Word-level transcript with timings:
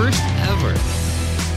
first 0.00 0.22
ever 0.48 0.74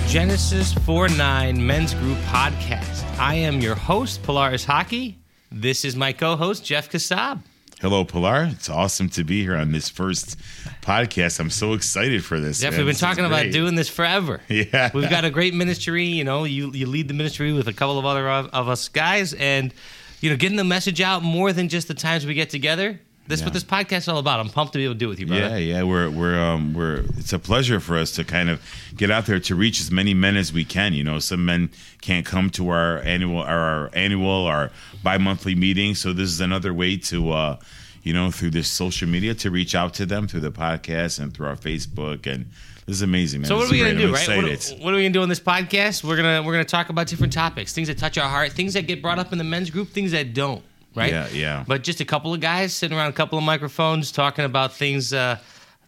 Genesis 0.06 0.74
4 0.74 1.08
9 1.08 1.66
Men's 1.66 1.94
Group 1.94 2.18
podcast. 2.26 3.06
I 3.18 3.36
am 3.36 3.62
your 3.62 3.74
host, 3.74 4.22
Polaris 4.22 4.66
Hockey. 4.66 5.18
This 5.50 5.86
is 5.86 5.96
my 5.96 6.12
co 6.12 6.36
host, 6.36 6.66
Jeff 6.66 6.92
Kassab. 6.92 7.40
Hello, 7.80 8.04
Pilar. 8.04 8.50
It's 8.52 8.70
awesome 8.70 9.08
to 9.12 9.24
be 9.24 9.44
here 9.44 9.56
on 9.56 9.72
this 9.72 9.88
first 9.88 10.38
podcast. 10.82 11.40
I'm 11.40 11.50
so 11.50 11.72
excited 11.72 12.26
for 12.26 12.38
this. 12.38 12.60
Jeff, 12.60 12.72
man. 12.72 12.82
we've 12.82 12.88
been 12.88 12.92
This 12.96 13.00
talking 13.00 13.24
about 13.24 13.50
doing 13.54 13.76
this 13.76 13.88
forever. 13.88 14.42
Yeah. 14.50 14.92
We've 14.94 15.10
got 15.10 15.24
a 15.24 15.30
great 15.30 15.54
ministry. 15.54 16.04
You 16.04 16.26
know, 16.26 16.44
you, 16.44 16.70
you 16.74 16.86
lead 16.86 17.08
the 17.08 17.14
ministry 17.14 17.54
with 17.54 17.70
a 17.70 17.74
couple 17.74 17.98
of 17.98 18.06
other 18.06 18.30
of, 18.30 18.48
of 18.48 18.68
us 18.68 18.90
guys, 18.90 19.34
and, 19.36 19.74
you 20.20 20.30
know, 20.30 20.36
getting 20.36 20.58
the 20.58 20.66
message 20.66 21.00
out 21.00 21.24
more 21.24 21.54
than 21.54 21.70
just 21.70 21.88
the 21.88 21.94
times 21.94 22.26
we 22.26 22.34
get 22.34 22.50
together. 22.50 23.00
This 23.26 23.40
is 23.40 23.46
what 23.46 23.54
this 23.54 23.64
podcast 23.64 24.00
is 24.00 24.08
all 24.10 24.18
about. 24.18 24.40
I'm 24.42 24.50
pumped 24.50 24.74
to 24.74 24.80
be 24.80 24.84
able 24.84 24.96
to 24.96 25.00
do 25.00 25.06
it 25.06 25.10
with 25.10 25.20
you, 25.20 25.28
brother. 25.28 25.42
Yeah, 25.42 25.58
yeah, 25.58 25.84
we're 25.84 26.10
we're 26.10 26.38
um 26.38 26.74
we're 26.74 27.06
it's 27.18 27.32
a 27.32 27.40
pleasure 27.40 27.80
for 27.80 27.98
us 27.98 28.12
to 28.14 28.24
kind 28.26 28.50
of 28.50 28.62
get 28.98 29.12
out 29.12 29.26
there 29.26 29.40
to 29.40 29.56
reach 29.56 29.80
as 29.80 29.92
many 29.92 30.14
men 30.14 30.36
as 30.36 30.52
we 30.52 30.66
can. 30.66 30.94
You 30.94 31.06
know, 31.06 31.20
some 31.20 31.46
men 31.46 31.70
can't 32.02 32.26
come 32.26 32.50
to 32.52 32.70
our 32.70 33.00
annual 33.00 33.42
our 33.42 33.90
annual 33.94 34.30
or 34.30 34.72
bi-monthly 35.04 35.56
meeting, 35.56 35.96
so 35.96 36.12
this 36.12 36.30
is 36.30 36.42
another 36.42 36.74
way 36.74 36.98
to 36.98 37.32
uh 37.32 37.60
you 38.04 38.14
know 38.14 38.30
through 38.30 38.50
this 38.52 38.68
social 38.68 39.08
media 39.08 39.34
to 39.36 39.50
reach 39.50 39.74
out 39.74 39.94
to 39.96 40.06
them 40.06 40.28
through 40.28 40.42
the 40.42 40.52
podcast 40.52 41.20
and 41.20 41.34
through 41.34 41.48
our 41.48 41.56
Facebook 41.56 42.28
and 42.28 42.48
this 42.86 42.98
is 42.98 43.02
amazing, 43.02 43.42
man. 43.42 43.48
So 43.48 43.56
what 43.56 43.70
are 43.70 43.72
we 43.72 43.80
gonna 43.80 43.96
do, 43.96 44.14
right? 44.14 44.28
What, 44.28 44.76
what 44.82 44.94
are 44.94 44.98
we 44.98 45.04
gonna 45.04 45.14
do 45.14 45.22
on 45.22 45.30
this 45.30 45.40
podcast? 45.40 46.04
We're 46.04 46.18
gonna 46.18 46.44
we're 46.44 46.52
gonna 46.52 46.66
talk 46.66 46.90
about 46.90 47.08
different 47.08 47.32
topics, 47.32 47.72
things 47.72 47.88
that 47.88 47.98
touch 47.98 48.18
our 48.18 48.28
heart, 48.28 48.52
things 48.52 48.74
that 48.74 48.88
get 48.88 49.02
brought 49.02 49.20
up 49.20 49.32
in 49.32 49.38
the 49.38 49.46
men's 49.46 49.70
group, 49.70 49.90
things 49.90 50.12
that 50.12 50.34
don't, 50.34 50.62
right? 50.96 51.12
Yeah, 51.12 51.28
yeah. 51.30 51.64
But 51.68 51.84
just 51.84 52.00
a 52.02 52.06
couple 52.06 52.34
of 52.34 52.40
guys 52.40 52.74
sitting 52.74 52.98
around 52.98 53.10
a 53.10 53.14
couple 53.14 53.38
of 53.38 53.44
microphones 53.44 54.12
talking 54.12 54.46
about 54.46 54.74
things, 54.74 55.14
uh, 55.14 55.38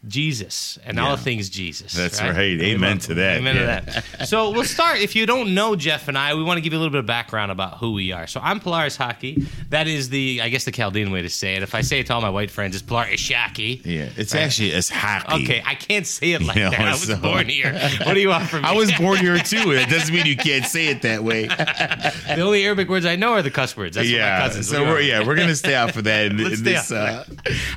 Jesus 0.08 0.78
and 0.86 1.00
all 1.00 1.18
things 1.18 1.50
Jesus. 1.50 1.94
That's 1.94 2.22
right. 2.22 2.36
Amen 2.36 3.00
to 3.00 3.14
that. 3.16 3.38
Amen 3.38 3.56
Yeah. 3.56 3.80
to 3.80 4.04
that. 4.18 4.28
So 4.28 4.52
we'll 4.52 4.64
start. 4.64 5.00
If 5.00 5.16
you 5.16 5.26
don't 5.26 5.54
know 5.54 5.76
Jeff 5.76 6.08
and 6.08 6.18
I, 6.18 6.34
we 6.36 6.44
want 6.44 6.58
to 6.58 6.62
give 6.62 6.74
you 6.74 6.80
a 6.80 6.82
little 6.82 6.92
bit 6.92 7.00
of 7.00 7.06
background 7.06 7.52
about 7.52 7.78
who 7.78 7.94
we 7.94 8.12
are. 8.12 8.28
So 8.28 8.40
I'm 8.44 8.60
Polaris 8.60 8.96
Hockey. 8.98 9.48
That 9.70 9.88
is 9.88 10.10
the, 10.10 10.42
I 10.44 10.50
guess, 10.50 10.66
the 10.66 10.72
Chaldean 10.72 11.12
way 11.12 11.22
to 11.22 11.30
say 11.30 11.56
it. 11.56 11.64
If 11.64 11.74
I 11.76 11.82
say 11.82 12.00
it 12.00 12.08
to 12.08 12.14
all 12.14 12.22
my 12.22 12.30
white 12.30 12.52
friends, 12.52 12.76
it's 12.76 12.84
Polaris 12.84 13.22
Shaki. 13.22 13.82
Yeah, 13.86 14.10
it's 14.16 14.36
actually 14.36 14.72
it's 14.72 14.90
hockey. 14.90 15.44
Okay, 15.44 15.64
I 15.66 15.76
can't 15.76 16.06
say 16.06 16.34
it 16.34 16.42
like 16.46 16.56
You 16.58 16.64
know, 16.66 16.70
that. 16.72 16.80
I 16.82 16.92
was 16.92 17.04
so- 17.08 17.18
born 17.18 17.48
here. 17.48 17.74
What 18.04 18.14
do 18.14 18.20
you 18.20 18.30
want 18.30 18.50
from 18.50 18.62
me? 18.64 18.68
I 18.70 18.74
was 18.74 18.92
born 19.00 19.18
here 19.18 19.38
too. 19.40 19.72
It 19.72 19.90
doesn't 19.90 20.14
mean 20.14 20.26
you 20.26 20.38
can't 20.38 20.66
say 20.66 20.88
it 20.88 21.02
that 21.02 21.24
way. 21.24 21.48
the 21.48 22.42
only 22.42 22.64
Arabic 22.66 22.90
words 22.90 23.06
I 23.06 23.16
know 23.16 23.34
are 23.34 23.42
the 23.42 23.52
cuss 23.52 23.76
words. 23.76 23.96
That's 23.96 24.08
what 24.08 24.12
my 24.14 24.18
yeah. 24.18 24.40
cousins. 24.48 24.70
So 24.70 24.84
we're 24.84 25.02
yeah 25.02 25.26
we're 25.26 25.36
gonna 25.36 25.56
stay 25.56 25.76
off 25.76 25.96
of 25.98 26.04
that 26.06 26.28
in, 26.28 26.40
in 26.40 26.64
this 26.64 26.92
uh, 26.92 27.24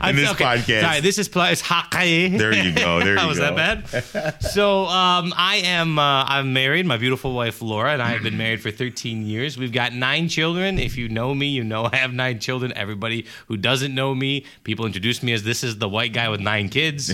in 0.05 0.17
this 0.17 0.31
okay, 0.33 0.45
podcast. 0.45 0.81
Sorry, 0.83 1.01
this 1.01 1.19
is 1.19 1.29
Polaris 1.29 1.61
Hockey. 1.61 2.18
There 2.39 2.53
you 2.53 2.73
go. 2.73 3.01
There 3.01 3.19
you 3.21 3.27
was 3.27 3.39
go. 3.39 3.55
that 3.55 3.91
bad? 3.91 4.43
so 4.43 4.87
um, 4.87 5.33
I 5.37 5.57
am. 5.65 5.99
Uh, 5.99 6.25
I'm 6.25 6.53
married. 6.53 6.87
My 6.87 6.97
beautiful 6.97 7.35
wife 7.35 7.61
Laura 7.63 7.93
and 7.93 8.03
I 8.03 8.11
have 8.11 8.23
been 8.23 8.37
married 8.37 8.61
for 8.61 8.71
13 8.71 9.27
years. 9.27 9.57
We've 9.57 9.73
got 9.73 9.93
nine 9.93 10.29
children. 10.29 10.79
If 10.79 10.97
you 10.97 11.09
know 11.09 11.35
me, 11.35 11.47
you 11.49 11.65
know 11.65 11.89
I 11.93 11.97
have 11.97 12.13
nine 12.13 12.39
children. 12.39 12.73
Everybody 12.75 13.27
who 13.47 13.57
doesn't 13.57 13.95
know 13.95 14.15
me, 14.15 14.45
people 14.65 14.87
introduce 14.87 15.23
me 15.23 15.33
as 15.33 15.43
this 15.43 15.65
is 15.65 15.79
the 15.79 15.89
white 15.89 16.13
guy 16.13 16.29
with 16.29 16.41
nine 16.41 16.69
kids. 16.69 17.13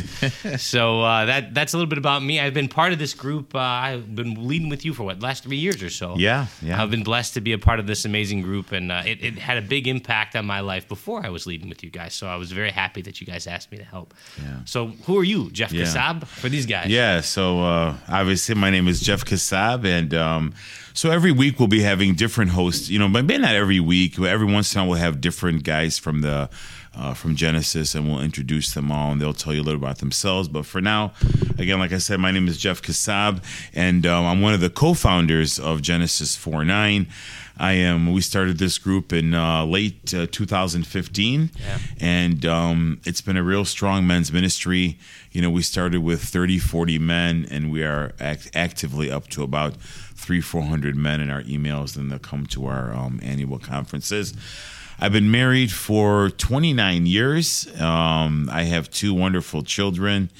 so 0.63 1.03
uh, 1.03 1.25
that 1.27 1.55
that's 1.55 1.75
a 1.75 1.77
little 1.77 1.89
bit 1.89 1.99
about 1.99 2.23
me. 2.23 2.41
I've 2.41 2.55
been 2.55 2.69
part 2.69 2.93
of 2.93 2.99
this 2.99 3.15
group. 3.15 3.55
Uh, 3.55 3.59
I've 3.59 4.15
been 4.15 4.47
leading 4.47 4.69
with 4.69 4.85
you 4.85 4.95
for 4.95 5.05
what 5.05 5.21
last 5.21 5.45
three 5.45 5.57
years 5.57 5.83
or 5.83 5.91
so. 5.91 6.17
Yeah, 6.17 6.47
yeah. 6.63 6.83
I've 6.83 6.91
been 6.91 7.03
blessed 7.05 7.35
to 7.35 7.41
be 7.41 7.53
a 7.53 7.59
part 7.59 7.81
of 7.81 7.87
this 7.87 8.05
amazing 8.05 8.43
group, 8.43 8.73
and 8.73 8.91
uh, 8.93 9.03
it, 9.05 9.23
it 9.23 9.39
had 9.39 9.59
a 9.59 9.63
big 9.63 9.89
impact 9.89 10.37
on 10.37 10.47
my 10.47 10.61
life 10.61 10.89
before 10.89 11.25
I 11.25 11.31
was 11.31 11.47
leading 11.47 11.69
with 11.69 11.83
you 11.83 11.91
guys. 11.91 12.15
So 12.15 12.27
I 12.27 12.37
was 12.37 12.53
very 12.53 12.71
happy 12.71 13.03
that 13.03 13.21
you 13.21 13.27
guys 13.27 13.47
asked 13.47 13.71
me 13.71 13.79
to 13.79 13.85
help. 13.85 14.15
Yeah. 14.43 14.59
So 14.65 14.93
who 15.05 15.19
are 15.19 15.25
you, 15.25 15.51
Jeff 15.51 15.73
Yeah. 15.73 15.85
Kassab, 15.85 16.27
for 16.27 16.49
these 16.49 16.67
guys? 16.67 16.89
Yeah, 16.89 17.21
so 17.21 17.61
uh, 17.63 17.97
obviously 18.09 18.55
my 18.55 18.71
name 18.71 18.89
is 18.89 19.01
Jeff 19.01 19.25
Kassab, 19.25 19.85
and 19.85 20.15
um, 20.15 20.55
so 20.93 21.11
every 21.11 21.33
week 21.33 21.59
we'll 21.59 21.69
be 21.69 21.83
having 21.83 22.15
different 22.15 22.53
hosts. 22.53 22.89
You 22.89 22.99
know, 22.99 23.09
maybe 23.09 23.37
not 23.39 23.55
every 23.55 23.81
week, 23.81 24.15
but 24.19 24.29
every 24.29 24.47
once 24.47 24.75
in 24.75 24.81
a 24.81 24.85
while 24.85 24.91
we'll 24.91 24.99
have 25.01 25.21
different 25.21 25.65
guys 25.65 25.99
from 25.99 26.21
the 26.23 26.49
uh, 26.97 27.13
from 27.13 27.35
Genesis, 27.35 27.95
and 27.97 28.07
we'll 28.09 28.23
introduce 28.23 28.73
them 28.75 28.93
all, 28.93 29.11
and 29.11 29.21
they'll 29.21 29.33
tell 29.35 29.53
you 29.53 29.61
a 29.61 29.65
little 29.65 29.81
about 29.81 29.99
themselves. 29.99 30.47
But 30.49 30.65
for 30.65 30.81
now, 30.81 31.13
again, 31.59 31.81
like 31.81 31.93
I 31.93 31.99
said, 31.99 32.21
my 32.21 32.31
name 32.31 32.47
is 32.47 32.57
Jeff 32.57 32.81
Kassab, 32.83 33.43
and 33.75 34.07
um, 34.07 34.25
I'm 34.25 34.41
one 34.41 34.55
of 34.55 34.61
the 34.61 34.71
co-founders 34.71 35.59
of 35.59 35.83
Genesis 35.83 36.37
49. 36.37 37.09
I 37.57 37.75
am. 37.75 38.13
We 38.13 38.21
started 38.21 38.59
this 38.59 38.79
group 38.79 39.13
in 39.13 39.33
uh, 39.33 39.65
late 39.65 40.13
uh, 40.13 40.27
2015, 40.31 41.51
Yeah. 41.61 41.79
and 42.01 42.45
um, 42.45 43.01
it's 43.05 43.21
been 43.21 43.37
a 43.37 43.45
real 43.45 43.65
strong 43.65 44.07
men's 44.07 44.33
ministry. 44.33 44.99
You 45.31 45.41
know, 45.43 45.51
we 45.51 45.63
started 45.63 46.03
with 46.03 46.23
30, 46.23 46.59
40 46.59 46.99
men, 46.99 47.47
and 47.51 47.71
we 47.71 47.85
are 47.85 48.13
act- 48.19 48.51
actively 48.55 49.11
up 49.11 49.29
to 49.29 49.43
about 49.45 49.77
three, 50.17 50.41
400 50.41 50.97
men 50.97 51.21
in 51.21 51.31
our 51.31 51.43
emails, 51.43 51.97
and 51.97 52.11
they'll 52.11 52.19
come 52.19 52.47
to 52.47 52.67
our 52.67 52.93
um, 52.93 53.21
annual 53.23 53.59
conferences. 53.61 54.35
I've 54.99 55.13
been 55.13 55.31
married 55.31 55.71
for 55.73 56.31
29 56.31 57.07
years. 57.07 57.69
Um, 57.81 58.49
I 58.53 58.65
have 58.65 58.91
two 58.91 59.15
wonderful 59.15 59.63
children. 59.63 60.31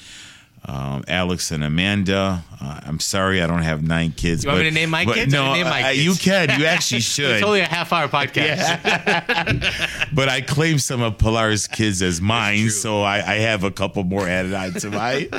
Um, 0.67 1.03
Alex 1.07 1.51
and 1.51 1.63
Amanda. 1.63 2.43
Uh, 2.59 2.79
I'm 2.85 2.99
sorry, 2.99 3.41
I 3.41 3.45
don't 3.47 3.61
have 3.61 3.83
nine 3.83 4.11
kids. 4.11 4.43
You 4.43 4.49
want 4.49 4.59
but, 4.59 4.63
me 4.63 4.69
to 4.69 4.73
name 4.75 4.89
my 4.89 5.05
but 5.05 5.13
kids 5.15 5.31
No, 5.31 5.53
name 5.53 5.65
my 5.65 5.83
uh, 5.83 5.91
kids? 5.91 6.03
you 6.03 6.15
can. 6.15 6.59
You 6.59 6.65
actually 6.65 7.01
should. 7.01 7.29
It's 7.35 7.43
only 7.45 7.59
a 7.59 7.65
half 7.65 7.93
hour 7.93 8.07
podcast. 8.15 10.09
but 10.15 10.27
I 10.29 10.41
claim 10.41 10.79
some 10.79 11.01
of 11.03 11.19
Pilar's 11.19 11.67
kids 11.67 12.01
as 12.01 12.19
mine, 12.19 12.71
so 12.71 13.03
I, 13.03 13.17
I 13.17 13.35
have 13.35 13.63
a 13.63 13.69
couple 13.69 14.03
more 14.05 14.27
added 14.27 14.53
on 14.55 14.73
to 14.73 14.89
mine. 14.89 15.29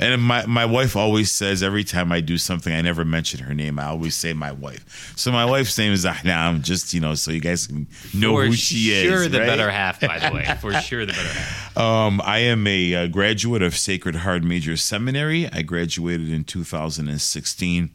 and 0.00 0.20
my, 0.20 0.44
my 0.46 0.64
wife 0.66 0.96
always 0.96 1.30
says 1.30 1.62
every 1.62 1.84
time 1.84 2.10
I 2.10 2.20
do 2.20 2.36
something, 2.36 2.74
I 2.74 2.80
never 2.80 3.04
mention 3.04 3.40
her 3.44 3.54
name. 3.54 3.78
I 3.78 3.84
always 3.86 4.16
say 4.16 4.32
my 4.32 4.50
wife. 4.50 5.12
So 5.16 5.30
my 5.30 5.44
wife's 5.44 5.78
name 5.78 5.92
is 5.92 6.04
Ahnam, 6.04 6.62
just 6.62 6.92
you 6.92 7.00
know, 7.00 7.14
so 7.14 7.30
you 7.30 7.40
guys 7.40 7.68
can 7.68 7.86
know 8.12 8.34
For 8.34 8.46
who 8.46 8.52
she 8.54 8.90
is. 8.90 9.04
For 9.04 9.18
sure 9.18 9.28
the 9.28 9.38
right? 9.38 9.46
better 9.46 9.70
half, 9.70 10.00
by 10.00 10.18
the 10.18 10.34
way. 10.34 10.44
For 10.60 10.72
sure 10.80 11.06
the 11.06 11.12
better 11.12 11.28
half. 11.28 11.78
Um, 11.78 12.20
I 12.24 12.38
am 12.38 12.66
a, 12.66 12.94
uh 12.94 13.06
graduate 13.06 13.62
of 13.62 13.76
Sacred 13.76 14.16
Heart 14.16 14.42
Major 14.42 14.63
Seminary. 14.72 15.48
I 15.52 15.62
graduated 15.62 16.30
in 16.30 16.44
2016 16.44 17.90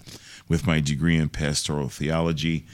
with 0.47 0.67
my 0.67 0.79
degree 0.79 1.17
in 1.17 1.29
pastoral 1.29 1.89
theology. 1.89 2.65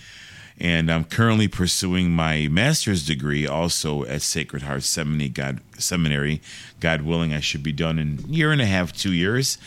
And 0.57 0.89
I'm 0.89 1.03
currently 1.03 1.49
pursuing 1.49 2.11
my 2.11 2.47
master's 2.49 3.05
degree 3.05 3.45
also 3.45 4.05
at 4.05 4.21
Sacred 4.21 4.63
Heart 4.63 4.83
Seminary. 4.83 5.29
God, 5.29 5.59
Seminary. 5.77 6.41
God 6.79 7.01
willing, 7.01 7.33
I 7.33 7.41
should 7.41 7.63
be 7.63 7.73
done 7.73 7.99
in 7.99 8.19
a 8.23 8.27
year 8.27 8.51
and 8.51 8.61
a 8.61 8.65
half, 8.65 8.93
two 8.93 9.11
years. 9.11 9.57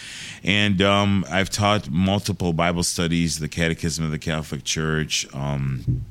And 0.42 0.80
um, 0.80 1.26
I've 1.30 1.50
taught 1.50 1.90
multiple 1.90 2.54
Bible 2.54 2.84
studies, 2.84 3.38
the 3.38 3.48
Catechism 3.48 4.04
of 4.04 4.10
the 4.10 4.18
Catholic 4.18 4.64
Church, 4.64 5.26
um, 5.34 6.04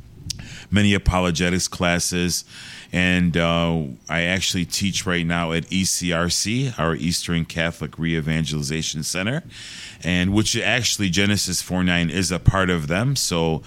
many 0.69 0.93
apologetics 0.93 1.67
classes, 1.67 2.45
and 2.91 3.35
uh, 3.35 3.83
I 4.09 4.23
actually 4.23 4.65
teach 4.65 5.05
right 5.05 5.25
now 5.25 5.51
at 5.51 5.65
ECRC, 5.65 6.79
our 6.79 6.95
Eastern 6.95 7.45
Catholic 7.45 7.97
Re-Evangelization 7.99 9.03
Center, 9.03 9.43
and 10.03 10.33
which 10.33 10.55
actually 10.57 11.09
Genesis 11.09 11.61
4:9 11.61 12.09
is 12.09 12.31
a 12.31 12.39
part 12.39 12.69
of 12.69 12.87
them. 12.87 13.15
So 13.15 13.61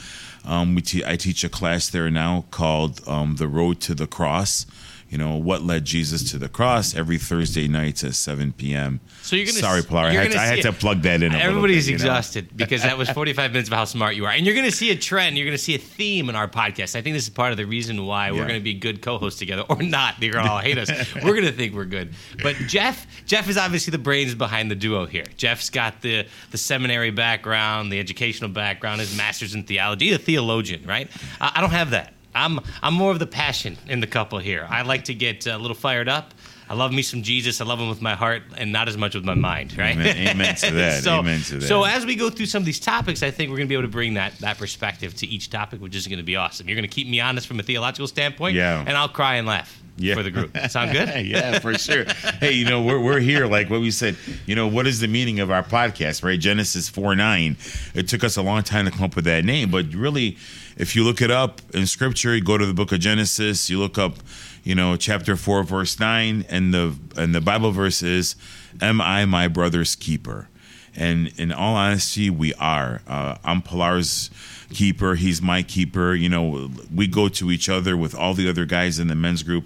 um, 0.44 0.75
we 0.75 0.82
te- 0.82 1.04
I 1.04 1.16
teach 1.16 1.44
a 1.44 1.48
class 1.48 1.91
there 1.91 2.10
now 2.10 2.44
called 2.50 3.06
um, 3.06 3.36
"The 3.36 3.48
Road 3.48 3.81
to 3.82 3.94
the 3.94 4.06
Cross." 4.06 4.66
You 5.10 5.19
know 5.19 5.34
what 5.34 5.62
led 5.62 5.84
Jesus 5.84 6.31
to 6.31 6.38
the 6.38 6.48
cross 6.48 6.94
every 6.94 7.19
Thursday 7.19 7.66
nights 7.66 8.05
at 8.05 8.14
7 8.14 8.52
p.m. 8.52 9.00
So 9.23 9.34
you're 9.34 9.46
gonna 9.46 9.58
sorry, 9.58 9.82
Pilar, 9.82 10.02
I 10.02 10.12
you're 10.12 10.23
had, 10.23 10.31
to, 10.31 10.38
I 10.38 10.46
had 10.46 10.62
to 10.62 10.73
plug 10.73 11.02
that 11.02 11.20
in. 11.20 11.32
A 11.32 11.34
little 11.34 11.49
Everybody's 11.49 11.87
bit, 11.87 11.93
you 11.93 11.99
know? 11.99 12.05
exhausted 12.05 12.56
because 12.56 12.84
that 12.84 12.96
was 12.96 13.11
45 13.11 13.50
minutes 13.50 13.69
of 13.69 13.75
how 13.75 13.84
smart 13.87 14.14
you 14.14 14.25
are. 14.26 14.31
And 14.31 14.46
you're 14.46 14.55
going 14.55 14.70
to 14.70 14.76
see 14.76 14.93
a 14.93 14.96
trend. 14.96 15.37
You're 15.37 15.46
going 15.46 15.58
to 15.58 15.62
see 15.62 15.75
a 15.75 15.79
theme 15.79 16.29
in 16.29 16.37
our 16.37 16.46
podcast. 16.46 16.94
I 16.94 17.02
think 17.02 17.14
this 17.17 17.25
is 17.25 17.31
part 17.31 17.50
of 17.50 17.56
the 17.56 17.67
reason 17.67 18.06
why 18.06 18.31
we're 18.31 18.46
going 18.46 18.61
to 18.61 18.61
be 18.61 18.75
good 18.75 19.02
co-hosts 19.02 19.40
together 19.40 19.64
or 19.69 19.82
not. 19.82 20.20
Going 20.20 20.32
to 20.32 20.49
all 20.49 20.58
hate 20.58 20.79
us. 20.79 20.88
We're 21.17 21.34
going 21.34 21.44
to 21.44 21.52
think 21.52 21.75
we're 21.75 21.84
good. 21.87 22.14
But 22.40 22.55
Jeff, 22.69 23.06
Jeff 23.26 23.49
is 23.49 23.58
obviously 23.58 23.90
the 23.90 23.99
brains 23.99 24.34
behind 24.37 24.70
the 24.70 24.75
duo 24.76 25.06
here. 25.06 25.25
Jeff's 25.37 25.70
got 25.70 26.02
the, 26.02 26.26
the 26.52 26.58
seminary 26.58 27.11
background, 27.11 27.93
the 27.93 27.99
educational 27.99 28.50
background, 28.50 29.00
his 29.00 29.17
master's 29.17 29.55
in 29.55 29.64
theology, 29.64 30.12
a 30.12 30.19
theologian, 30.19 30.87
right? 30.87 31.11
I, 31.40 31.52
I 31.56 31.61
don't 31.61 31.70
have 31.70 31.90
that. 31.90 32.14
I'm, 32.35 32.61
I'm 32.82 32.94
more 32.94 33.11
of 33.11 33.19
the 33.19 33.27
passion 33.27 33.77
in 33.88 34.00
the 34.00 34.06
couple 34.06 34.38
here. 34.38 34.67
I 34.69 34.82
like 34.82 35.05
to 35.05 35.15
get 35.15 35.47
uh, 35.47 35.56
a 35.56 35.59
little 35.59 35.75
fired 35.77 36.09
up. 36.09 36.32
I 36.69 36.75
love 36.75 36.93
me 36.93 37.03
some 37.03 37.23
Jesus. 37.25 37.61
I 37.61 37.65
love 37.65 37.81
him 37.81 37.88
with 37.88 38.00
my 38.00 38.15
heart 38.15 38.43
and 38.56 38.71
not 38.71 38.88
as 38.88 38.97
much 38.97 39.17
with 39.17 39.25
my 39.25 39.35
mind, 39.35 39.77
right? 39.77 39.97
Amen, 39.97 40.29
amen 40.29 40.55
to 40.55 40.71
that. 40.75 41.03
so, 41.03 41.19
amen 41.19 41.41
to 41.43 41.59
that. 41.59 41.67
so 41.67 41.82
as 41.82 42.06
we 42.06 42.15
go 42.15 42.31
through 42.31 42.47
some 42.47 42.62
of 42.62 42.67
these 42.67 42.79
topics, 42.79 43.25
I 43.25 43.32
think 43.32 43.50
we're 43.50 43.56
going 43.56 43.67
to 43.67 43.69
be 43.71 43.75
able 43.75 43.82
to 43.88 43.93
bring 43.93 44.15
that 44.15 44.38
that 44.38 44.56
perspective 44.56 45.15
to 45.17 45.27
each 45.27 45.50
topic, 45.50 45.81
which 45.81 45.97
is 45.97 46.06
going 46.06 46.19
to 46.21 46.25
be 46.25 46.37
awesome. 46.37 46.69
You're 46.69 46.77
going 46.77 46.88
to 46.88 46.94
keep 46.94 47.09
me 47.09 47.19
honest 47.21 47.49
from 47.49 47.59
a 47.59 47.65
theological 47.65 48.06
standpoint, 48.06 48.55
Yeah. 48.55 48.85
and 48.87 48.97
I'll 48.97 49.09
cry 49.09 49.35
and 49.37 49.49
laugh 49.49 49.77
Yeah. 50.00 50.14
for 50.14 50.23
the 50.23 50.31
group. 50.31 50.56
Sound 50.69 50.93
good? 50.93 51.08
yeah, 51.26 51.58
for 51.58 51.75
sure. 51.75 52.05
Hey, 52.41 52.52
you 52.52 52.64
know, 52.64 52.82
we're, 52.82 53.00
we're 53.00 53.20
here, 53.20 53.47
like 53.47 53.70
what 53.70 53.81
we 53.81 53.91
said, 53.91 54.17
you 54.47 54.55
know, 54.55 54.67
what 54.67 54.87
is 54.87 55.00
the 55.00 55.08
meaning 55.08 55.41
of 55.41 55.50
our 55.50 55.62
podcast, 55.62 56.25
right? 56.25 56.38
Genesis 56.38 56.88
4 56.88 57.14
9. 57.17 57.56
It 57.94 58.08
took 58.08 58.25
us 58.25 58.37
a 58.37 58.43
long 58.43 58.62
time 58.62 58.85
to 58.87 58.91
come 58.91 59.05
up 59.05 59.17
with 59.17 59.25
that 59.26 59.44
name, 59.44 59.70
but 59.70 59.93
really, 59.94 60.37
if 60.76 60.97
you 60.97 61.05
look 61.05 61.20
it 61.20 61.31
up 61.31 61.61
in 61.75 61.87
scripture, 61.87 62.35
you 62.35 62.43
go 62.43 62.56
to 62.58 62.67
the 62.67 62.75
book 62.75 62.93
of 62.93 63.00
Genesis, 63.00 63.69
you 63.69 63.79
look 63.79 63.99
up, 63.99 64.17
you 64.64 64.75
know, 64.75 64.97
chapter 64.97 65.37
4 65.37 65.62
verse 65.64 65.99
9 65.99 66.44
and 66.49 66.75
the 66.75 66.96
and 67.17 67.35
the 67.35 67.41
Bible 67.41 67.70
verse 67.70 68.03
is 68.03 68.37
am 68.81 69.00
I 69.00 69.25
my 69.25 69.49
brother's 69.49 69.94
keeper? 69.96 70.49
And 70.96 71.32
in 71.38 71.52
all 71.52 71.76
honesty, 71.76 72.31
we 72.31 72.52
are. 72.54 73.00
Uh, 73.06 73.37
I'm 73.44 73.62
Pilar's 73.62 74.31
keeper. 74.70 75.14
He's 75.14 75.40
my 75.40 75.62
keeper. 75.62 76.14
You 76.14 76.28
know, 76.28 76.70
we 76.94 77.06
go 77.06 77.28
to 77.28 77.50
each 77.50 77.69
other 77.69 77.96
with 77.96 78.14
all 78.14 78.34
the 78.34 78.48
other 78.48 78.64
guys 78.64 78.98
in 78.98 79.08
the 79.08 79.14
men's 79.14 79.42
group 79.42 79.64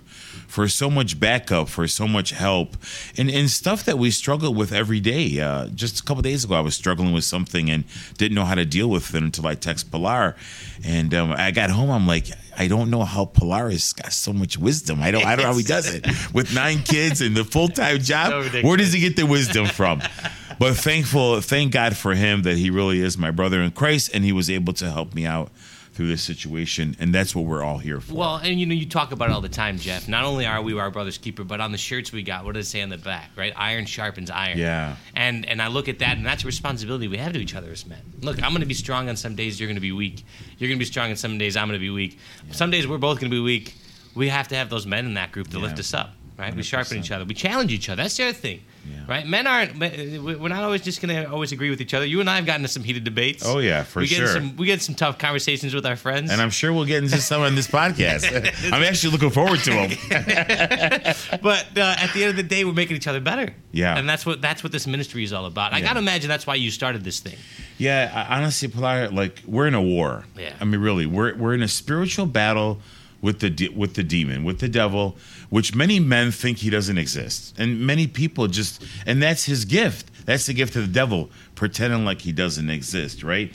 for 0.54 0.68
so 0.68 0.88
much 0.88 1.18
backup, 1.18 1.68
for 1.68 1.88
so 1.88 2.06
much 2.06 2.30
help, 2.30 2.76
and, 3.18 3.28
and 3.28 3.50
stuff 3.50 3.84
that 3.84 3.98
we 3.98 4.08
struggle 4.10 4.54
with 4.54 4.72
every 4.72 5.00
day. 5.00 5.40
Uh, 5.40 5.66
just 5.68 5.98
a 5.98 6.02
couple 6.04 6.22
days 6.22 6.44
ago, 6.44 6.54
I 6.54 6.60
was 6.60 6.76
struggling 6.76 7.12
with 7.12 7.24
something 7.24 7.68
and 7.70 7.82
didn't 8.18 8.36
know 8.36 8.44
how 8.44 8.54
to 8.54 8.64
deal 8.64 8.88
with 8.88 9.12
it 9.14 9.22
until 9.22 9.48
I 9.48 9.56
text 9.56 9.90
Pilar, 9.90 10.36
and 10.84 11.12
um, 11.12 11.32
I 11.32 11.50
got 11.50 11.70
home. 11.70 11.90
I'm 11.90 12.06
like, 12.06 12.26
I 12.56 12.68
don't 12.68 12.88
know 12.88 13.02
how 13.02 13.24
Pilar 13.24 13.70
has 13.70 13.92
got 13.92 14.12
so 14.12 14.32
much 14.32 14.56
wisdom. 14.56 15.02
I 15.02 15.10
don't. 15.10 15.24
I 15.24 15.34
don't 15.34 15.44
know 15.44 15.52
how 15.52 15.58
he 15.58 15.64
does 15.64 15.92
it 15.92 16.06
with 16.32 16.54
nine 16.54 16.82
kids 16.84 17.20
and 17.20 17.36
the 17.36 17.44
full 17.44 17.68
time 17.68 17.98
job. 17.98 18.44
So 18.52 18.62
Where 18.62 18.76
does 18.76 18.92
he 18.92 19.00
get 19.00 19.16
the 19.16 19.26
wisdom 19.26 19.66
from? 19.66 20.02
But 20.58 20.76
thankful, 20.76 21.40
thank 21.40 21.72
God 21.72 21.96
for 21.96 22.14
him 22.14 22.42
that 22.42 22.56
he 22.58 22.70
really 22.70 23.00
is 23.00 23.16
my 23.18 23.30
brother 23.30 23.60
in 23.60 23.70
Christ, 23.72 24.10
and 24.14 24.24
he 24.24 24.32
was 24.32 24.48
able 24.50 24.72
to 24.74 24.90
help 24.90 25.14
me 25.14 25.26
out 25.26 25.50
through 25.92 26.08
this 26.08 26.22
situation, 26.22 26.96
and 26.98 27.14
that's 27.14 27.36
what 27.36 27.44
we're 27.44 27.62
all 27.62 27.78
here 27.78 28.00
for. 28.00 28.14
Well, 28.14 28.36
and 28.38 28.58
you 28.58 28.66
know, 28.66 28.74
you 28.74 28.84
talk 28.84 29.12
about 29.12 29.30
it 29.30 29.32
all 29.32 29.40
the 29.40 29.48
time, 29.48 29.78
Jeff. 29.78 30.08
Not 30.08 30.24
only 30.24 30.44
are 30.44 30.60
we 30.60 30.76
our 30.76 30.90
brother's 30.90 31.18
keeper, 31.18 31.44
but 31.44 31.60
on 31.60 31.70
the 31.70 31.78
shirts 31.78 32.10
we 32.10 32.24
got, 32.24 32.44
what 32.44 32.54
does 32.54 32.66
it 32.66 32.70
say 32.70 32.82
on 32.82 32.88
the 32.88 32.98
back, 32.98 33.30
right? 33.36 33.52
Iron 33.54 33.86
sharpens 33.86 34.28
iron. 34.28 34.58
Yeah. 34.58 34.96
And 35.14 35.46
and 35.46 35.62
I 35.62 35.68
look 35.68 35.88
at 35.88 36.00
that, 36.00 36.16
and 36.16 36.26
that's 36.26 36.42
a 36.42 36.46
responsibility 36.46 37.06
we 37.06 37.18
have 37.18 37.32
to 37.34 37.38
each 37.38 37.54
other 37.54 37.70
as 37.70 37.86
men. 37.86 38.00
Look, 38.22 38.42
I'm 38.42 38.50
going 38.50 38.60
to 38.62 38.66
be 38.66 38.74
strong 38.74 39.08
on 39.08 39.14
some 39.16 39.36
days. 39.36 39.60
You're 39.60 39.68
going 39.68 39.76
to 39.76 39.80
be 39.80 39.92
weak. 39.92 40.24
You're 40.58 40.66
going 40.68 40.78
to 40.80 40.84
be 40.84 40.90
strong 40.90 41.10
on 41.10 41.16
some 41.16 41.38
days. 41.38 41.56
I'm 41.56 41.68
going 41.68 41.78
to 41.78 41.84
be 41.84 41.90
weak. 41.90 42.18
Some 42.50 42.72
days 42.72 42.88
we're 42.88 42.98
both 42.98 43.20
going 43.20 43.30
to 43.30 43.36
be 43.36 43.40
weak. 43.42 43.76
We 44.16 44.30
have 44.30 44.48
to 44.48 44.56
have 44.56 44.70
those 44.70 44.86
men 44.86 45.06
in 45.06 45.14
that 45.14 45.30
group 45.30 45.48
to 45.50 45.58
Yeah. 45.58 45.62
lift 45.62 45.78
us 45.78 45.94
up, 45.94 46.10
right? 46.38 46.54
We 46.54 46.62
100%. 46.62 46.64
sharpen 46.64 46.98
each 46.98 47.10
other. 47.10 47.24
We 47.24 47.34
challenge 47.34 47.72
each 47.72 47.88
other. 47.88 48.02
That's 48.02 48.16
the 48.16 48.24
other 48.24 48.32
thing. 48.32 48.62
Yeah. 48.86 49.04
Right, 49.08 49.26
men 49.26 49.46
aren't. 49.46 49.78
We're 49.78 50.48
not 50.48 50.62
always 50.62 50.82
just 50.82 51.00
going 51.00 51.14
to 51.14 51.30
always 51.30 51.52
agree 51.52 51.70
with 51.70 51.80
each 51.80 51.94
other. 51.94 52.04
You 52.04 52.20
and 52.20 52.28
I 52.28 52.36
have 52.36 52.44
gotten 52.44 52.60
into 52.60 52.68
some 52.72 52.82
heated 52.84 53.02
debates. 53.02 53.42
Oh, 53.46 53.58
yeah, 53.58 53.82
for 53.82 54.00
we 54.00 54.08
get 54.08 54.16
sure. 54.16 54.26
Some, 54.26 54.56
we 54.56 54.66
get 54.66 54.82
some 54.82 54.94
tough 54.94 55.16
conversations 55.18 55.74
with 55.74 55.86
our 55.86 55.96
friends. 55.96 56.30
and 56.30 56.38
I'm 56.40 56.50
sure 56.50 56.70
we'll 56.70 56.84
get 56.84 57.02
into 57.02 57.16
some 57.18 57.40
on 57.40 57.54
this 57.54 57.66
podcast. 57.66 58.26
I'm 58.72 58.82
actually 58.82 59.12
looking 59.12 59.30
forward 59.30 59.60
to 59.60 59.70
them. 59.70 59.90
but 61.42 61.78
uh, 61.78 61.96
at 61.98 62.12
the 62.12 62.22
end 62.24 62.30
of 62.30 62.36
the 62.36 62.42
day, 62.42 62.64
we're 62.64 62.72
making 62.72 62.96
each 62.96 63.06
other 63.06 63.20
better. 63.20 63.54
Yeah. 63.72 63.96
and 63.96 64.08
that's 64.08 64.24
what 64.26 64.40
that's 64.40 64.62
what 64.62 64.70
this 64.72 64.86
ministry 64.86 65.24
is 65.24 65.32
all 65.32 65.46
about. 65.46 65.72
I 65.72 65.78
Yeah. 65.78 65.86
gotta 65.86 65.98
imagine 66.00 66.28
that's 66.28 66.46
why 66.46 66.54
you 66.56 66.70
started 66.70 67.04
this 67.04 67.20
thing. 67.20 67.36
Yeah, 67.78 68.26
I- 68.28 68.36
honestly, 68.36 68.68
Pilar, 68.68 69.08
like 69.08 69.42
we're 69.46 69.66
in 69.66 69.74
a 69.74 69.82
war. 69.82 70.24
Yeah. 70.38 70.52
I 70.60 70.64
mean, 70.64 70.80
really, 70.80 71.06
we're 71.06 71.34
we're 71.36 71.54
in 71.54 71.62
a 71.62 71.68
spiritual 71.68 72.26
battle 72.26 72.80
with 73.24 73.40
the 73.40 73.48
de- 73.48 73.70
with 73.70 73.94
the 73.94 74.02
demon, 74.02 74.44
with 74.44 74.58
the 74.58 74.68
devil, 74.68 75.16
which 75.48 75.74
many 75.74 75.98
men 75.98 76.30
think 76.30 76.58
he 76.58 76.68
doesn't 76.68 76.98
exist, 76.98 77.54
and 77.58 77.80
many 77.80 78.06
people 78.06 78.46
just, 78.48 78.84
and 79.06 79.22
that's 79.22 79.44
his 79.44 79.64
gift. 79.64 80.10
That's 80.26 80.44
the 80.44 80.52
gift 80.52 80.76
of 80.76 80.82
the 80.82 80.92
devil, 80.92 81.30
pretending 81.54 82.04
like 82.04 82.20
he 82.20 82.32
doesn't 82.32 82.68
exist, 82.68 83.22
right? 83.22 83.50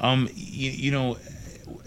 Um, 0.00 0.28
you, 0.34 0.70
you 0.72 0.90
know. 0.90 1.16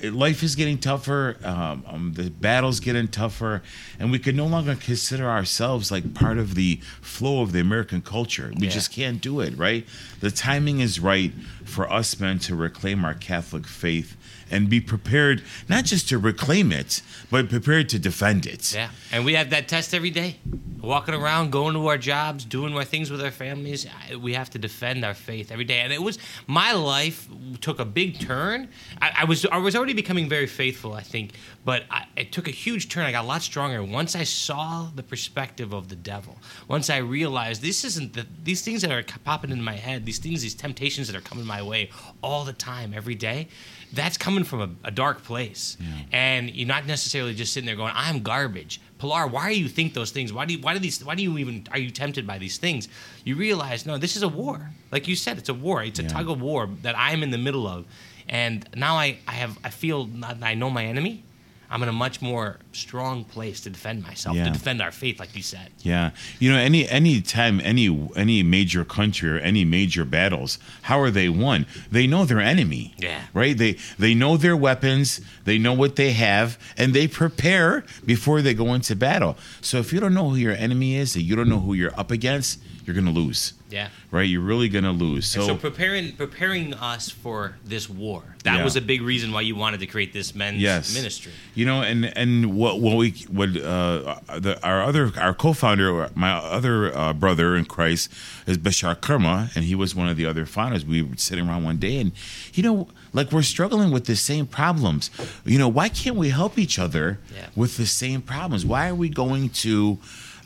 Life 0.09 0.43
is 0.43 0.55
getting 0.55 0.77
tougher. 0.77 1.37
Um, 1.43 1.83
um, 1.87 2.13
the 2.13 2.29
battle's 2.29 2.79
getting 2.79 3.07
tougher, 3.07 3.61
and 3.99 4.11
we 4.11 4.19
can 4.19 4.35
no 4.35 4.45
longer 4.47 4.75
consider 4.75 5.29
ourselves 5.29 5.91
like 5.91 6.13
part 6.13 6.37
of 6.37 6.55
the 6.55 6.77
flow 7.01 7.41
of 7.41 7.51
the 7.51 7.59
American 7.59 8.01
culture. 8.01 8.51
We 8.57 8.67
Yeah. 8.67 8.73
just 8.73 8.91
can't 8.91 9.21
do 9.21 9.39
it, 9.39 9.57
right? 9.57 9.85
The 10.19 10.31
timing 10.31 10.79
is 10.79 10.99
right 10.99 11.33
for 11.63 11.91
us 11.91 12.19
men 12.19 12.39
to 12.39 12.55
reclaim 12.55 13.03
our 13.05 13.13
Catholic 13.13 13.67
faith 13.67 14.15
and 14.51 14.69
be 14.69 14.79
prepared 14.79 15.41
not 15.67 15.85
just 15.85 16.07
to 16.09 16.19
reclaim 16.19 16.71
it, 16.71 17.01
but 17.31 17.49
prepared 17.49 17.89
to 17.89 17.99
defend 17.99 18.45
it. 18.45 18.73
Yeah, 18.73 18.89
and 19.11 19.25
we 19.25 19.33
have 19.33 19.49
that 19.49 19.67
test 19.67 19.93
every 19.93 20.11
day. 20.11 20.37
Walking 20.81 21.15
around, 21.15 21.51
going 21.51 21.73
to 21.73 21.87
our 21.87 21.97
jobs, 21.97 22.45
doing 22.45 22.75
our 22.75 22.83
things 22.83 23.09
with 23.09 23.19
our 23.19 23.31
families. 23.31 23.87
We 24.21 24.33
have 24.35 24.51
to 24.51 24.59
defend 24.59 25.03
our 25.03 25.15
faith 25.15 25.51
every 25.51 25.65
day. 25.65 25.79
And 25.79 25.91
it 25.91 25.99
was 26.03 26.19
my 26.45 26.73
life 26.73 27.27
took 27.59 27.79
a 27.79 27.85
big 27.85 28.19
turn. 28.19 28.67
I, 29.01 29.11
I 29.21 29.23
was 29.25 29.47
I 29.47 29.57
was 29.57 29.75
already 29.75 29.93
becoming 29.95 30.30
very 30.30 30.47
faithful, 30.47 30.94
I 30.94 31.01
think, 31.01 31.31
but 31.63 31.83
I, 31.89 32.06
it 32.15 32.31
took 32.31 32.47
a 32.47 32.51
huge 32.51 32.89
turn. 32.89 33.06
I 33.06 33.12
got 33.12 33.24
a 33.25 33.27
lot 33.27 33.42
stronger 33.42 33.83
once 33.83 34.15
I 34.15 34.24
saw 34.24 34.89
the 34.95 35.03
perspective 35.03 35.74
of 35.74 35.89
the 35.89 35.95
devil. 35.95 36.38
Once 36.68 36.89
I 36.89 36.97
realized 36.97 37.62
this 37.62 37.83
isn't 37.83 38.13
the 38.13 38.25
these 38.44 38.62
things 38.62 38.81
that 38.81 38.92
are 38.92 39.03
popping 39.24 39.51
into 39.51 39.63
my 39.63 39.74
head. 39.75 40.06
These 40.06 40.19
things, 40.19 40.42
these 40.44 40.53
temptations 40.56 41.07
that 41.07 41.15
are 41.15 41.21
coming 41.21 41.45
my 41.45 41.62
way 41.63 41.89
all 42.21 42.44
the 42.45 42.53
time, 42.53 42.94
every 42.94 43.15
day. 43.15 43.47
That's 43.94 44.18
coming 44.18 44.44
from 44.44 44.62
a, 44.62 44.88
a 44.88 44.92
dark 44.92 45.24
place, 45.24 45.77
and 46.12 46.50
you're 46.50 46.68
not 46.68 46.86
necessarily 46.86 47.33
just 47.33 47.53
sitting 47.53 47.65
there 47.68 47.75
going, 47.77 47.94
"I'm 47.95 48.19
garbage." 48.24 48.81
Pilar, 48.98 49.27
why 49.27 49.53
do 49.53 49.59
you 49.59 49.68
think 49.69 49.94
those 49.94 50.12
things? 50.12 50.31
Why 50.33 50.45
do 50.45 50.53
you, 50.56 50.59
why 50.62 50.74
do 50.74 50.80
these? 50.80 51.03
Why 51.03 51.15
do 51.15 51.24
you 51.24 51.38
even 51.38 51.65
are 51.71 51.77
you 51.77 51.91
tempted 51.91 52.25
by 52.25 52.38
these 52.38 52.57
things? 52.57 52.88
You 53.24 53.36
realize, 53.36 53.86
no, 53.86 53.98
this 53.98 54.15
is 54.15 54.24
a 54.24 54.27
war. 54.27 54.71
Like 54.91 55.07
you 55.07 55.15
said, 55.15 55.38
it's 55.38 55.50
a 55.50 55.53
war. 55.53 55.83
It's 55.83 56.00
a 56.00 56.03
Yeah. 56.03 56.09
tug 56.09 56.30
of 56.30 56.41
war 56.41 56.68
that 56.81 56.95
I'm 56.98 57.21
in 57.24 57.30
the 57.31 57.38
middle 57.38 57.68
of, 57.68 57.86
and 58.30 58.68
now 58.75 58.95
I, 58.95 59.18
I 59.27 59.33
have 59.33 59.57
I 59.63 59.69
feel 59.69 60.10
I 60.42 60.54
know 60.56 60.69
my 60.69 60.86
enemy. 60.86 61.24
I'm 61.68 61.81
in 61.81 61.89
a 61.89 61.94
much 61.94 62.22
more 62.22 62.57
strong 62.74 63.24
place 63.25 63.60
to 63.62 63.72
defend 63.72 64.04
myself, 64.04 64.36
Yeah. 64.36 64.45
to 64.45 64.51
defend 64.51 64.83
our 64.83 64.92
faith, 64.92 65.19
like 65.19 65.36
you 65.36 65.42
said. 65.42 65.72
Yeah, 65.80 66.12
you 66.39 66.51
know, 66.51 66.60
any 66.60 66.88
any 66.88 67.22
time 67.22 67.60
any 67.63 68.07
any 68.16 68.44
major 68.44 68.86
country 68.86 69.31
or 69.31 69.39
any 69.39 69.66
major 69.66 70.06
battles, 70.06 70.60
how 70.83 71.00
are 71.01 71.10
they 71.10 71.27
won? 71.27 71.66
They 71.92 72.06
know 72.06 72.24
their 72.24 72.39
enemy. 72.39 72.94
Yeah. 73.00 73.19
right. 73.33 73.57
They 73.57 73.77
they 73.98 74.13
know 74.13 74.38
their 74.38 74.56
weapons. 74.56 75.22
They 75.45 75.57
know 75.57 75.74
what 75.74 75.95
they 75.95 76.12
have, 76.12 76.60
and 76.77 76.94
they 76.94 77.07
prepare 77.07 77.83
before 78.06 78.44
they 78.44 78.54
go 78.54 78.74
into 78.75 78.95
battle. 78.95 79.36
So 79.60 79.80
if 79.80 79.92
you 79.92 80.00
don't 80.00 80.13
know 80.13 80.30
who 80.30 80.36
your 80.36 80.54
enemy 80.54 80.95
is, 80.95 81.16
and 81.16 81.25
you 81.25 81.36
don't 81.36 81.50
know 81.50 81.60
who 81.60 81.74
you're 81.74 82.00
up 82.00 82.12
against, 82.12 82.62
you're 82.85 82.95
gonna 82.95 83.11
lose. 83.11 83.53
Yeah. 83.71 83.89
Right, 84.11 84.29
you're 84.29 84.41
really 84.41 84.69
gonna 84.69 84.91
lose. 84.91 85.25
So, 85.27 85.45
So, 85.47 85.55
preparing 85.55 86.13
preparing 86.13 86.73
us 86.75 87.09
for 87.09 87.57
this 87.65 87.89
war. 87.89 88.21
That 88.43 88.57
Yeah. 88.57 88.63
was 88.63 88.75
a 88.75 88.81
big 88.81 89.01
reason 89.01 89.31
why 89.31 89.41
you 89.41 89.55
wanted 89.55 89.79
to 89.79 89.87
create 89.87 90.13
this 90.13 90.35
men's 90.35 90.61
yes 90.61 90.93
ministry. 90.93 91.31
you 91.55 91.65
know 91.65 91.81
and 91.81 92.05
and 92.17 92.55
what 92.55 92.79
what 92.79 92.95
we 92.97 93.11
what 93.29 93.49
uh 93.57 94.19
the, 94.39 94.59
our 94.63 94.83
other 94.83 95.11
our 95.17 95.33
co-founder 95.33 96.09
my 96.15 96.31
other 96.33 96.95
uh, 96.95 97.11
brother 97.13 97.55
in 97.55 97.65
christ 97.65 98.09
is 98.45 98.57
bashar 98.60 99.00
kerma 99.01 99.50
and 99.55 99.65
he 99.65 99.74
was 99.74 99.95
one 99.95 100.07
of 100.07 100.15
the 100.15 100.25
other 100.27 100.45
founders 100.45 100.86
we 100.86 101.01
were 101.01 101.17
sitting 101.17 101.48
around 101.48 101.63
one 101.63 101.77
day 101.77 101.98
and 102.00 102.12
you 102.53 102.62
know 102.62 102.88
like 103.13 103.31
we're 103.31 103.41
struggling 103.41 103.89
with 103.91 104.05
the 104.05 104.15
same 104.15 104.45
problems 104.45 105.10
you 105.43 105.57
know 105.57 105.67
why 105.67 105.89
can't 105.89 106.15
we 106.15 106.29
help 106.29 106.60
each 106.60 106.77
other 106.77 107.17
Yeah. 107.36 107.48
with 107.55 107.77
the 107.77 107.88
same 107.88 108.21
problems 108.21 108.63
why 108.65 108.89
are 108.89 108.95
we 108.95 109.10
going 109.10 109.50
to 109.65 109.98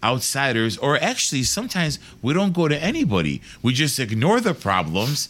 outsiders 0.04 0.78
or 0.78 0.98
actually 0.98 1.44
sometimes 1.44 2.00
we 2.22 2.34
don't 2.34 2.54
go 2.54 2.68
to 2.68 2.84
anybody 2.84 3.42
we 3.62 3.74
just 3.74 4.00
ignore 4.00 4.40
the 4.40 4.54
problems 4.54 5.30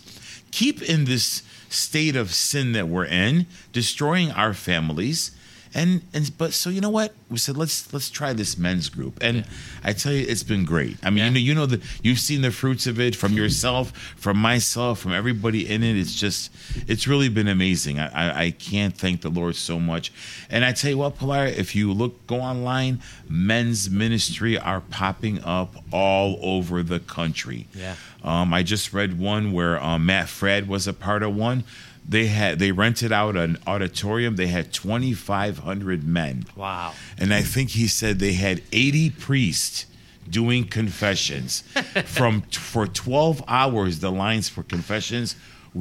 keep 0.52 0.82
in 0.82 1.06
this 1.06 1.44
state 1.70 2.16
of 2.16 2.34
sin 2.34 2.72
that 2.74 2.88
we're 2.88 3.06
in, 3.06 3.46
destroying 3.72 4.32
our 4.32 4.54
families. 4.54 5.32
And 5.74 6.02
and 6.14 6.36
but 6.38 6.54
so 6.54 6.70
you 6.70 6.82
know 6.82 6.90
what? 6.90 7.14
We 7.30 7.38
said 7.38 7.56
let's 7.58 7.94
let's 7.94 8.10
try 8.10 8.34
this 8.34 8.58
men's 8.58 8.90
group. 8.90 9.20
And 9.22 9.46
I 9.84 9.94
tell 9.94 10.12
you 10.14 10.26
it's 10.28 10.42
been 10.44 10.66
great. 10.66 10.98
I 11.04 11.10
mean 11.12 11.18
Yeah. 11.20 11.26
you 11.26 11.32
know 11.32 11.40
you 11.40 11.56
know 11.56 11.66
that 11.68 11.82
you've 12.04 12.20
seen 12.20 12.42
the 12.42 12.52
fruits 12.52 12.88
of 12.88 13.00
it 13.00 13.16
from 13.16 13.34
yourself 13.34 13.92
from 14.18 14.38
myself 14.38 15.00
from 15.00 15.14
everybody 15.14 15.70
in 15.70 15.84
it. 15.84 15.96
It's 15.96 16.16
just 16.16 16.52
it's 16.88 17.08
really 17.08 17.30
been 17.30 17.48
amazing. 17.48 18.00
I 18.00 18.08
I, 18.10 18.42
I 18.46 18.52
can't 18.52 18.96
thank 18.98 19.22
the 19.22 19.30
Lord 19.30 19.56
so 19.56 19.80
much. 19.80 20.12
And 20.50 20.66
I 20.66 20.72
tell 20.72 20.90
you 20.90 20.98
what 20.98 21.18
Pilar 21.20 21.46
if 21.46 21.76
you 21.76 21.94
look 21.94 22.26
go 22.28 22.42
online 22.42 23.02
men's 23.28 23.90
ministry 23.90 24.58
are 24.58 24.82
popping 24.82 25.44
up 25.44 25.76
all 25.92 26.40
over 26.42 26.82
the 26.84 27.00
country. 27.00 27.68
Yeah. 27.76 27.96
um, 28.24 28.54
I 28.54 28.64
just 28.64 28.92
read 28.94 29.20
one 29.20 29.52
where 29.52 29.82
um, 29.82 30.06
Matt 30.08 30.28
Fradd 30.28 30.68
was 30.68 30.88
a 30.88 30.94
part 30.94 31.22
of 31.22 31.36
one. 31.36 31.64
They 32.10 32.26
had 32.26 32.58
they 32.58 32.72
rented 32.72 33.12
out 33.12 33.38
an 33.38 33.58
auditorium. 33.68 34.36
They 34.36 34.48
had 34.48 34.74
twenty 34.74 35.14
five 35.14 35.60
hundred 35.60 36.04
men, 36.04 36.46
Wow. 36.56 36.94
and 37.20 37.32
I 37.34 37.44
think 37.44 37.70
he 37.70 37.88
said 37.88 38.18
they 38.18 38.34
had 38.34 38.64
eighty 38.74 39.12
priests 39.12 39.86
doing 40.28 40.66
confessions 40.66 41.62
from 42.06 42.42
for 42.42 42.88
twelve 42.88 43.44
hours. 43.48 44.00
The 44.00 44.12
lines 44.12 44.50
for 44.50 44.64
confessions 44.64 45.36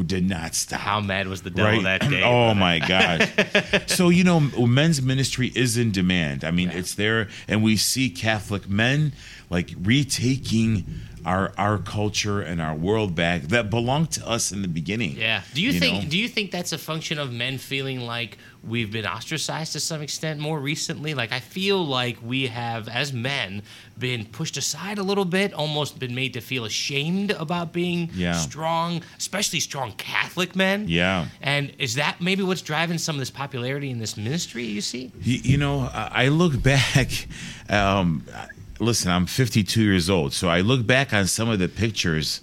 did 0.05 0.29
not 0.29 0.55
stop. 0.55 0.81
How 0.81 1.01
mad 1.01 1.27
was 1.29 1.41
the 1.43 1.51
devil 1.51 1.81
that 1.85 2.03
day? 2.03 2.23
Oh 2.25 2.53
my 2.53 2.79
gosh. 2.79 3.27
so 3.87 4.11
you 4.11 4.23
know, 4.23 4.39
men's 4.41 5.01
ministry 5.01 5.51
is 5.55 5.79
in 5.79 5.93
demand. 5.93 6.45
I 6.45 6.51
mean, 6.51 6.69
Yeah. 6.69 6.77
it's 6.77 6.95
there, 6.95 7.29
and 7.49 7.63
we 7.63 7.79
see 7.79 8.11
Catholic 8.11 8.69
men 8.69 9.13
like 9.49 9.71
retaking 9.83 10.85
our 11.29 11.53
our 11.59 11.79
culture 11.79 12.41
and 12.51 12.59
our 12.61 12.75
world 12.75 13.11
back 13.15 13.43
that 13.55 13.65
belonged 13.71 14.11
to 14.19 14.23
us 14.35 14.53
in 14.53 14.63
the 14.63 14.69
beginning. 14.81 15.13
Yeah. 15.17 15.43
Do 15.55 15.61
you, 15.63 15.73
You 15.73 15.81
think 15.81 16.05
know? 16.05 16.11
do 16.11 16.17
you 16.19 16.29
think 16.29 16.51
that's 16.51 16.73
a 16.73 16.79
function 16.79 17.19
of 17.19 17.29
men 17.33 17.59
feeling 17.59 18.01
like 18.15 18.39
we've 18.73 18.91
been 18.91 19.07
ostracized 19.07 19.73
to 19.75 19.81
some 19.81 20.01
extent 20.03 20.41
more 20.41 20.59
recently? 20.73 21.13
Like 21.15 21.33
I 21.33 21.41
feel 21.41 21.79
like 22.01 22.17
we 22.23 22.47
have 22.49 22.89
as 22.89 23.13
men 23.13 23.63
been 23.99 24.25
pushed 24.39 24.57
aside 24.57 24.99
a 24.99 25.03
little 25.03 25.25
bit, 25.39 25.53
almost 25.53 25.99
been 25.99 26.15
made 26.15 26.33
to 26.35 26.41
feel 26.41 26.65
ashamed 26.65 27.31
about 27.33 27.73
being 27.73 28.11
Yeah. 28.15 28.33
strong, 28.49 29.03
especially 29.19 29.61
strong 29.61 29.93
Catholic 29.97 30.57
men. 30.57 30.87
Yeah. 30.89 31.27
And 31.43 31.73
is 31.79 31.95
that 31.97 32.21
maybe 32.21 32.43
what's 32.43 32.63
driving 32.63 32.99
some 32.99 33.17
of 33.17 33.21
this 33.21 33.31
popularity 33.31 33.91
in 33.91 33.99
this 33.99 34.17
ministry 34.17 34.65
you 34.65 34.81
see? 34.81 35.13
You, 35.23 35.39
you 35.51 35.57
know, 35.59 35.77
I 35.93 36.25
I 36.25 36.29
look 36.29 36.55
back. 36.73 37.09
Um, 37.69 38.25
listen, 38.79 39.11
I'm 39.11 39.27
52 39.27 39.83
years 39.83 40.09
old, 40.11 40.33
so 40.33 40.49
I 40.49 40.61
look 40.61 40.87
back 40.87 41.13
on 41.13 41.27
some 41.27 41.49
of 41.49 41.59
the 41.59 41.69
pictures 41.69 42.41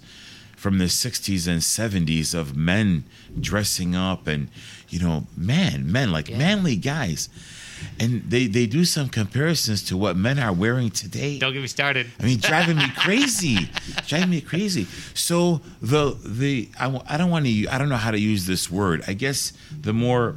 from 0.56 0.78
the 0.78 0.86
60s 0.86 1.46
and 1.46 1.60
70s 1.60 2.34
of 2.34 2.56
men 2.56 3.04
dressing 3.40 3.94
up, 3.94 4.26
and 4.26 4.48
you 4.88 4.98
know, 5.00 5.26
man, 5.36 5.90
men 5.90 6.12
like 6.12 6.28
Yeah. 6.28 6.38
manly 6.38 6.76
guys, 6.76 7.28
and 8.00 8.22
they 8.30 8.46
they 8.46 8.66
do 8.66 8.84
some 8.86 9.08
comparisons 9.10 9.82
to 9.84 9.96
what 9.98 10.16
men 10.16 10.38
are 10.38 10.52
wearing 10.52 10.90
today. 10.90 11.38
Don't 11.38 11.52
get 11.52 11.60
me 11.60 11.68
started. 11.68 12.06
I 12.18 12.24
mean, 12.24 12.38
driving 12.38 12.78
me 12.78 12.88
crazy, 12.96 13.68
driving 14.06 14.30
me 14.30 14.40
crazy. 14.40 14.86
So 15.14 15.60
the 15.82 16.16
the 16.24 16.70
I, 16.80 17.00
I 17.06 17.16
don't 17.18 17.30
want 17.30 17.44
to 17.46 17.68
I 17.68 17.76
don't 17.78 17.88
know 17.90 17.96
how 17.96 18.10
to 18.12 18.18
use 18.20 18.46
this 18.46 18.70
word. 18.70 19.02
I 19.06 19.12
guess 19.12 19.52
the 19.78 19.92
more 19.92 20.36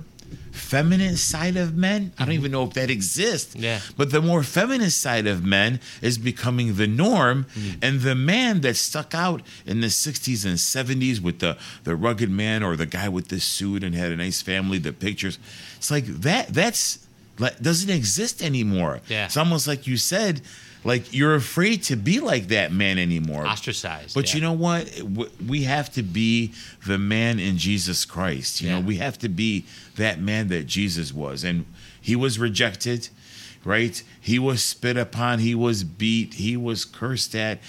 feminine 0.59 1.15
side 1.17 1.57
of 1.57 1.75
men. 1.75 2.11
I 2.19 2.25
don't 2.25 2.33
even 2.33 2.51
know 2.51 2.63
if 2.63 2.73
that 2.73 2.89
exists. 2.89 3.53
Mm-hmm. 3.55 3.63
Yeah. 3.63 3.79
But 3.97 4.11
the 4.11 4.21
more 4.21 4.43
feminine 4.43 4.89
side 4.91 5.25
of 5.27 5.43
men 5.43 5.79
is 6.01 6.17
becoming 6.17 6.75
the 6.75 6.87
norm, 6.87 7.45
Mm-hmm. 7.55 7.79
and 7.81 8.01
the 8.01 8.15
man 8.15 8.61
that 8.61 8.75
stuck 8.75 9.13
out 9.15 9.41
in 9.65 9.81
the 9.81 9.87
'60s 9.87 10.45
and 10.45 10.57
'70s 10.57 11.19
with 11.21 11.39
the 11.39 11.57
the 11.83 11.95
rugged 11.95 12.29
man 12.29 12.63
or 12.63 12.75
the 12.75 12.85
guy 12.85 13.09
with 13.09 13.27
the 13.29 13.39
suit 13.39 13.83
and 13.83 13.95
had 13.95 14.11
a 14.11 14.15
nice 14.15 14.41
family, 14.41 14.77
the 14.77 14.93
pictures. 14.93 15.39
It's 15.77 15.89
like 15.91 16.05
that. 16.05 16.49
That's 16.49 16.99
like 17.39 17.59
doesn't 17.59 17.89
exist 17.89 18.41
anymore. 18.43 18.99
Yeah. 19.07 19.25
It's 19.25 19.37
almost 19.37 19.67
like 19.67 19.87
you 19.87 19.97
said, 19.97 20.41
like 20.83 21.13
you're 21.13 21.35
afraid 21.35 21.83
to 21.83 21.95
be 21.95 22.19
like 22.19 22.47
that 22.47 22.71
man 22.71 22.97
anymore. 22.97 23.45
Ostracized. 23.45 24.15
But 24.15 24.29
yeah. 24.29 24.35
you 24.35 24.41
know 24.41 24.53
what? 24.53 24.89
We 25.45 25.63
have 25.63 25.91
to 25.93 26.03
be 26.03 26.53
the 26.85 26.97
man 26.97 27.39
in 27.39 27.57
Jesus 27.57 28.05
Christ. 28.05 28.61
You 28.61 28.69
Yeah. 28.69 28.79
know, 28.79 28.85
we 28.85 28.97
have 28.97 29.17
to 29.19 29.29
be 29.29 29.65
that 29.95 30.21
man 30.21 30.47
that 30.49 30.67
Jesus 30.67 31.13
was. 31.13 31.43
And 31.43 31.65
he 31.99 32.15
was 32.15 32.39
rejected, 32.39 33.09
right? 33.65 34.01
He 34.19 34.39
was 34.39 34.63
spit 34.63 34.97
upon, 34.97 35.39
he 35.39 35.53
was 35.53 35.83
beat, 35.83 36.35
he 36.35 36.55
was 36.55 36.85
cursed 36.85 37.35
at, 37.35 37.59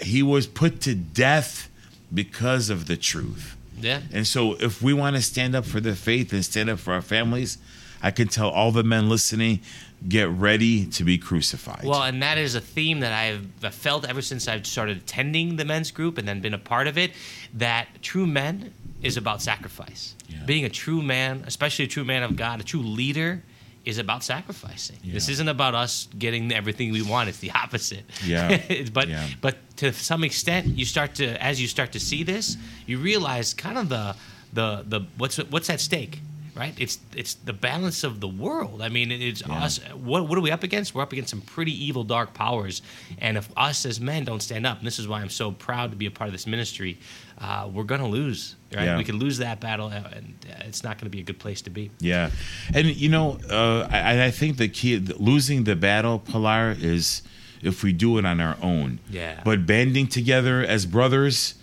he 0.00 0.22
was 0.22 0.46
put 0.46 0.80
to 0.82 0.94
death 0.94 1.68
because 2.12 2.70
of 2.70 2.86
the 2.86 2.96
truth. 2.96 3.56
Yeah. 3.80 4.00
And 4.12 4.26
so, 4.26 4.54
if 4.54 4.80
we 4.80 4.94
want 4.94 5.16
to 5.16 5.22
stand 5.22 5.54
up 5.54 5.64
for 5.66 5.80
the 5.80 5.94
faith 5.94 6.32
and 6.32 6.44
stand 6.44 6.70
up 6.70 6.78
for 6.78 6.94
our 6.94 7.02
families, 7.02 7.58
I 8.02 8.10
can 8.10 8.28
tell 8.28 8.48
all 8.48 8.70
the 8.70 8.84
men 8.84 9.08
listening 9.08 9.60
get 10.08 10.28
ready 10.28 10.86
to 10.86 11.04
be 11.04 11.16
crucified. 11.18 11.84
Well, 11.84 12.02
and 12.02 12.22
that 12.22 12.36
is 12.38 12.54
a 12.54 12.60
theme 12.60 13.00
that 13.00 13.12
I've 13.12 13.74
felt 13.74 14.06
ever 14.08 14.20
since 14.22 14.48
I've 14.48 14.66
started 14.66 14.98
attending 14.98 15.56
the 15.56 15.64
men's 15.64 15.90
group 15.90 16.18
and 16.18 16.28
then 16.28 16.40
been 16.40 16.54
a 16.54 16.58
part 16.58 16.86
of 16.86 16.98
it. 16.98 17.12
That 17.54 17.88
true 18.02 18.26
men 18.26 18.72
is 19.02 19.16
about 19.16 19.40
sacrifice. 19.42 20.14
Yeah. 20.28 20.44
Being 20.44 20.64
a 20.64 20.68
true 20.68 21.02
man, 21.02 21.44
especially 21.46 21.86
a 21.86 21.88
true 21.88 22.04
man 22.04 22.22
of 22.22 22.36
God, 22.36 22.60
a 22.60 22.64
true 22.64 22.82
leader, 22.82 23.42
is 23.84 23.98
about 23.98 24.24
sacrificing. 24.24 24.96
This 25.04 25.28
isn't 25.28 25.48
about 25.48 25.74
us 25.74 26.08
getting 26.18 26.50
everything 26.52 26.90
we 26.90 27.02
want. 27.02 27.28
It's 27.28 27.38
the 27.38 27.50
opposite. 27.50 28.04
Yeah. 28.24 28.60
But 28.92 29.08
Yeah. 29.08 29.26
but 29.42 29.56
to 29.76 29.92
some 29.92 30.24
extent, 30.24 30.66
you 30.78 30.84
start 30.86 31.14
to 31.16 31.42
as 31.42 31.60
you 31.60 31.68
start 31.68 31.92
to 31.92 32.00
see 32.00 32.22
this, 32.22 32.56
you 32.86 32.98
realize 32.98 33.52
kind 33.52 33.76
of 33.78 33.88
the 33.90 34.16
the 34.54 34.84
the 34.88 35.00
what's 35.18 35.36
what's 35.50 35.68
at 35.68 35.80
stake. 35.80 36.20
Right, 36.56 36.72
it's 36.78 36.98
it's 37.16 37.34
the 37.34 37.52
balance 37.52 38.04
of 38.04 38.20
the 38.20 38.28
world. 38.28 38.80
I 38.80 38.88
mean, 38.88 39.10
it's 39.10 39.42
Yeah. 39.44 39.64
us. 39.64 39.78
What 39.92 40.28
what 40.28 40.38
are 40.38 40.40
we 40.40 40.52
up 40.52 40.62
against? 40.62 40.94
We're 40.94 41.02
up 41.02 41.12
against 41.12 41.30
some 41.30 41.40
pretty 41.40 41.72
evil, 41.84 42.04
dark 42.04 42.32
powers, 42.32 42.80
and 43.18 43.36
if 43.36 43.48
us 43.56 43.84
as 43.84 43.98
men 44.00 44.24
don't 44.24 44.40
stand 44.40 44.64
up, 44.64 44.78
and 44.78 44.86
this 44.86 45.00
is 45.00 45.08
why 45.08 45.20
I'm 45.20 45.30
so 45.30 45.50
proud 45.50 45.90
to 45.90 45.96
be 45.96 46.06
a 46.06 46.12
part 46.12 46.28
of 46.28 46.32
this 46.32 46.46
ministry, 46.46 46.98
uh, 47.38 47.68
we're 47.72 47.82
gonna 47.82 48.06
lose. 48.06 48.54
Right, 48.72 48.84
Yeah. 48.84 48.96
we 48.98 49.02
could 49.02 49.16
lose 49.16 49.38
that 49.38 49.60
battle, 49.60 49.88
uh, 49.88 50.02
and 50.14 50.34
uh, 50.48 50.62
it's 50.68 50.84
not 50.84 50.98
gonna 50.98 51.10
be 51.10 51.18
a 51.18 51.24
good 51.24 51.40
place 51.40 51.60
to 51.62 51.70
be. 51.70 51.90
Yeah, 51.98 52.30
and 52.72 52.86
you 52.86 53.08
know, 53.08 53.40
uh, 53.50 53.88
I, 53.90 54.26
I 54.26 54.30
think 54.30 54.56
the 54.56 54.68
key 54.68 54.96
losing 54.98 55.64
the 55.64 55.74
battle, 55.74 56.20
Pilar, 56.20 56.76
is 56.78 57.22
if 57.62 57.82
we 57.82 57.92
do 57.92 58.16
it 58.18 58.24
on 58.24 58.40
our 58.40 58.56
own. 58.62 59.00
Yeah. 59.10 59.40
But 59.44 59.66
banding 59.66 60.06
together 60.06 60.62
as 60.64 60.86
brothers, 60.86 61.54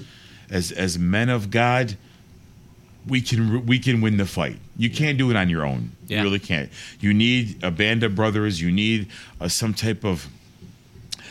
as 0.50 0.72
as 0.74 1.00
men 1.00 1.30
of 1.30 1.50
God, 1.50 1.96
we 3.08 3.22
can 3.22 3.66
we 3.66 3.80
can 3.80 4.02
win 4.02 4.18
the 4.18 4.26
fight. 4.26 4.58
You 4.78 4.90
can't 4.90 5.18
do 5.18 5.30
it 5.32 5.36
on 5.36 5.50
your 5.50 5.66
own. 5.66 5.92
Yeah. 6.08 6.20
You 6.20 6.24
really 6.26 6.40
can't. 6.40 6.70
You 7.00 7.14
need 7.14 7.64
a 7.64 7.72
band 7.72 8.04
of 8.04 8.16
brothers. 8.16 8.62
You 8.62 8.72
need 8.72 9.08
uh, 9.40 9.48
some 9.48 9.74
type 9.74 10.04
of 10.04 10.28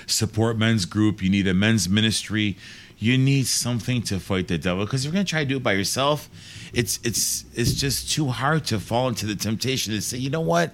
support 0.06 0.58
men's 0.58 0.84
group. 0.84 1.22
You 1.22 1.30
need 1.30 1.46
a 1.46 1.54
men's 1.54 1.88
ministry. 1.88 2.56
You 2.98 3.16
need 3.16 3.46
something 3.46 4.02
to 4.02 4.20
fight 4.20 4.48
the 4.48 4.58
devil 4.58 4.84
because 4.84 5.04
if 5.04 5.06
you're 5.06 5.14
going 5.14 5.24
to 5.24 5.30
try 5.30 5.42
to 5.42 5.48
do 5.48 5.56
it 5.56 5.62
by 5.62 5.72
yourself. 5.72 6.28
It's 6.72 7.00
it's 7.02 7.44
it's 7.54 7.74
just 7.74 8.12
too 8.12 8.28
hard 8.28 8.64
to 8.66 8.78
fall 8.78 9.08
into 9.08 9.26
the 9.26 9.34
temptation 9.34 9.92
to 9.94 10.00
say, 10.00 10.18
you 10.18 10.30
know 10.30 10.40
what, 10.40 10.72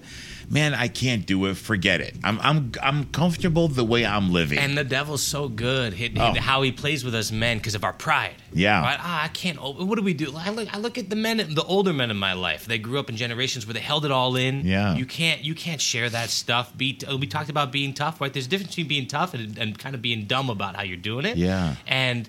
man, 0.49 0.75
I 0.75 0.89
can't 0.89 1.27
do 1.27 1.47
it. 1.47 1.57
Forget 1.57 2.01
it. 2.01 2.17
I'm 2.25 2.39
I'm 2.41 2.73
I'm 2.83 3.05
comfortable 3.07 3.69
the 3.69 3.85
way 3.85 4.05
I'm 4.07 4.33
living. 4.33 4.59
And 4.59 4.77
the 4.77 4.85
devil's 4.85 5.23
so 5.23 5.49
good 5.49 5.95
Oh. 6.19 6.35
how 6.41 6.63
he 6.63 6.73
plays 6.73 7.05
with 7.05 7.15
us 7.15 7.33
men 7.33 7.59
because 7.59 7.75
of 7.75 7.85
our 7.85 7.93
pride. 7.93 8.35
Yeah. 8.53 8.81
Right? 8.83 8.99
Ah, 9.01 9.25
I 9.25 9.29
can't. 9.29 9.59
oh, 9.61 9.85
What 9.85 9.97
do 9.97 10.03
we 10.03 10.15
do? 10.15 10.33
I 10.37 10.51
look. 10.51 10.73
I 10.75 10.79
look 10.79 10.99
at 10.99 11.11
the 11.11 11.17
men, 11.17 11.37
the 11.39 11.65
older 11.65 11.93
men 11.93 12.11
in 12.11 12.17
my 12.17 12.33
life. 12.33 12.67
They 12.67 12.79
grew 12.79 12.99
up 12.99 13.09
in 13.11 13.17
generations 13.17 13.67
where 13.67 13.75
they 13.75 13.81
held 13.81 14.05
it 14.05 14.11
all 14.11 14.37
in. 14.37 14.65
Yeah. 14.67 14.95
You 14.95 15.07
can't. 15.07 15.43
You 15.45 15.55
can't 15.55 15.81
share 15.81 16.09
that 16.11 16.31
stuff. 16.31 16.77
Be. 16.77 16.99
We 17.19 17.27
talked 17.27 17.51
about 17.51 17.73
being 17.73 17.95
tough, 17.95 18.21
right? 18.21 18.33
There's 18.33 18.47
a 18.47 18.49
difference 18.49 18.73
between 18.75 18.89
being 18.89 19.07
tough 19.07 19.35
and, 19.35 19.59
and 19.59 19.79
kind 19.79 19.95
of 19.95 20.03
being 20.03 20.27
dumb 20.27 20.51
about 20.51 20.77
how 20.77 20.83
you're 20.83 20.97
doing 20.97 21.25
it. 21.27 21.37
Yeah. 21.37 21.77
And 21.87 22.29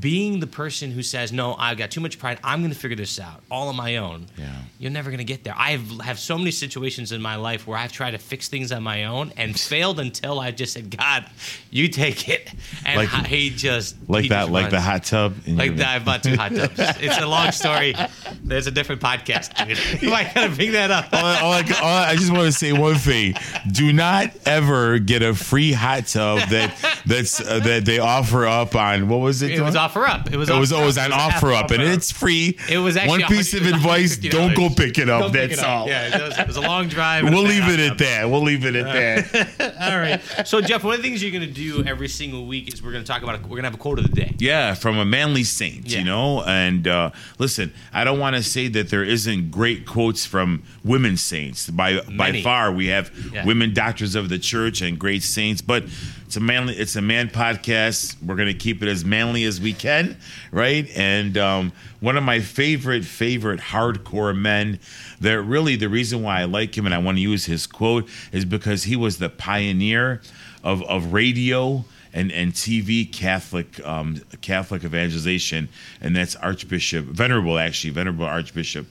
being 0.00 0.40
the 0.40 0.46
person 0.46 0.90
who 0.92 1.02
says, 1.02 1.32
"No, 1.32 1.54
I've 1.54 1.76
got 1.76 1.90
too 1.90 2.00
much 2.00 2.18
pride. 2.18 2.38
I'm 2.42 2.60
going 2.60 2.72
to 2.72 2.78
figure 2.78 2.96
this 2.96 3.20
out 3.20 3.42
all 3.50 3.68
on 3.68 3.76
my 3.76 3.96
own." 3.96 4.26
Yeah. 4.38 4.61
You're 4.78 4.90
never 4.90 5.10
going 5.10 5.18
to 5.18 5.24
get 5.24 5.44
there. 5.44 5.54
I 5.56 5.76
have, 6.02 6.18
so 6.18 6.36
many 6.36 6.50
situations 6.50 7.12
in 7.12 7.22
my 7.22 7.36
life 7.36 7.66
where 7.66 7.78
I've 7.78 7.92
tried 7.92 8.12
to 8.12 8.18
fix 8.18 8.48
things 8.48 8.72
on 8.72 8.82
my 8.82 9.04
own 9.04 9.32
and 9.36 9.58
failed 9.58 10.00
until 10.00 10.40
I 10.40 10.50
just 10.50 10.72
said, 10.72 10.96
"God, 10.96 11.28
you 11.70 11.88
take 11.88 12.28
it," 12.28 12.41
and 12.84 12.96
Like- 12.98 13.26
he 13.26 13.50
just 13.50 13.96
like 14.08 14.22
he 14.24 14.28
that, 14.30 14.40
just 14.42 14.50
like 14.50 14.70
the 14.70 14.80
hot 14.80 15.04
tub. 15.04 15.34
in 15.46 15.56
Like 15.56 15.76
that, 15.76 15.88
I 16.00 16.04
bought 16.04 16.22
two 16.22 16.36
hot 16.36 16.54
tubs. 16.54 16.72
It's 17.00 17.18
a 17.18 17.26
long 17.26 17.52
story. 17.52 17.94
There's 18.42 18.66
a 18.66 18.70
different 18.70 19.00
podcast, 19.00 19.54
dude. 20.00 20.10
Why 20.10 20.30
gotta 20.34 20.50
bring 20.54 20.72
that 20.72 20.90
up? 20.90 21.08
all, 21.12 21.24
I- 21.24 21.40
all 21.40 21.52
I, 21.52 21.62
all 21.80 22.04
I- 22.10 22.16
just 22.16 22.32
want 22.32 22.44
to 22.46 22.52
say 22.52 22.72
one 22.72 22.96
thing: 22.96 23.34
Do 23.70 23.92
not 23.92 24.30
ever 24.46 24.98
get 24.98 25.22
a 25.22 25.34
free 25.34 25.72
hot 25.72 26.06
tub 26.06 26.48
that 26.50 27.02
that's 27.06 27.40
uh, 27.40 27.58
that 27.60 27.84
they 27.84 27.98
offer 27.98 28.46
up 28.46 28.74
on 28.74 29.08
what 29.08 29.18
was 29.20 29.42
it? 29.42 29.52
It 29.52 29.60
was 29.60 29.74
OfferUp. 29.74 30.32
It 30.32 30.36
was. 30.36 30.48
It 30.48 30.58
was 30.58 30.72
always 30.72 30.98
up. 30.98 31.06
on 31.06 31.12
It 31.12 31.16
was 31.16 31.34
OfferUp, 31.34 31.70
and 31.72 31.82
it's 31.82 32.10
free. 32.12 32.58
It 32.70 32.78
was 32.78 32.96
actually 32.96 33.22
one 33.22 33.28
piece 33.32 33.54
of 33.54 33.66
advice: 33.66 34.16
don't 34.16 34.54
go 34.54 34.68
pick 34.70 34.98
it 34.98 35.08
up. 35.08 35.22
Don't 35.22 35.32
that's 35.32 35.54
it 35.54 35.58
up. 35.60 35.66
all. 35.68 35.88
Yeah, 35.88 36.16
it 36.18 36.22
was, 36.28 36.38
it 36.38 36.46
was 36.46 36.56
a 36.56 36.60
long 36.60 36.88
drive. 36.88 37.24
We'll 37.24 37.42
leave 37.42 37.68
it 37.68 37.80
at 37.80 37.98
that. 37.98 38.30
We'll 38.30 38.42
leave 38.42 38.64
it 38.64 38.76
at 38.76 39.30
that. 39.30 39.74
All 39.92 39.98
right. 39.98 40.20
So 40.46 40.60
Jeff, 40.60 40.84
one 40.84 40.94
of 40.94 41.02
the 41.02 41.08
things 41.08 41.22
you're 41.22 41.32
gonna 41.32 41.46
do 41.46 41.84
every 41.84 42.08
single 42.08 42.46
week 42.46 42.71
is 42.72 42.82
we're 42.82 42.92
gonna 42.92 43.04
talk 43.04 43.22
about. 43.22 43.36
A, 43.36 43.42
we're 43.42 43.56
gonna 43.56 43.68
have 43.68 43.74
a 43.74 43.78
quote 43.78 43.98
of 43.98 44.04
the 44.08 44.14
day. 44.14 44.34
Yeah, 44.38 44.74
from 44.74 44.98
a 44.98 45.04
manly 45.04 45.44
saint, 45.44 45.88
Yeah. 45.88 45.98
you 46.00 46.04
know. 46.04 46.42
And 46.42 46.86
uh, 46.88 47.10
listen, 47.38 47.72
I 47.92 48.04
don't 48.04 48.18
want 48.18 48.36
to 48.36 48.42
say 48.42 48.68
that 48.68 48.88
there 48.90 49.04
isn't 49.04 49.50
great 49.50 49.86
quotes 49.86 50.24
from 50.26 50.62
women 50.84 51.16
saints. 51.16 51.68
By 51.70 52.00
by 52.02 52.40
far, 52.42 52.72
we 52.72 52.86
have 52.88 53.10
Yeah. 53.32 53.44
women 53.44 53.74
doctors 53.74 54.14
of 54.14 54.28
the 54.28 54.38
church 54.38 54.80
and 54.82 54.98
great 54.98 55.22
saints. 55.22 55.60
But 55.62 55.84
it's 56.26 56.36
a 56.36 56.40
manly, 56.40 56.74
it's 56.76 56.96
a 56.96 57.02
man 57.02 57.28
podcast. 57.28 58.16
We're 58.22 58.36
gonna 58.36 58.54
keep 58.54 58.82
it 58.82 58.88
as 58.88 59.04
manly 59.04 59.44
as 59.44 59.60
we 59.60 59.72
can, 59.72 60.16
right? 60.50 60.88
And 60.96 61.36
um, 61.38 61.72
one 62.00 62.16
of 62.16 62.24
my 62.24 62.40
favorite 62.40 63.04
favorite 63.04 63.60
hardcore 63.60 64.36
men. 64.36 64.78
That 65.20 65.40
really 65.42 65.76
the 65.76 65.88
reason 65.88 66.22
why 66.22 66.40
I 66.40 66.44
like 66.46 66.76
him 66.76 66.84
and 66.84 66.92
I 66.92 66.98
want 66.98 67.16
to 67.16 67.22
use 67.22 67.44
his 67.44 67.66
quote 67.68 68.08
is 68.32 68.44
because 68.44 68.82
he 68.82 68.96
was 68.96 69.18
the 69.18 69.28
pioneer 69.28 70.20
of 70.64 70.82
of 70.82 71.12
radio 71.12 71.84
and 72.12 72.30
and 72.32 72.52
TV 72.52 73.10
Catholic 73.10 73.84
um, 73.86 74.20
Catholic 74.40 74.84
evangelization, 74.84 75.68
and 76.00 76.14
that's 76.14 76.36
Archbishop 76.36 77.06
Venerable 77.06 77.58
actually 77.58 77.90
Venerable 77.90 78.24
Archbishop 78.24 78.86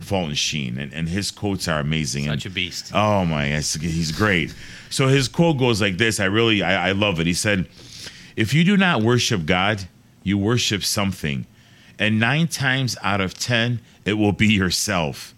Fulton 0.00 0.34
Sheen, 0.34 0.78
and, 0.78 0.92
and 0.92 1.08
his 1.08 1.30
quotes 1.30 1.68
are 1.68 1.80
amazing. 1.80 2.24
Such 2.26 2.46
and, 2.46 2.52
a 2.52 2.54
beast. 2.54 2.92
Oh 2.94 3.24
my, 3.24 3.46
he's 3.46 4.12
great. 4.12 4.54
So 4.90 5.08
his 5.08 5.28
quote 5.28 5.58
goes 5.58 5.80
like 5.80 5.98
this. 5.98 6.20
I 6.20 6.26
really 6.26 6.62
I, 6.62 6.88
I 6.88 6.92
love 6.92 7.20
it. 7.20 7.26
He 7.26 7.34
said, 7.34 7.68
"If 8.36 8.52
you 8.52 8.64
do 8.64 8.76
not 8.76 9.02
worship 9.02 9.46
God, 9.46 9.88
you 10.22 10.36
worship 10.38 10.82
something, 10.84 11.46
and 11.98 12.18
nine 12.18 12.48
times 12.48 12.96
out 13.02 13.20
of 13.20 13.34
ten, 13.34 13.80
it 14.04 14.14
will 14.14 14.32
be 14.32 14.48
yourself. 14.48 15.34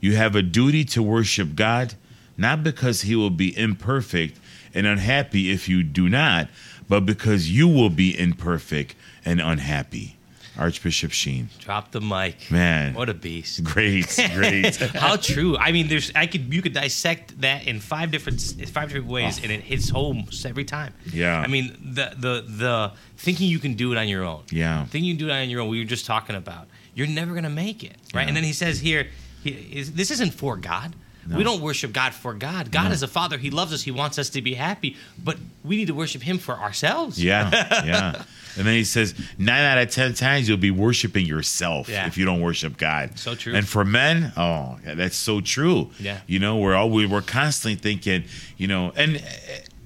You 0.00 0.16
have 0.16 0.34
a 0.34 0.42
duty 0.42 0.84
to 0.86 1.02
worship 1.02 1.54
God." 1.54 1.94
Not 2.40 2.62
because 2.62 3.00
he 3.00 3.16
will 3.16 3.30
be 3.30 3.58
imperfect 3.58 4.38
and 4.72 4.86
unhappy 4.86 5.50
if 5.50 5.68
you 5.68 5.82
do 5.82 6.08
not, 6.08 6.48
but 6.88 7.06
because 7.06 7.50
you 7.50 7.68
will 7.68 7.90
be 7.90 8.18
imperfect 8.18 8.94
and 9.24 9.40
unhappy. 9.40 10.18
Archbishop 10.58 11.12
Sheen. 11.12 11.50
Drop 11.60 11.92
the 11.92 12.00
mic. 12.00 12.50
Man. 12.50 12.94
What 12.94 13.08
a 13.08 13.14
beast. 13.14 13.62
Great, 13.62 14.18
great. 14.34 14.74
How 14.94 15.16
true. 15.16 15.56
I 15.56 15.70
mean, 15.70 15.86
there's 15.86 16.10
I 16.16 16.26
could 16.26 16.52
you 16.52 16.62
could 16.62 16.72
dissect 16.72 17.40
that 17.42 17.66
in 17.66 17.78
five 17.78 18.10
different 18.10 18.40
five 18.68 18.88
different 18.88 19.06
ways, 19.06 19.38
oh. 19.38 19.44
and 19.44 19.52
it 19.52 19.60
hits 19.60 19.88
home 19.88 20.26
every 20.44 20.64
time. 20.64 20.94
Yeah. 21.12 21.40
I 21.40 21.46
mean, 21.46 21.76
the 21.80 22.12
the 22.16 22.44
the 22.46 22.92
thinking 23.16 23.48
you 23.48 23.60
can 23.60 23.74
do 23.74 23.92
it 23.92 23.98
on 23.98 24.08
your 24.08 24.24
own. 24.24 24.42
Yeah. 24.50 24.84
Thinking 24.86 25.04
you 25.04 25.14
can 25.14 25.26
do 25.26 25.32
it 25.32 25.40
on 25.40 25.48
your 25.48 25.60
own. 25.60 25.68
We 25.68 25.78
were 25.78 25.84
just 25.84 26.06
talking 26.06 26.34
about. 26.34 26.66
You're 26.94 27.06
never 27.06 27.34
gonna 27.34 27.50
make 27.50 27.84
it, 27.84 27.96
right? 28.12 28.22
Yeah. 28.22 28.28
And 28.28 28.36
then 28.36 28.42
he 28.42 28.52
says 28.52 28.80
here, 28.80 29.06
he, 29.44 29.50
is, 29.50 29.92
this 29.92 30.10
isn't 30.10 30.34
for 30.34 30.56
God. 30.56 30.96
We 31.30 31.44
don't 31.44 31.60
worship 31.60 31.92
God 31.92 32.14
for 32.14 32.32
God. 32.34 32.70
God 32.72 32.90
is 32.92 33.02
a 33.02 33.08
father. 33.08 33.36
He 33.38 33.50
loves 33.50 33.72
us. 33.72 33.82
He 33.82 33.90
wants 33.90 34.18
us 34.18 34.30
to 34.30 34.40
be 34.42 34.54
happy. 34.54 34.96
But 35.22 35.36
we 35.62 35.76
need 35.76 35.88
to 35.88 35.94
worship 35.94 36.22
Him 36.22 36.38
for 36.38 36.54
ourselves. 36.54 37.22
Yeah, 37.22 37.50
yeah. 37.84 38.22
And 38.56 38.66
then 38.66 38.74
he 38.74 38.82
says, 38.84 39.14
nine 39.38 39.62
out 39.62 39.78
of 39.78 39.90
ten 39.90 40.14
times 40.14 40.48
you'll 40.48 40.56
be 40.58 40.70
worshiping 40.72 41.26
yourself 41.26 41.88
Yeah. 41.88 42.06
if 42.06 42.16
you 42.18 42.24
don't 42.24 42.40
worship 42.40 42.76
God. 42.76 43.16
So 43.18 43.34
true. 43.36 43.54
And 43.54 43.68
for 43.68 43.84
men, 43.84 44.32
oh, 44.36 44.78
yeah, 44.84 44.94
that's 44.94 45.16
so 45.16 45.40
true. 45.40 45.90
Yeah. 46.00 46.18
You 46.26 46.38
know, 46.40 46.56
we're 46.56 46.74
all 46.74 46.90
we 46.90 47.06
we're 47.06 47.22
constantly 47.22 47.76
thinking, 47.80 48.24
you 48.56 48.66
know, 48.66 48.92
and 48.96 49.22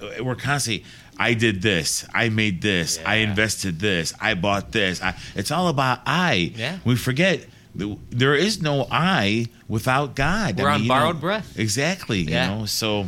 uh, 0.01 0.25
we're 0.25 0.37
constantly. 0.37 0.85
I 1.19 1.35
did 1.35 1.61
this. 1.61 2.07
I 2.15 2.31
made 2.31 2.63
this. 2.63 2.99
I 3.05 3.17
invested 3.17 3.79
this. 3.79 4.15
I 4.21 4.33
bought 4.35 4.73
this. 4.73 5.03
I, 5.03 5.15
it's 5.35 5.51
all 5.51 5.69
about 5.69 6.01
I. 6.07 6.53
Yeah. 6.57 6.79
We 6.85 6.97
forget 6.97 7.47
there 7.75 8.35
is 8.35 8.61
no 8.63 8.87
I 8.91 9.47
without 9.69 10.15
God. 10.15 10.59
We're 10.61 10.69
I 10.69 10.75
on 10.75 10.83
you 10.83 10.89
know, 10.89 10.95
borrowed 10.95 11.21
breath. 11.21 11.59
Exactly. 11.59 12.21
Yeah. 12.21 12.53
You 12.53 12.59
know, 12.61 12.67
so 12.67 13.07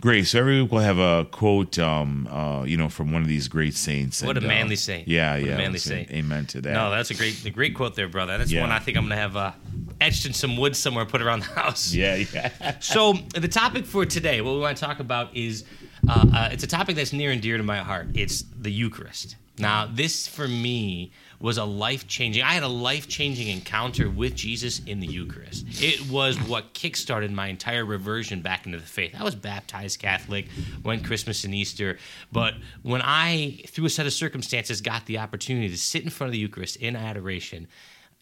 great. 0.00 0.26
So 0.26 0.38
every 0.38 0.60
week 0.62 0.72
we'll 0.72 0.82
have 0.82 0.98
a 0.98 1.26
quote, 1.30 1.78
um, 1.78 2.26
uh, 2.26 2.64
you 2.64 2.76
know, 2.76 2.88
from 2.88 3.12
one 3.12 3.22
of 3.22 3.28
these 3.28 3.48
great 3.48 3.74
saints. 3.74 4.22
What 4.22 4.36
a 4.36 4.40
and, 4.40 4.46
uh, 4.46 4.48
manly 4.48 4.76
saint. 4.76 5.08
Yeah, 5.08 5.32
What 5.34 5.42
a 5.42 5.46
yeah. 5.46 5.56
manly 5.56 5.78
saint. 5.78 6.10
Amen 6.10 6.46
to 6.46 6.60
that. 6.60 6.72
No, 6.72 6.90
that's 6.90 7.10
a 7.10 7.14
great, 7.14 7.44
a 7.44 7.50
great 7.50 7.74
quote 7.74 7.94
there, 7.96 8.08
brother. 8.08 8.36
That's 8.38 8.52
Yeah. 8.52 8.60
one 8.62 8.70
I 8.72 8.78
think 8.78 8.96
I'm 8.96 9.04
gonna 9.04 9.16
have 9.16 9.36
uh, 9.36 9.52
etched 10.00 10.26
in 10.26 10.32
some 10.32 10.56
wood 10.56 10.76
somewhere, 10.76 11.04
put 11.04 11.22
around 11.22 11.40
the 11.40 11.46
house. 11.60 11.92
yeah, 11.94 12.16
yeah. 12.16 12.76
So 12.80 13.14
the 13.34 13.48
topic 13.48 13.84
for 13.86 14.04
today, 14.04 14.40
what 14.40 14.54
we 14.54 14.60
want 14.60 14.76
to 14.76 14.84
talk 14.84 15.00
about 15.00 15.34
is, 15.36 15.64
uh, 16.08 16.26
uh, 16.34 16.48
it's 16.52 16.64
a 16.64 16.66
topic 16.66 16.96
that's 16.96 17.12
near 17.12 17.30
and 17.30 17.40
dear 17.42 17.56
to 17.56 17.62
my 17.62 17.78
heart. 17.78 18.08
It's 18.14 18.44
the 18.58 18.70
Eucharist. 18.70 19.36
Now, 19.58 19.84
this 19.92 20.26
for 20.26 20.48
me 20.48 21.12
was 21.40 21.56
a 21.56 21.64
life 21.64 22.06
changing. 22.06 22.42
I 22.42 22.52
had 22.52 22.62
a 22.62 22.68
life 22.68 23.08
changing 23.08 23.48
encounter 23.48 24.10
with 24.10 24.34
Jesus 24.34 24.80
in 24.84 25.00
the 25.00 25.06
Eucharist. 25.06 25.66
It 25.82 26.10
was 26.10 26.36
what 26.38 26.74
kickstarted 26.74 27.30
my 27.32 27.48
entire 27.48 27.84
reversion 27.84 28.42
back 28.42 28.66
into 28.66 28.78
the 28.78 28.84
faith. 28.84 29.14
I 29.18 29.24
was 29.24 29.34
baptized 29.34 29.98
Catholic, 29.98 30.48
went 30.84 31.04
Christmas 31.04 31.44
and 31.44 31.54
Easter, 31.54 31.98
but 32.30 32.54
when 32.82 33.00
I, 33.02 33.62
through 33.68 33.86
a 33.86 33.90
set 33.90 34.06
of 34.06 34.12
circumstances, 34.12 34.82
got 34.82 35.06
the 35.06 35.18
opportunity 35.18 35.70
to 35.70 35.78
sit 35.78 36.04
in 36.04 36.10
front 36.10 36.28
of 36.28 36.32
the 36.32 36.38
Eucharist 36.38 36.76
in 36.76 36.94
adoration, 36.94 37.66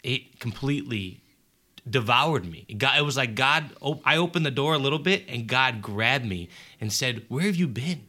it 0.04 0.38
completely 0.38 1.20
devoured 1.88 2.44
me. 2.44 2.66
It, 2.68 2.78
got, 2.78 2.98
it 2.98 3.02
was 3.02 3.16
like 3.16 3.34
God. 3.34 3.70
I 4.04 4.16
opened 4.16 4.46
the 4.46 4.52
door 4.52 4.74
a 4.74 4.78
little 4.78 4.98
bit, 4.98 5.24
and 5.28 5.46
God 5.48 5.82
grabbed 5.82 6.24
me 6.24 6.48
and 6.80 6.92
said, 6.92 7.24
"Where 7.28 7.44
have 7.44 7.56
you 7.56 7.66
been? 7.66 8.06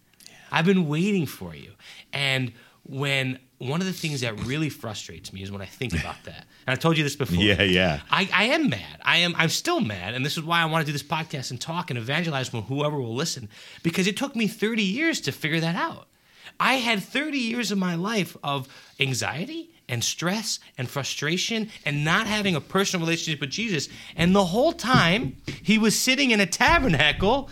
I've 0.51 0.65
been 0.65 0.87
waiting 0.87 1.25
for 1.25 1.55
you." 1.55 1.71
And 2.13 2.53
when 2.83 3.39
one 3.59 3.81
of 3.81 3.87
the 3.87 3.93
things 3.93 4.21
that 4.21 4.39
really 4.45 4.69
frustrates 4.69 5.31
me 5.33 5.43
is 5.43 5.51
when 5.51 5.61
I 5.61 5.65
think 5.65 5.93
about 5.93 6.15
that. 6.23 6.45
And 6.65 6.73
I 6.73 6.75
told 6.75 6.97
you 6.97 7.03
this 7.03 7.15
before. 7.17 7.35
Yeah, 7.43 7.61
yeah. 7.61 7.99
I, 8.09 8.29
I 8.33 8.43
am 8.45 8.69
mad. 8.69 8.99
I 9.03 9.17
am. 9.17 9.35
I'm 9.37 9.49
still 9.49 9.81
mad, 9.81 10.13
and 10.13 10.25
this 10.25 10.37
is 10.37 10.43
why 10.43 10.61
I 10.61 10.65
want 10.65 10.81
to 10.81 10.85
do 10.85 10.93
this 10.93 11.03
podcast 11.03 11.51
and 11.51 11.59
talk 11.59 11.89
and 11.91 11.99
evangelize 11.99 12.51
with 12.51 12.65
whoever 12.65 12.97
will 12.99 13.15
listen, 13.15 13.49
because 13.83 14.07
it 14.07 14.17
took 14.17 14.35
me 14.35 14.47
30 14.47 14.81
years 14.81 15.21
to 15.21 15.31
figure 15.31 15.59
that 15.59 15.75
out. 15.75 16.07
I 16.59 16.75
had 16.75 17.03
30 17.03 17.37
years 17.37 17.71
of 17.71 17.77
my 17.77 17.95
life 17.95 18.35
of 18.43 18.67
anxiety 18.99 19.71
and 19.87 20.03
stress 20.03 20.59
and 20.77 20.89
frustration 20.89 21.69
and 21.85 22.03
not 22.03 22.27
having 22.27 22.55
a 22.55 22.61
personal 22.61 23.05
relationship 23.05 23.41
with 23.41 23.49
Jesus, 23.49 23.89
and 24.15 24.33
the 24.33 24.45
whole 24.45 24.71
time 24.71 25.35
he 25.63 25.77
was 25.77 25.99
sitting 25.99 26.31
in 26.31 26.39
a 26.39 26.45
tabernacle 26.45 27.49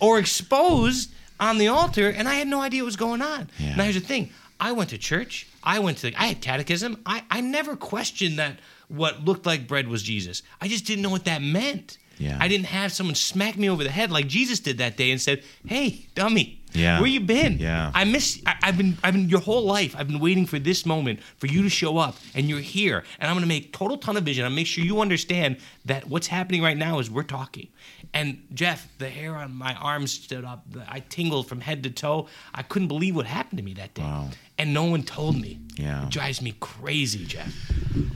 or 0.00 0.18
exposed 0.18 1.12
on 1.38 1.58
the 1.58 1.68
altar, 1.68 2.08
and 2.08 2.28
I 2.28 2.34
had 2.34 2.48
no 2.48 2.60
idea 2.60 2.82
what 2.82 2.86
was 2.86 2.96
going 2.96 3.22
on. 3.22 3.48
Yeah. 3.58 3.76
Now 3.76 3.84
here's 3.84 3.94
the 3.96 4.00
thing: 4.00 4.30
I 4.60 4.72
went 4.72 4.90
to 4.90 4.98
church. 4.98 5.46
I 5.62 5.78
went 5.78 5.98
to. 5.98 6.12
I 6.14 6.26
had 6.26 6.40
catechism. 6.40 7.00
I 7.06 7.22
I 7.30 7.40
never 7.40 7.76
questioned 7.76 8.38
that 8.38 8.58
what 8.88 9.24
looked 9.24 9.46
like 9.46 9.66
bread 9.66 9.88
was 9.88 10.02
Jesus. 10.02 10.42
I 10.60 10.68
just 10.68 10.84
didn't 10.86 11.02
know 11.02 11.10
what 11.10 11.24
that 11.24 11.42
meant. 11.42 11.98
Yeah. 12.18 12.38
I 12.40 12.46
didn't 12.48 12.66
have 12.66 12.92
someone 12.92 13.16
smack 13.16 13.56
me 13.56 13.68
over 13.68 13.82
the 13.82 13.90
head 13.90 14.10
like 14.10 14.28
Jesus 14.28 14.60
did 14.60 14.78
that 14.78 14.96
day 14.96 15.10
and 15.10 15.20
said, 15.20 15.42
"Hey, 15.66 16.06
dummy, 16.14 16.60
Yeah. 16.74 16.98
where 17.00 17.08
you 17.08 17.20
been? 17.20 17.58
Yeah. 17.58 17.90
I 17.94 18.04
miss. 18.04 18.42
I, 18.46 18.56
I've 18.62 18.76
been. 18.76 18.98
I've 19.04 19.14
been 19.14 19.28
your 19.28 19.40
whole 19.40 19.62
life. 19.64 19.94
I've 19.96 20.08
been 20.08 20.20
waiting 20.20 20.44
for 20.46 20.58
this 20.58 20.84
moment 20.84 21.20
for 21.36 21.46
you 21.46 21.62
to 21.62 21.68
show 21.68 21.98
up, 21.98 22.16
and 22.34 22.48
you're 22.48 22.58
here. 22.60 23.04
And 23.20 23.30
I'm 23.30 23.36
gonna 23.36 23.46
make 23.46 23.72
total 23.72 23.96
ton 23.96 24.16
of 24.16 24.24
vision. 24.24 24.44
I'm 24.44 24.54
make 24.54 24.66
sure 24.66 24.84
you 24.84 25.00
understand 25.00 25.58
that 25.84 26.06
what's 26.08 26.26
happening 26.26 26.62
right 26.62 26.76
now 26.76 26.98
is 26.98 27.10
we're 27.10 27.22
talking. 27.22 27.68
And 28.12 28.46
Jeff, 28.54 28.88
the 28.98 29.08
hair 29.08 29.34
on 29.34 29.54
my 29.54 29.74
arms 29.74 30.12
stood 30.12 30.44
up. 30.44 30.64
I 30.88 31.00
tingled 31.00 31.48
from 31.48 31.60
head 31.60 31.82
to 31.82 31.90
toe. 31.90 32.28
I 32.54 32.62
couldn't 32.62 32.88
believe 32.88 33.16
what 33.16 33.26
happened 33.26 33.58
to 33.58 33.64
me 33.64 33.74
that 33.74 33.94
day. 33.94 34.02
Wow. 34.02 34.28
And 34.56 34.72
no 34.72 34.84
one 34.84 35.02
told 35.02 35.40
me. 35.40 35.58
Yeah. 35.76 36.04
It 36.04 36.10
drives 36.10 36.40
me 36.40 36.54
crazy, 36.60 37.24
Jeff. 37.24 37.52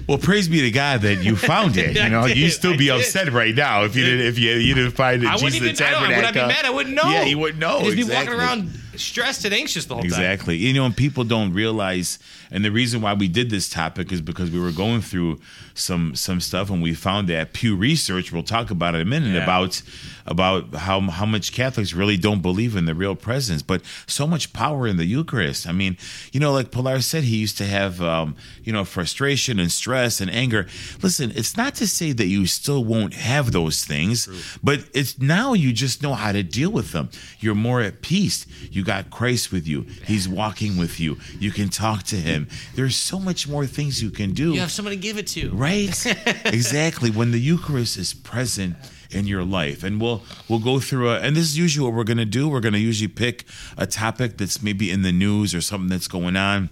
Well, 0.09 0.18
praise 0.18 0.47
be 0.49 0.61
to 0.61 0.71
God 0.71 1.01
that 1.03 1.25
you 1.25 1.35
found 1.37 1.77
it. 1.77 1.97
You 1.99 2.09
know, 2.11 2.27
you'd 2.27 2.51
still 2.51 2.75
I 2.75 2.77
be 2.77 2.87
did. 2.87 3.01
upset 3.01 3.33
right 3.33 3.55
now 3.55 3.83
if 3.85 3.97
you 3.97 4.05
didn't 4.05 4.27
if 4.27 4.38
you 4.38 4.53
you 4.53 4.73
didn't 4.75 4.92
find 4.92 5.23
it. 5.23 5.27
I 5.27 5.35
wouldn't 5.35 5.53
Jesus 5.55 5.81
even. 5.81 5.94
I 5.94 6.01
would 6.01 6.11
I 6.11 6.16
be 6.21 6.23
tabernacle. 6.23 6.49
mad? 6.49 6.64
I 6.64 6.71
wouldn't 6.71 6.94
know. 6.94 7.11
Yeah, 7.11 7.25
you 7.25 7.38
wouldn't 7.38 7.59
know. 7.59 7.81
Just 7.83 7.97
be 7.97 8.05
walking 8.05 8.29
around 8.33 8.48
stressed 8.97 9.45
and 9.45 9.55
anxious 9.55 9.87
the 9.87 9.95
whole 9.95 10.03
time. 10.03 10.11
Exactly. 10.11 10.57
You 10.57 10.73
know, 10.73 10.87
and 10.87 10.97
people 10.97 11.25
don't 11.25 11.53
realize, 11.53 12.19
and 12.51 12.65
the 12.65 12.71
reason 12.71 13.01
why 13.01 13.15
we 13.15 13.29
did 13.29 13.51
this 13.51 13.69
topic 13.69 14.11
is 14.13 14.21
because 14.21 14.51
we 14.51 14.61
were 14.61 14.73
going 14.73 15.01
through 15.01 15.39
some 15.75 16.15
some 16.15 16.41
stuff, 16.41 16.71
and 16.71 16.83
we 16.83 16.95
found 16.95 17.29
that 17.29 17.53
Pew 17.53 17.77
Research. 17.77 18.33
We'll 18.33 18.43
talk 18.43 18.71
about 18.71 18.95
it 18.95 19.01
in 19.01 19.07
a 19.07 19.11
minute 19.11 19.35
Yeah. 19.35 19.43
about 19.45 19.83
about 20.27 20.75
how 20.75 21.01
how 21.03 21.27
much 21.27 21.53
Catholics 21.53 21.93
really 21.95 22.17
don't 22.17 22.43
believe 22.43 22.77
in 22.77 22.85
the 22.87 22.95
real 22.95 23.15
presence, 23.15 23.63
but 23.63 23.83
so 24.07 24.27
much 24.27 24.53
power 24.53 24.87
in 24.87 24.97
the 24.97 25.05
Eucharist. 25.07 25.67
I 25.67 25.73
mean, 25.73 25.97
you 26.33 26.41
know, 26.41 26.53
like 26.53 26.71
Pilar 26.71 27.01
said, 27.01 27.25
he 27.25 27.37
used 27.37 27.57
to 27.59 27.65
have 27.65 28.01
um, 28.03 28.37
you 28.65 28.73
know 28.73 28.85
frustration 28.85 29.59
and 29.59 29.71
stress 29.73 30.21
and 30.21 30.31
anger. 30.31 30.67
Listen, 31.03 31.33
it's 31.35 31.57
not 31.57 31.75
to 31.77 31.87
say 31.87 32.13
that 32.13 32.27
you 32.27 32.47
still 32.47 32.85
won't 32.85 33.15
have 33.15 33.53
those 33.53 33.85
things, 33.85 34.29
but 34.63 34.81
it's 34.95 35.19
now 35.19 35.53
you 35.55 35.73
just 35.73 36.03
know 36.03 36.15
how 36.15 36.33
to 36.33 36.43
deal 36.43 36.71
with 36.71 36.93
them. 36.93 37.09
You're 37.41 37.55
more 37.55 37.81
at 37.81 38.03
peace. 38.03 38.47
You 38.71 38.85
got 38.85 39.11
Christ 39.11 39.51
with 39.53 39.67
you. 39.67 39.87
He's 40.07 40.29
walking 40.29 40.77
with 40.77 40.99
you. 41.01 41.17
You 41.39 41.51
can 41.51 41.69
talk 41.69 42.03
to 42.05 42.17
him. 42.17 42.38
There's 42.74 42.96
so 42.96 43.18
much 43.18 43.48
more 43.48 43.66
things 43.66 44.03
you 44.03 44.11
can 44.11 44.33
do. 44.33 44.53
You 44.55 44.61
have 44.61 44.70
someone 44.70 44.94
to 44.94 45.01
give 45.01 45.18
it 45.18 45.27
to. 45.29 45.51
Right. 45.51 46.07
exactly. 46.44 47.11
When 47.11 47.33
the 47.33 47.40
Eucharist 47.40 47.96
is 47.96 48.14
present 48.14 48.77
in 49.11 49.27
your 49.27 49.44
life. 49.44 49.83
And 49.83 50.01
we'll 50.01 50.22
we'll 50.48 50.59
go 50.59 50.81
through 50.81 51.11
a 51.11 51.18
and 51.18 51.35
this 51.37 51.44
is 51.44 51.59
usually 51.59 51.87
what 51.87 51.96
we're 51.96 52.05
gonna 52.05 52.24
do. 52.24 52.48
We're 52.48 52.61
gonna 52.61 52.79
usually 52.79 53.09
pick 53.09 53.44
a 53.77 53.87
topic 53.87 54.37
that's 54.37 54.62
maybe 54.62 54.90
in 54.90 55.03
the 55.03 55.12
news 55.12 55.55
or 55.55 55.61
something 55.61 55.88
that's 55.88 56.09
going 56.09 56.37
on. 56.37 56.70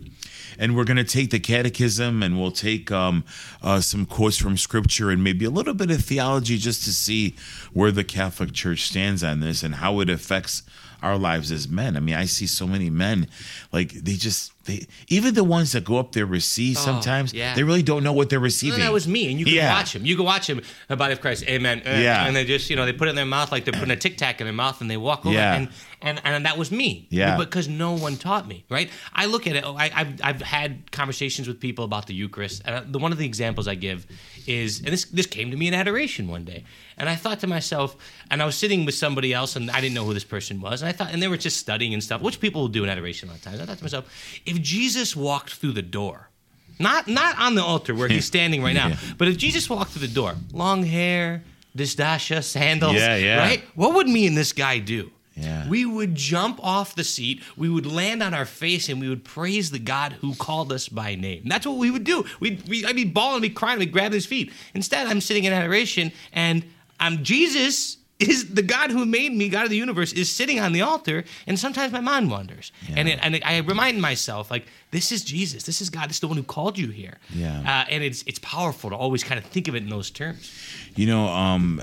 And 0.59 0.75
we're 0.75 0.85
going 0.85 0.97
to 0.97 1.05
take 1.05 1.31
the 1.31 1.39
catechism 1.39 2.23
and 2.23 2.41
we'll 2.41 2.51
take 2.51 2.91
um, 2.91 3.25
uh, 3.63 3.81
some 3.81 4.07
quotes 4.07 4.39
from 4.39 4.57
scripture 4.57 5.11
and 5.11 5.23
maybe 5.23 5.45
a 5.45 5.51
little 5.51 5.75
bit 5.75 5.91
of 5.91 6.03
theology 6.03 6.57
just 6.57 6.83
to 6.85 6.95
see 6.95 7.37
where 7.75 7.91
the 7.91 8.05
Catholic 8.05 8.55
Church 8.55 8.85
stands 8.85 9.23
on 9.23 9.41
this 9.41 9.63
and 9.63 9.75
how 9.75 10.01
it 10.01 10.09
affects 10.09 10.63
our 11.03 11.17
lives 11.19 11.53
as 11.53 11.69
men. 11.69 11.97
I 11.97 12.01
mean, 12.01 12.15
I 12.15 12.25
see 12.25 12.47
so 12.47 12.67
many 12.67 12.91
men 12.91 13.29
like 13.73 13.93
they 13.93 14.15
just 14.15 14.53
they 14.65 14.87
even 15.09 15.35
the 15.35 15.45
ones 15.45 15.73
that 15.73 15.85
go 15.85 15.99
up 15.99 16.13
there 16.13 16.27
receive 16.27 16.77
sometimes 16.79 17.33
yeah. 17.33 17.55
they 17.55 17.63
really 17.63 17.83
don't 17.83 18.03
know 18.03 18.13
what 18.13 18.31
they're 18.31 18.41
receiving. 18.41 18.81
that 18.81 18.93
was 18.93 19.07
me, 19.07 19.31
and 19.31 19.39
you 19.39 19.45
can 19.45 19.55
Yeah. 19.55 19.73
watch 19.73 19.95
him. 19.95 20.05
You 20.05 20.17
can 20.17 20.25
watch 20.25 20.49
him. 20.49 20.61
The 20.89 20.97
body 20.97 21.13
of 21.13 21.21
Christ, 21.21 21.45
Amen. 21.49 21.83
Uh, 21.87 21.91
Yeah. 21.91 22.27
and 22.27 22.35
they 22.35 22.45
just, 22.45 22.69
you 22.71 22.77
know, 22.77 22.85
they 22.85 22.93
put 22.93 23.07
it 23.09 23.11
in 23.11 23.17
their 23.17 23.25
mouth 23.27 23.53
like 23.53 23.65
they're 23.65 23.73
putting 23.75 23.91
a 23.93 23.97
tic 23.97 24.17
tac 24.17 24.41
in 24.41 24.47
their 24.47 24.55
mouth, 24.55 24.81
and 24.81 24.91
they 24.91 24.97
walk 24.97 25.25
over, 25.27 25.35
Yeah. 25.35 25.55
and, 25.55 25.69
and 26.07 26.21
and 26.25 26.47
that 26.47 26.57
was 26.57 26.71
me. 26.71 27.07
Yeah. 27.11 27.37
because 27.37 27.69
no 27.69 27.93
one 27.95 28.17
taught 28.17 28.47
me. 28.47 28.65
Right? 28.71 28.89
I 29.13 29.27
look 29.27 29.47
at 29.47 29.57
it. 29.57 29.65
Oh, 29.67 29.77
I, 29.77 29.91
I've 29.95 30.21
I've 30.23 30.43
had 30.43 30.91
conversations 30.93 31.49
with 31.49 31.59
people 31.61 31.85
about 31.85 32.07
the 32.07 32.15
Eucharist, 32.15 32.63
and 32.65 32.75
uh, 32.77 32.83
the 32.87 32.99
one 32.99 33.13
of 33.13 33.19
the 33.19 33.27
examples 33.27 33.67
I 33.69 33.75
give 33.75 34.07
is, 34.47 34.79
and 34.79 34.89
this 34.89 35.05
this 35.07 35.27
came 35.27 35.51
to 35.51 35.57
me 35.57 35.69
in 35.69 35.75
adoration 35.75 36.29
one 36.29 36.45
day, 36.45 36.65
and 36.97 37.09
I 37.09 37.15
thought 37.17 37.41
to 37.41 37.47
myself, 37.47 37.97
and 38.31 38.41
I 38.43 38.47
was 38.47 38.57
sitting 38.57 38.85
with 38.85 38.95
somebody 38.95 39.35
else, 39.35 39.57
and 39.57 39.71
I 39.71 39.81
didn't 39.81 39.95
know 39.95 40.05
who 40.05 40.15
this 40.15 40.25
person 40.25 40.61
was, 40.61 40.83
and 40.83 40.89
I 40.89 40.93
thought, 40.93 41.13
and 41.13 41.21
they 41.23 41.29
were 41.29 41.37
just 41.37 41.57
studying 41.59 41.93
and 41.95 42.03
stuff, 42.03 42.21
which 42.23 42.41
people 42.41 42.61
will 42.63 42.69
do 42.69 42.85
in 42.85 42.91
adoration 42.91 43.29
a 43.29 43.33
lot 43.33 43.39
of 43.39 43.45
times. 43.45 43.61
I 43.61 43.65
thought 43.67 43.79
to 43.79 43.85
myself, 43.85 44.07
if 44.47 44.61
Jesus 44.63 45.17
walked 45.17 45.55
through 45.55 45.73
the 45.73 45.83
door. 45.83 46.31
Not 46.79 47.09
not 47.09 47.39
on 47.39 47.55
the 47.55 47.63
altar 47.63 47.95
where 47.95 48.07
he's 48.07 48.27
standing 48.35 48.63
right 48.63 48.75
now, 48.75 48.89
Yeah. 48.89 48.97
but 49.17 49.29
if 49.29 49.39
Jesus 49.39 49.71
walked 49.71 49.93
through 49.93 50.07
the 50.07 50.13
door, 50.15 50.35
long 50.53 50.83
hair, 50.85 51.43
dishdasha, 51.75 52.45
sandals, 52.45 52.97
Yeah, 52.97 53.17
yeah. 53.17 53.39
right? 53.39 53.63
What 53.75 53.95
would 53.95 54.07
me 54.09 54.27
and 54.27 54.37
this 54.37 54.53
guy 54.53 54.79
do? 54.81 55.11
Yeah. 55.37 55.69
We 55.69 55.85
would 55.85 56.15
jump 56.15 56.59
off 56.65 56.95
the 56.95 57.05
seat, 57.05 57.43
we 57.57 57.69
would 57.69 57.85
land 57.87 58.23
on 58.23 58.33
our 58.33 58.47
face, 58.47 58.89
and 58.89 59.01
we 59.01 59.09
would 59.09 59.23
praise 59.25 59.71
the 59.71 59.79
God 59.79 60.15
who 60.15 60.35
called 60.35 60.73
us 60.73 60.89
by 60.89 61.15
name. 61.15 61.43
That's 61.45 61.67
what 61.67 61.77
we 61.77 61.91
would 61.91 62.05
do. 62.05 62.25
We'd, 62.41 62.67
we, 62.69 62.87
I'd 62.87 62.97
be 62.97 63.05
bawling, 63.05 63.43
we'd 63.43 63.55
crying, 63.55 63.79
we'd 63.79 63.93
grab 63.93 64.13
his 64.13 64.25
feet. 64.27 64.51
Instead, 64.75 65.07
I'm 65.07 65.21
sitting 65.21 65.45
in 65.45 65.53
adoration, 65.53 66.11
and 66.33 66.65
I'm 66.99 67.23
Jesus 67.23 67.99
is 68.19 68.55
the 68.55 68.63
God 68.63 68.91
who 68.91 69.05
made 69.05 69.31
me, 69.31 69.51
God 69.51 69.65
of 69.65 69.69
the 69.71 69.77
universe, 69.77 70.15
is 70.15 70.33
sitting 70.33 70.59
on 70.59 70.73
the 70.73 70.81
altar, 70.81 71.23
and 71.47 71.59
sometimes 71.59 71.93
my 71.93 72.01
mind 72.01 72.31
wanders, 72.31 72.73
and 72.95 73.07
it, 73.07 73.19
and 73.21 73.35
it, 73.37 73.47
I 73.47 73.59
remind 73.59 74.01
myself 74.01 74.51
like 74.51 74.65
this 74.91 75.13
is 75.13 75.23
Jesus, 75.23 75.65
this 75.65 75.83
is 75.83 75.91
God, 75.91 76.09
this 76.09 76.17
is 76.17 76.21
the 76.21 76.29
one 76.29 76.39
who 76.39 76.43
called 76.43 76.79
you 76.79 76.89
here, 76.89 77.19
Yeah. 77.35 77.61
uh, 77.61 77.91
and 77.91 78.03
it's 78.03 78.23
it's 78.27 78.39
powerful 78.39 78.89
to 78.89 78.97
always 78.97 79.23
kind 79.23 79.39
of 79.39 79.45
think 79.45 79.69
of 79.69 79.75
it 79.75 79.83
in 79.83 79.91
those 79.91 80.11
terms. 80.11 80.51
You 80.95 81.09
know, 81.09 81.29
um, 81.29 81.83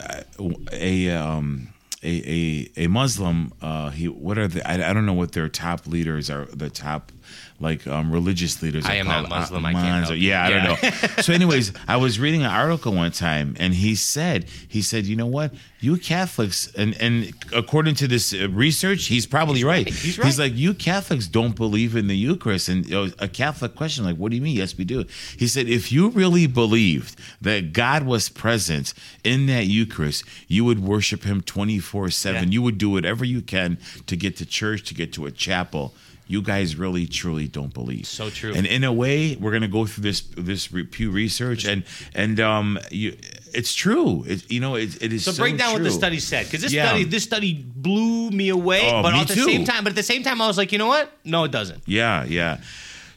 a 0.72 1.12
um, 1.12 1.70
a 2.04 2.70
a, 2.78 2.86
a 2.86 2.88
Muslim. 2.88 3.54
Uh, 3.62 3.90
he 3.90 4.08
what 4.08 4.38
are 4.38 4.48
the? 4.48 4.68
I, 4.68 4.90
I 4.90 4.94
don't 4.94 5.06
know 5.06 5.14
what 5.14 5.32
their 5.32 5.50
top 5.50 5.88
leaders 5.88 6.30
are. 6.30 6.46
The 6.46 6.70
top 6.70 7.12
like 7.60 7.88
um, 7.88 8.12
religious 8.12 8.62
leaders. 8.62 8.86
I 8.86 8.96
am 8.96 9.08
not. 9.08 9.30
Muslim, 9.30 9.66
I 9.66 9.74
can't 9.74 10.10
or- 10.10 10.16
you. 10.16 10.30
yeah, 10.30 10.44
I 10.46 10.50
don't 10.50 10.64
know. 10.64 11.22
so, 11.22 11.34
anyways, 11.34 11.74
I 11.88 11.98
was 11.98 12.20
reading 12.20 12.42
an 12.42 12.52
article 12.52 12.94
one 12.94 13.12
time, 13.12 13.56
and 13.60 13.74
he 13.74 13.96
said 13.96 14.46
he 14.68 14.82
said, 14.82 15.06
you 15.06 15.16
know 15.16 15.26
what, 15.28 15.54
you 15.80 15.98
Catholics, 15.98 16.72
and 16.76 16.96
and 17.00 17.34
according 17.54 17.96
to 17.96 18.08
this 18.08 18.34
uh, 18.34 18.50
research, 18.50 19.06
he's 19.06 19.26
probably 19.26 19.64
right. 19.64 19.86
right. 19.86 19.94
He's 19.94 20.16
He's 20.16 20.40
like, 20.40 20.56
you 20.56 20.74
Catholics 20.74 21.28
don't 21.28 21.56
believe 21.56 21.96
in 21.96 22.08
the 22.08 22.18
Eucharist, 22.18 22.70
and 22.70 22.90
a 23.20 23.28
Catholic 23.28 23.76
question 23.76 24.04
like, 24.04 24.18
what 24.18 24.30
do 24.30 24.36
you 24.36 24.42
mean? 24.42 24.56
Yes, 24.56 24.78
we 24.78 24.84
do. 24.84 25.06
He 25.38 25.48
said, 25.48 25.68
if 25.68 25.92
you 25.92 26.10
really 26.10 26.48
believed 26.48 27.20
that 27.42 27.74
God 27.74 28.04
was 28.04 28.30
present 28.30 28.94
in 29.24 29.46
that 29.48 29.66
Eucharist, 29.68 30.24
you 30.48 30.66
would 30.66 30.80
worship 30.80 31.24
Him 31.24 31.42
twenty 31.42 31.80
four 31.80 32.10
seven. 32.10 32.52
You 32.52 32.62
would 32.62 32.78
do 32.78 32.90
whatever 32.90 33.24
you 33.24 33.42
can 33.42 33.78
to 34.08 34.16
get 34.16 34.38
to 34.38 34.46
church, 34.46 34.84
to 34.90 34.94
get 34.94 35.14
to 35.14 35.26
a 35.26 35.32
chapel. 35.32 35.94
You 36.28 36.42
guys 36.42 36.76
really, 36.78 37.06
truly 37.06 37.48
don't 37.48 37.74
believe. 37.74 38.08
So 38.08 38.30
true. 38.30 38.54
And 38.56 38.66
in 38.66 38.84
a 38.84 38.94
way, 38.94 39.36
we're 39.36 39.52
gonna 39.52 39.68
go 39.68 39.86
through 39.86 40.04
this 40.04 40.22
this 40.38 40.68
Pew 40.68 41.12
research, 41.12 41.66
and 41.66 41.84
and 42.16 42.40
um, 42.40 42.80
you, 42.92 43.18
it's 43.54 43.74
true. 43.74 44.24
It, 44.26 44.50
you 44.50 44.60
know, 44.60 44.76
it, 44.76 45.02
it 45.02 45.12
is. 45.14 45.26
So, 45.26 45.32
So, 45.32 45.44
break 45.44 45.58
down 45.58 45.74
what 45.74 45.84
the 45.84 45.92
study 45.92 46.20
said 46.20 46.46
because 46.46 46.62
this 46.62 46.72
Yeah. 46.74 46.88
study 46.88 47.04
this 47.04 47.24
study 47.24 47.54
blew 47.54 48.32
me 48.32 48.50
away, 48.50 48.90
Oh, 48.90 49.02
but 49.04 49.14
me 49.14 49.20
at 49.22 49.28
the 49.28 49.36
too. 49.36 49.44
same 49.46 49.66
time, 49.66 49.84
but 49.84 49.92
at 49.92 49.96
the 49.98 50.04
same 50.04 50.24
time, 50.24 50.42
I 50.42 50.48
was 50.48 50.58
like, 50.58 50.72
you 50.72 50.78
know 50.78 50.88
what? 50.88 51.12
No, 51.26 51.44
it 51.44 51.52
doesn't. 51.52 51.84
Yeah, 51.86 52.24
yeah. 52.24 52.62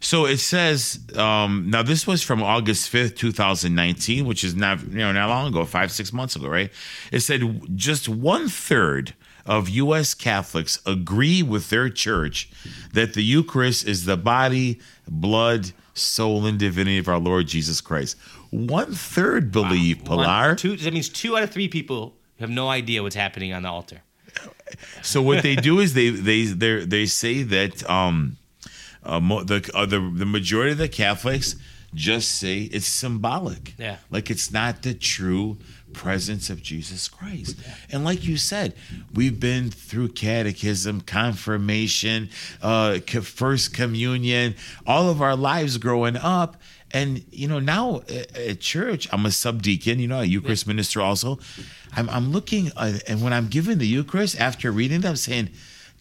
So 0.01 0.27
it 0.27 0.39
says 0.39 1.01
um, 1.17 1.71
now 1.71 1.83
this 1.83 2.07
was 2.07 2.23
from 2.23 2.43
August 2.43 2.91
fifth, 2.91 3.15
two 3.15 3.33
thousand 3.33 3.75
nineteen, 3.75 4.27
which 4.27 4.45
is 4.45 4.55
not 4.55 4.83
you 4.83 4.99
know 4.99 5.13
not 5.13 5.29
long 5.29 5.49
ago, 5.49 5.65
five 5.65 5.91
six 5.91 6.13
months 6.13 6.37
ago, 6.37 6.49
right? 6.49 6.71
It 7.13 7.21
said 7.21 7.41
just 7.77 8.09
one 8.09 8.49
third 8.49 9.15
of 9.47 9.69
U.S. 9.69 10.15
Catholics 10.15 10.81
agree 10.85 11.43
with 11.43 11.71
their 11.71 11.89
church 11.89 12.51
that 12.93 13.15
the 13.15 13.23
Eucharist 13.23 13.87
is 13.87 14.05
the 14.05 14.17
body, 14.17 14.81
blood, 15.09 15.73
soul, 15.95 16.45
and 16.47 16.59
divinity 16.59 16.99
of 16.99 17.09
our 17.09 17.19
Lord 17.19 17.47
Jesus 17.47 17.81
Christ. 17.81 18.17
One 18.51 18.93
third 18.93 19.51
believe 19.53 20.07
One- 20.09 20.25
Pilar. 20.25 20.55
two, 20.57 20.77
that 20.77 20.93
means 20.93 21.09
two 21.09 21.37
out 21.37 21.45
of 21.45 21.51
three 21.51 21.69
people 21.69 22.15
have 22.39 22.51
no 22.51 22.69
idea 22.69 23.03
what's 23.03 23.15
happening 23.17 23.53
on 23.53 23.63
the 23.63 23.69
altar. 23.69 24.03
So 25.03 25.23
what 25.23 25.43
they 25.43 25.57
do 25.57 25.79
is 25.79 25.95
they 25.95 26.11
they 26.11 26.45
they 26.45 26.85
they 26.85 27.07
say 27.07 27.43
that 27.45 27.89
um, 27.89 28.37
uh, 29.05 29.21
mo- 29.21 29.45
the 29.45 29.69
uh, 29.75 29.87
the 29.87 30.01
the 30.15 30.27
majority 30.27 30.73
of 30.73 30.79
the 30.79 30.89
Catholics 30.89 31.57
just 31.95 32.33
say 32.33 32.63
it's 32.63 32.87
symbolic. 32.87 33.75
Yeah. 33.79 33.97
like 34.11 34.31
it's 34.31 34.51
not 34.51 34.83
the 34.83 34.93
true 34.93 35.57
presence 35.93 36.51
of 36.51 36.63
Jesus 36.63 37.09
Christ. 37.09 37.57
And 37.91 38.05
like 38.05 38.25
you 38.25 38.37
said, 38.37 38.75
we've 39.15 39.39
been 39.41 39.71
through 39.71 40.09
catechism, 40.09 41.01
confirmation, 41.01 42.29
uh, 42.63 42.99
first 43.01 43.73
communion, 43.75 44.55
all 44.87 45.09
of 45.11 45.23
our 45.23 45.37
lives 45.37 45.79
growing 45.79 46.17
up. 46.17 46.57
And 46.93 47.25
you 47.33 47.49
know 47.49 47.59
now 47.59 48.03
at 48.09 48.37
at 48.37 48.61
church, 48.61 49.09
I'm 49.13 49.27
a 49.27 49.31
subdeacon. 49.31 49.99
You 49.99 50.07
know, 50.07 50.21
a 50.21 50.25
Eucharist 50.25 50.67
minister 50.69 51.01
also. 51.01 51.39
I'm, 51.97 52.09
I'm 52.11 52.31
looking, 52.31 52.71
uh, 52.77 52.99
and 53.09 53.23
when 53.23 53.33
I'm 53.33 53.49
giving 53.49 53.79
the 53.79 53.87
Eucharist 53.89 54.39
after 54.41 54.71
reading 54.71 55.01
it, 55.01 55.05
I'm 55.07 55.17
saying, 55.17 55.51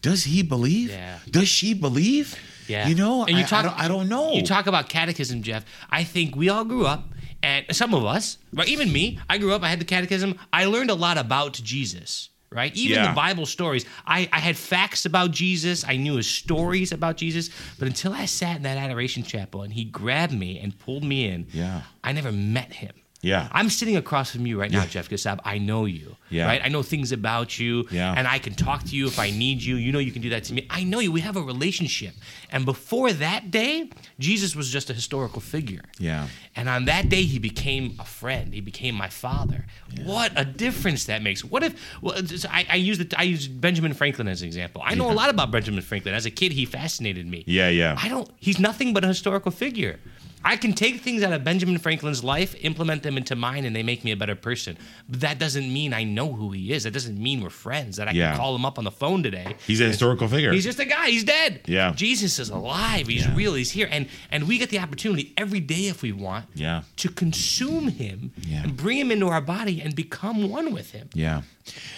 "Does 0.00 0.24
he 0.24 0.42
believe? 0.42 0.90
Yeah. 0.90 1.18
Does 1.28 1.48
she 1.48 1.74
believe? 1.74 2.36
Yeah. 2.68 2.86
You 2.88 2.94
know, 2.94 3.24
And 3.24 3.36
you 3.36 3.44
I, 3.44 3.46
talk- 3.46 3.64
I, 3.64 3.68
don't, 3.68 3.78
I 3.80 3.88
don't 3.88 4.08
know. 4.08 4.32
You 4.32 4.42
talk 4.44 4.66
about 4.68 4.88
catechism, 4.88 5.42
Jeff. 5.42 5.64
I 5.90 6.04
think 6.04 6.34
we 6.36 6.48
all 6.48 6.64
grew 6.64 6.86
up, 6.86 7.08
and 7.42 7.64
some 7.74 7.94
of 7.94 8.04
us, 8.04 8.38
right? 8.52 8.68
Even 8.68 8.92
me, 8.92 9.18
I 9.28 9.38
grew 9.38 9.52
up. 9.54 9.62
I 9.62 9.68
had 9.68 9.80
the 9.80 9.84
catechism. 9.84 10.38
I 10.52 10.64
learned 10.66 10.90
a 10.90 10.94
lot 10.94 11.18
about 11.18 11.52
Jesus. 11.54 12.30
Right, 12.48 12.74
even 12.76 12.96
Yeah. 12.98 13.08
the 13.08 13.14
Bible 13.14 13.44
stories. 13.44 13.84
I, 14.06 14.28
I 14.32 14.38
had 14.38 14.56
facts 14.56 15.04
about 15.04 15.32
Jesus. 15.32 15.84
I 15.86 15.96
knew 15.96 16.14
his 16.14 16.28
stories 16.28 16.92
about 16.92 17.16
Jesus. 17.16 17.50
But 17.78 17.88
until 17.88 18.12
I 18.12 18.24
sat 18.26 18.56
in 18.56 18.62
that 18.62 18.78
adoration 18.78 19.24
chapel 19.24 19.62
and 19.62 19.72
he 19.72 19.84
grabbed 19.84 20.32
me 20.32 20.58
and 20.60 20.78
pulled 20.78 21.02
me 21.02 21.26
in, 21.26 21.48
Yeah. 21.52 21.82
I 22.04 22.12
never 22.12 22.30
met 22.30 22.72
him. 22.72 22.92
Yeah. 23.22 23.48
I'm 23.52 23.70
sitting 23.70 23.96
across 23.96 24.30
from 24.30 24.46
you 24.46 24.60
right 24.60 24.70
now, 24.70 24.84
Jeff 24.86 25.08
Kassab. 25.08 25.40
I 25.44 25.58
know 25.58 25.84
you. 25.84 26.16
Yeah. 26.30 26.46
Right? 26.46 26.60
I 26.62 26.68
know 26.68 26.82
things 26.82 27.12
about 27.12 27.58
you. 27.58 27.86
Yeah. 27.90 28.14
And 28.16 28.26
I 28.26 28.38
can 28.38 28.54
talk 28.54 28.84
to 28.84 28.96
you 28.96 29.06
if 29.06 29.18
I 29.18 29.30
need 29.30 29.62
you. 29.62 29.76
You 29.76 29.92
know 29.92 29.98
you 29.98 30.12
can 30.12 30.22
do 30.22 30.30
that 30.30 30.44
to 30.44 30.54
me. 30.54 30.66
I 30.70 30.84
know 30.84 31.00
you. 31.00 31.12
We 31.12 31.20
have 31.20 31.36
a 31.36 31.42
relationship. 31.42 32.14
And 32.50 32.64
before 32.64 33.12
that 33.12 33.50
day, 33.50 33.90
Jesus 34.18 34.54
was 34.54 34.70
just 34.70 34.90
a 34.90 34.94
historical 34.94 35.40
figure. 35.40 35.82
Yeah. 35.98 36.28
And 36.54 36.68
on 36.68 36.84
that 36.86 37.08
day, 37.08 37.22
he 37.22 37.38
became 37.38 37.96
a 37.98 38.04
friend. 38.04 38.52
He 38.52 38.60
became 38.60 38.94
my 38.94 39.08
father. 39.08 39.66
What 40.04 40.32
a 40.36 40.44
difference 40.44 41.04
that 41.06 41.22
makes. 41.22 41.44
What 41.44 41.62
if? 41.62 41.74
Well, 42.02 42.14
I, 42.50 42.66
I 42.70 42.76
use 42.76 42.98
the 42.98 43.12
I 43.18 43.22
use 43.22 43.48
Benjamin 43.48 43.94
Franklin 43.94 44.28
as 44.28 44.42
an 44.42 44.46
example. 44.46 44.82
I 44.84 44.94
know 44.94 45.10
a 45.10 45.12
lot 45.12 45.30
about 45.30 45.50
Benjamin 45.50 45.82
Franklin. 45.82 46.14
As 46.14 46.26
a 46.26 46.30
kid, 46.30 46.52
he 46.52 46.64
fascinated 46.64 47.26
me. 47.26 47.44
Yeah, 47.46 47.68
yeah. 47.68 47.96
I 47.98 48.08
don't. 48.08 48.30
He's 48.38 48.58
nothing 48.58 48.92
but 48.92 49.04
a 49.04 49.08
historical 49.08 49.50
figure. 49.50 49.98
I 50.44 50.56
can 50.56 50.74
take 50.74 51.00
things 51.00 51.24
out 51.24 51.32
of 51.32 51.42
Benjamin 51.42 51.76
Franklin's 51.78 52.22
life, 52.22 52.54
implement 52.60 53.02
them 53.02 53.16
into 53.16 53.34
mine, 53.34 53.64
and 53.64 53.74
they 53.74 53.82
make 53.82 54.04
me 54.04 54.12
a 54.12 54.16
better 54.16 54.36
person. 54.36 54.78
But 55.08 55.20
that 55.20 55.38
doesn't 55.40 55.72
mean 55.72 55.92
I 55.92 56.04
know 56.04 56.32
who 56.32 56.52
he 56.52 56.72
is. 56.72 56.84
That 56.84 56.92
doesn't 56.92 57.20
mean 57.20 57.40
we're 57.40 57.50
friends. 57.50 57.96
That 57.96 58.06
I 58.06 58.12
Yeah. 58.12 58.28
can 58.30 58.38
call 58.38 58.54
him 58.54 58.64
up 58.64 58.78
on 58.78 58.84
the 58.84 58.92
phone 58.92 59.24
today. 59.24 59.56
He's 59.66 59.80
a 59.80 59.86
historical 59.86 60.28
figure. 60.28 60.52
He's 60.52 60.62
just 60.64 60.78
a 60.78 60.84
guy. 60.84 61.08
He's 61.10 61.24
dead. 61.24 61.62
Yeah. 61.66 61.92
Jesus 61.96 62.38
is 62.38 62.50
alive. 62.50 63.08
He's 63.08 63.24
Yeah. 63.26 63.34
real. 63.34 63.54
He's 63.54 63.72
here. 63.72 63.88
And 63.90 64.06
and 64.30 64.46
we 64.46 64.58
get 64.58 64.70
the 64.70 64.78
opportunity 64.78 65.32
every 65.36 65.60
day 65.60 65.86
if 65.88 66.02
we 66.02 66.12
want 66.12 66.44
Yeah. 66.54 66.82
to 66.98 67.08
consume 67.08 67.88
him 67.88 68.30
Yeah. 68.46 68.62
and 68.62 68.76
bring 68.76 68.98
him 68.98 69.10
into 69.10 69.26
our 69.26 69.40
body 69.40 69.80
and 69.82 69.96
become 69.96 70.48
one 70.48 70.72
with 70.72 70.92
him. 70.92 71.08
yeah. 71.14 71.42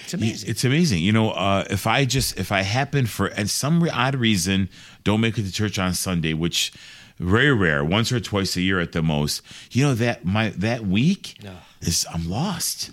It's 0.05 0.15
amazing. 0.15 0.49
It's 0.49 0.65
amazing. 0.65 1.03
You 1.03 1.13
know, 1.13 1.33
uh, 1.33 1.65
if 1.69 1.87
I 1.87 2.07
just 2.07 2.39
if 2.41 2.51
I 2.51 2.63
happen 2.63 3.05
for 3.05 3.27
and 3.27 3.51
some 3.51 3.87
odd 3.93 4.15
reason 4.15 4.71
don't 5.05 5.21
make 5.21 5.37
it 5.37 5.43
to 5.45 5.53
church 5.53 5.79
on 5.79 5.93
Sunday, 5.93 6.33
which 6.33 6.73
very 7.19 7.53
rare, 7.53 7.85
once 7.85 8.13
or 8.13 8.21
twice 8.21 8.57
a 8.57 8.61
year 8.61 8.81
at 8.81 8.93
the 8.93 9.03
most. 9.03 9.43
You 9.71 9.85
know 9.85 9.95
that 9.95 10.25
my 10.25 10.51
that 10.51 10.87
week 10.87 11.43
Yeah. 11.43 11.57
is 11.81 12.07
I'm 12.13 12.29
lost. 12.29 12.91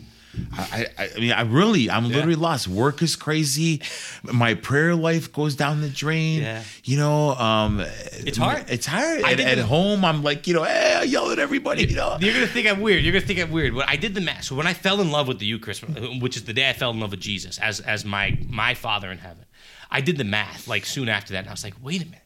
I, 0.58 0.88
I, 0.98 1.10
I 1.16 1.20
mean, 1.22 1.32
I 1.32 1.44
really, 1.44 1.90
I'm 1.90 2.10
literally 2.10 2.36
lost. 2.36 2.68
Work 2.68 3.02
is 3.02 3.16
crazy. 3.16 3.82
My 4.24 4.54
prayer 4.54 4.94
life 4.94 5.32
goes 5.32 5.56
down 5.56 5.80
the 5.80 5.88
drain. 5.88 6.42
Yeah. 6.42 6.62
You 6.84 6.98
know, 6.98 7.36
um, 7.36 7.80
It's 7.80 8.38
hard. 8.38 8.66
It's 8.70 8.86
hard. 8.86 9.24
I 9.24 9.32
At, 9.32 9.40
at 9.40 9.58
home, 9.60 10.04
I'm 10.04 10.24
like, 10.24 10.46
you 10.46 10.54
know, 10.54 10.66
hey, 10.66 10.96
I 11.00 11.04
yell 11.04 11.32
at 11.32 11.40
everybody. 11.40 11.86
You 11.86 11.96
know, 11.96 12.18
You're 12.20 12.34
gonna 12.34 12.48
think 12.48 12.68
I'm 12.68 12.82
weird. 12.82 13.02
You're 13.06 13.14
gonna 13.14 13.26
think 13.26 13.40
I'm 13.40 13.50
weird. 13.50 13.74
When 13.76 13.88
I 13.88 13.96
did 13.96 14.14
the 14.14 14.20
mass, 14.20 14.48
so 14.50 14.56
when 14.56 14.68
I 14.68 14.74
fell 14.74 15.00
in 15.00 15.10
love 15.10 15.30
with 15.30 15.40
the 15.40 15.46
Eucharist, 15.46 15.86
which 16.20 16.36
is 16.36 16.44
the 16.44 16.54
day 16.54 16.70
I 16.70 16.74
fell 16.74 16.92
in 16.92 17.00
love 17.00 17.12
with 17.12 17.22
Jesus 17.22 17.58
as 17.60 17.80
as 17.80 18.04
my 18.04 18.38
my 18.50 18.74
Father 18.74 19.10
in 19.14 19.20
heaven, 19.20 19.46
I 19.90 20.02
did 20.02 20.18
the 20.18 20.26
math 20.26 20.68
like 20.68 20.86
soon 20.86 21.08
after 21.08 21.32
that, 21.32 21.40
and 21.40 21.48
I 21.48 21.52
was 21.54 21.64
like, 21.64 21.76
wait 21.82 22.02
a 22.02 22.06
minute, 22.06 22.25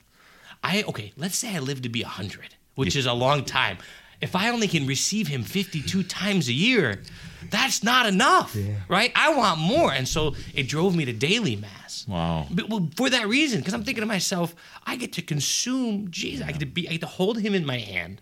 I 0.64 0.84
okay, 0.84 1.14
let's 1.18 1.38
say 1.38 1.56
I 1.56 1.60
live 1.60 1.82
to 1.84 1.90
be 1.90 2.02
hundred, 2.02 2.56
which 2.76 2.96
is 2.96 3.06
a 3.06 3.14
long 3.14 3.46
time. 3.46 3.78
If 4.22 4.36
I 4.36 4.50
only 4.50 4.68
can 4.68 4.86
receive 4.86 5.30
Him 5.30 5.44
52 5.44 6.04
times 6.04 6.50
a 6.50 6.54
year, 6.54 7.02
that's 7.50 7.84
not 7.84 8.06
enough, 8.06 8.56
right? 8.90 9.14
I 9.16 9.34
want 9.34 9.62
more, 9.62 9.94
and 9.94 10.06
so 10.06 10.36
it 10.54 10.68
drove 10.68 10.94
me 10.94 11.06
to 11.06 11.14
daily 11.14 11.56
mass. 11.56 12.06
Wow. 12.06 12.46
But, 12.52 12.68
well, 12.68 12.90
for 12.98 13.10
that 13.10 13.30
reason, 13.30 13.60
because 13.60 13.74
I'm 13.74 13.86
thinking 13.86 14.02
to 14.02 14.08
myself, 14.08 14.54
I 14.86 14.98
get 14.98 15.14
to 15.14 15.22
consume 15.22 16.12
Jesus. 16.12 16.46
I 16.46 16.52
get 16.52 16.60
to 16.60 16.66
be, 16.66 16.86
I 16.90 16.92
get 16.94 17.02
to 17.02 17.08
hold 17.08 17.40
Him 17.40 17.56
in 17.56 17.66
my 17.66 17.78
hand 17.78 18.20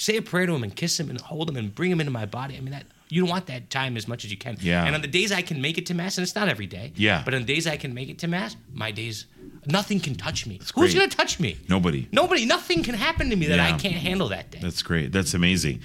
say 0.00 0.16
a 0.16 0.22
prayer 0.22 0.46
to 0.46 0.54
him 0.54 0.62
and 0.62 0.74
kiss 0.74 0.98
him 0.98 1.10
and 1.10 1.20
hold 1.20 1.48
him 1.48 1.56
and 1.56 1.74
bring 1.74 1.90
him 1.90 2.00
into 2.00 2.12
my 2.12 2.26
body. 2.26 2.56
I 2.56 2.60
mean 2.60 2.72
that 2.72 2.86
you 3.08 3.22
don't 3.22 3.30
want 3.30 3.46
that 3.46 3.70
time 3.70 3.96
as 3.96 4.06
much 4.06 4.24
as 4.24 4.30
you 4.30 4.36
can. 4.36 4.56
Yeah. 4.60 4.84
And 4.84 4.94
on 4.94 5.02
the 5.02 5.08
days 5.08 5.32
I 5.32 5.42
can 5.42 5.60
make 5.60 5.78
it 5.78 5.86
to 5.86 5.94
mass, 5.94 6.18
and 6.18 6.22
it's 6.22 6.34
not 6.34 6.48
every 6.48 6.66
day. 6.66 6.92
Yeah. 6.96 7.22
But 7.24 7.34
on 7.34 7.40
the 7.40 7.46
days 7.46 7.66
I 7.66 7.76
can 7.76 7.94
make 7.94 8.08
it 8.08 8.18
to 8.20 8.28
mass, 8.28 8.56
my 8.72 8.90
days, 8.90 9.26
nothing 9.66 10.00
can 10.00 10.14
touch 10.14 10.46
me. 10.46 10.58
Who's 10.74 10.92
great. 10.92 10.94
gonna 10.94 11.08
touch 11.08 11.40
me? 11.40 11.58
nobody. 11.68 12.08
Nobody. 12.12 12.44
Nothing 12.44 12.82
can 12.82 12.94
happen 12.94 13.30
to 13.30 13.36
me 13.36 13.46
that 13.46 13.60
I 13.60 13.76
can't 13.78 13.94
handle 13.94 14.28
that 14.28 14.50
day. 14.50 14.58
That's 14.60 14.82
great. 14.82 15.12
That's 15.12 15.34
amazing. 15.34 15.80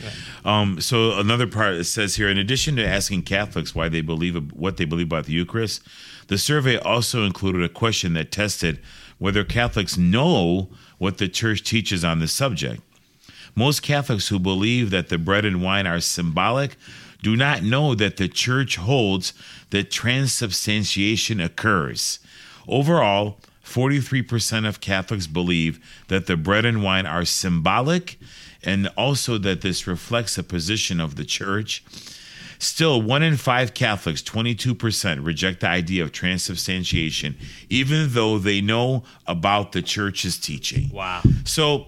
Um, 0.45 0.81
so 0.81 1.17
another 1.19 1.47
part 1.47 1.75
it 1.75 1.85
says 1.85 2.15
here, 2.15 2.29
in 2.29 2.37
addition 2.37 2.75
to 2.77 2.85
asking 2.85 3.23
Catholics 3.23 3.73
why 3.73 3.89
they 3.89 4.01
believe 4.01 4.51
what 4.53 4.77
they 4.77 4.85
believe 4.85 5.07
about 5.07 5.25
the 5.25 5.33
Eucharist, 5.33 5.81
the 6.27 6.37
survey 6.37 6.77
also 6.77 7.23
included 7.23 7.63
a 7.63 7.69
question 7.69 8.13
that 8.13 8.31
tested 8.31 8.79
whether 9.17 9.43
Catholics 9.43 9.97
know 9.97 10.69
what 10.97 11.17
the 11.17 11.29
Church 11.29 11.63
teaches 11.63 12.03
on 12.03 12.19
the 12.19 12.27
subject. 12.27 12.81
Most 13.55 13.81
Catholics 13.81 14.29
who 14.29 14.39
believe 14.39 14.89
that 14.89 15.09
the 15.09 15.17
bread 15.17 15.45
and 15.45 15.61
wine 15.61 15.85
are 15.85 15.99
symbolic 15.99 16.75
do 17.23 17.35
not 17.37 17.63
know 17.63 17.95
that 17.95 18.17
the 18.17 18.27
Church 18.27 18.75
holds 18.75 19.33
that 19.69 19.89
transubstantiation 19.89 21.39
occurs. 21.39 22.19
Overall, 22.67 23.39
43% 23.65 24.67
of 24.67 24.81
Catholics 24.81 25.25
believe 25.25 25.79
that 26.09 26.27
the 26.27 26.35
bread 26.35 26.65
and 26.65 26.83
wine 26.83 27.05
are 27.05 27.23
symbolic 27.23 28.19
and 28.61 28.89
also 28.97 29.37
that 29.37 29.61
this 29.61 29.87
reflects 29.87 30.35
the 30.35 30.43
position 30.43 30.99
of 30.99 31.15
the 31.15 31.25
church. 31.25 31.83
Still, 32.59 33.01
one 33.01 33.23
in 33.23 33.37
five 33.37 33.73
Catholics, 33.73 34.21
22%, 34.21 35.25
reject 35.25 35.61
the 35.61 35.67
idea 35.67 36.03
of 36.03 36.11
transubstantiation, 36.11 37.37
even 37.69 38.13
though 38.13 38.37
they 38.37 38.61
know 38.61 39.03
about 39.27 39.71
the 39.71 39.81
church's 39.81 40.37
teaching. 40.37 40.89
Wow. 40.89 41.21
So 41.45 41.87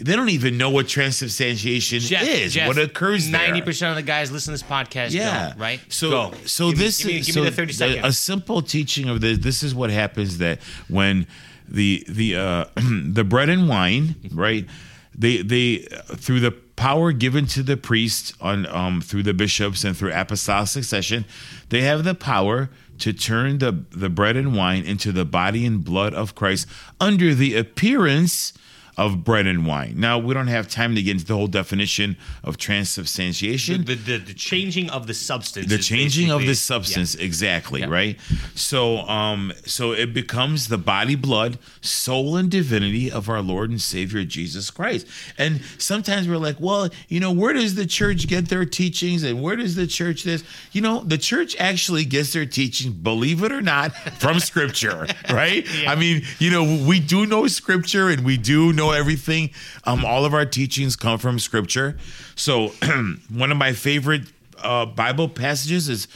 they 0.00 0.16
don't 0.16 0.28
even 0.30 0.56
know 0.58 0.70
what 0.70 0.86
transubstantiation 0.88 2.00
Jeff, 2.00 2.22
is, 2.26 2.54
Jeff, 2.54 2.68
what 2.68 2.78
occurs 2.78 3.28
there. 3.30 3.40
Ninety 3.40 3.62
percent 3.62 3.90
of 3.90 3.96
the 3.96 4.02
guys 4.02 4.30
listen 4.32 4.54
to 4.54 4.60
this 4.62 4.68
podcast, 4.68 5.10
Yeah. 5.12 5.50
don't, 5.50 5.58
right? 5.58 5.80
So 5.88 6.10
Go. 6.10 6.32
so 6.44 6.70
Give 6.70 6.78
me- 6.78 6.84
this 6.84 6.98
give 6.98 7.06
me, 7.08 7.18
is 7.18 7.26
give 7.26 7.34
so 7.34 7.40
me 7.42 7.50
the 7.50 7.56
thirty 7.56 7.72
seconds. 7.72 8.00
a 8.06 8.12
simple 8.12 8.62
teaching 8.62 9.08
of 9.08 9.20
this. 9.20 9.38
This 9.38 9.62
is 9.62 9.74
what 9.74 9.90
happens 9.90 10.38
that 10.38 10.60
when 10.88 11.26
the 11.68 12.04
the 12.08 12.36
uh, 12.36 12.64
the 12.76 13.24
bread 13.24 13.48
and 13.48 13.68
wine, 13.68 14.14
right? 14.32 14.66
They 15.14 15.42
they 15.42 15.78
through 16.16 16.40
the 16.40 16.52
power 16.52 17.10
given 17.10 17.46
to 17.46 17.62
the 17.64 17.76
priest 17.76 18.34
on 18.40 18.64
um 18.66 19.00
through 19.00 19.24
the 19.24 19.34
bishops 19.34 19.82
and 19.82 19.96
through 19.96 20.12
apostolic 20.12 20.68
succession, 20.68 21.24
they 21.70 21.82
have 21.82 22.04
the 22.04 22.14
power 22.14 22.70
to 22.98 23.12
turn 23.12 23.58
the 23.58 23.84
the 23.90 24.08
bread 24.08 24.36
and 24.36 24.54
wine 24.56 24.84
into 24.84 25.10
the 25.10 25.24
body 25.24 25.66
and 25.66 25.84
blood 25.84 26.14
of 26.14 26.34
Christ 26.36 26.68
under 27.00 27.34
the 27.34 27.56
appearance 27.56 28.52
of 28.98 29.22
bread 29.24 29.46
and 29.46 29.64
wine. 29.64 29.94
Now 29.96 30.18
we 30.18 30.34
don't 30.34 30.48
have 30.48 30.68
time 30.68 30.94
to 30.96 31.02
get 31.02 31.12
into 31.12 31.24
the 31.24 31.34
whole 31.34 31.46
definition 31.46 32.16
of 32.42 32.58
transubstantiation. 32.58 33.84
The, 33.84 33.94
the, 33.94 34.18
the 34.18 34.34
changing 34.34 34.90
of 34.90 35.06
the 35.06 35.14
substance. 35.14 35.68
the 35.68 35.78
changing 35.78 36.30
of 36.30 36.40
the 36.42 36.54
substance 36.54 37.14
exactly 37.14 37.80
Yeah. 37.80 37.86
right? 37.88 38.18
So 38.54 38.98
um 39.08 39.52
so 39.64 39.92
it 39.92 40.12
becomes 40.12 40.68
the 40.68 40.78
body 40.78 41.14
blood 41.14 41.58
soul 41.80 42.36
and 42.36 42.50
divinity 42.50 43.10
of 43.10 43.28
our 43.28 43.40
lord 43.40 43.70
and 43.70 43.80
savior 43.80 44.24
jesus 44.24 44.70
christ. 44.70 45.06
And 45.38 45.62
sometimes 45.78 46.28
we're 46.28 46.36
like 46.38 46.56
well 46.58 46.88
you 47.08 47.20
know 47.20 47.32
where 47.32 47.52
does 47.52 47.76
the 47.76 47.86
church 47.86 48.26
get 48.26 48.48
their 48.48 48.64
teachings? 48.64 49.22
And 49.22 49.40
where 49.42 49.56
does 49.56 49.74
the 49.76 49.86
church 49.86 50.24
this? 50.24 50.42
You 50.72 50.80
know 50.82 51.04
the 51.04 51.18
church 51.18 51.54
actually 51.58 52.04
gets 52.04 52.32
their 52.32 52.46
teaching 52.46 52.92
believe 52.92 53.42
it 53.44 53.52
or 53.52 53.62
not 53.62 53.94
from 54.18 54.40
scripture 54.40 55.06
right? 55.30 55.64
I 55.86 55.94
mean 55.94 56.22
you 56.40 56.50
know 56.50 56.64
we 56.86 56.98
do 56.98 57.26
know 57.26 57.46
scripture 57.46 58.08
and 58.08 58.24
we 58.24 58.36
do 58.36 58.72
know 58.72 58.87
everything 58.92 59.50
um 59.84 60.04
all 60.04 60.24
of 60.24 60.32
our 60.34 60.44
teachings 60.46 60.96
come 60.96 61.18
from 61.18 61.38
scripture 61.38 61.96
so 62.34 62.68
one 63.30 63.50
of 63.52 63.56
my 63.56 63.72
favorite 63.72 64.22
uh, 64.62 64.84
Bible 64.86 65.28
passages 65.28 65.88
is 65.88 66.08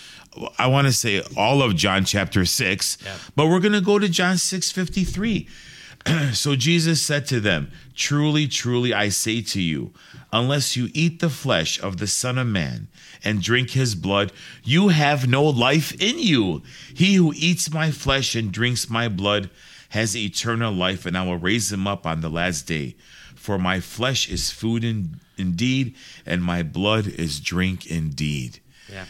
I 0.58 0.66
want 0.66 0.86
to 0.88 0.92
say 0.92 1.22
all 1.36 1.62
of 1.62 1.76
John 1.76 2.04
chapter 2.04 2.44
6, 2.44 2.98
Yeah. 3.04 3.14
but 3.36 3.46
we're 3.46 3.60
going 3.60 3.72
to 3.74 3.80
go 3.80 3.98
to 4.00 4.08
John 4.08 4.34
6:53. 4.36 5.46
so 6.34 6.56
Jesus 6.56 7.00
said 7.02 7.26
to 7.26 7.38
them, 7.38 7.70
"Truly, 7.94 8.48
truly 8.48 8.92
I 8.94 9.10
say 9.10 9.42
to 9.42 9.60
you, 9.60 9.92
unless 10.32 10.76
you 10.76 10.88
eat 10.94 11.20
the 11.20 11.30
flesh 11.30 11.80
of 11.80 11.98
the 11.98 12.06
Son 12.08 12.36
of 12.38 12.46
Man 12.48 12.88
and 13.22 13.40
drink 13.42 13.70
his 13.70 13.94
blood, 13.94 14.32
you 14.64 14.88
have 14.88 15.28
no 15.28 15.44
life 15.44 15.92
in 16.00 16.18
you. 16.18 16.62
He 16.92 17.14
who 17.14 17.32
eats 17.36 17.70
my 17.72 17.90
flesh 17.92 18.34
and 18.34 18.50
drinks 18.50 18.90
my 18.90 19.08
blood 19.08 19.50
has 19.92 20.16
eternal 20.16 20.72
life, 20.72 21.06
and 21.06 21.16
I 21.16 21.24
will 21.24 21.36
raise 21.36 21.72
him 21.72 21.86
up 21.86 22.06
on 22.06 22.20
the 22.20 22.30
last 22.30 22.66
day. 22.66 22.96
For 23.34 23.58
my 23.58 23.80
flesh 23.80 24.28
is 24.28 24.50
food 24.50 24.84
in, 24.84 25.20
indeed, 25.36 25.94
and 26.24 26.42
my 26.42 26.62
blood 26.62 27.06
is 27.06 27.40
drink 27.40 27.86
indeed." 27.86 28.60
Yeah. 28.90 29.04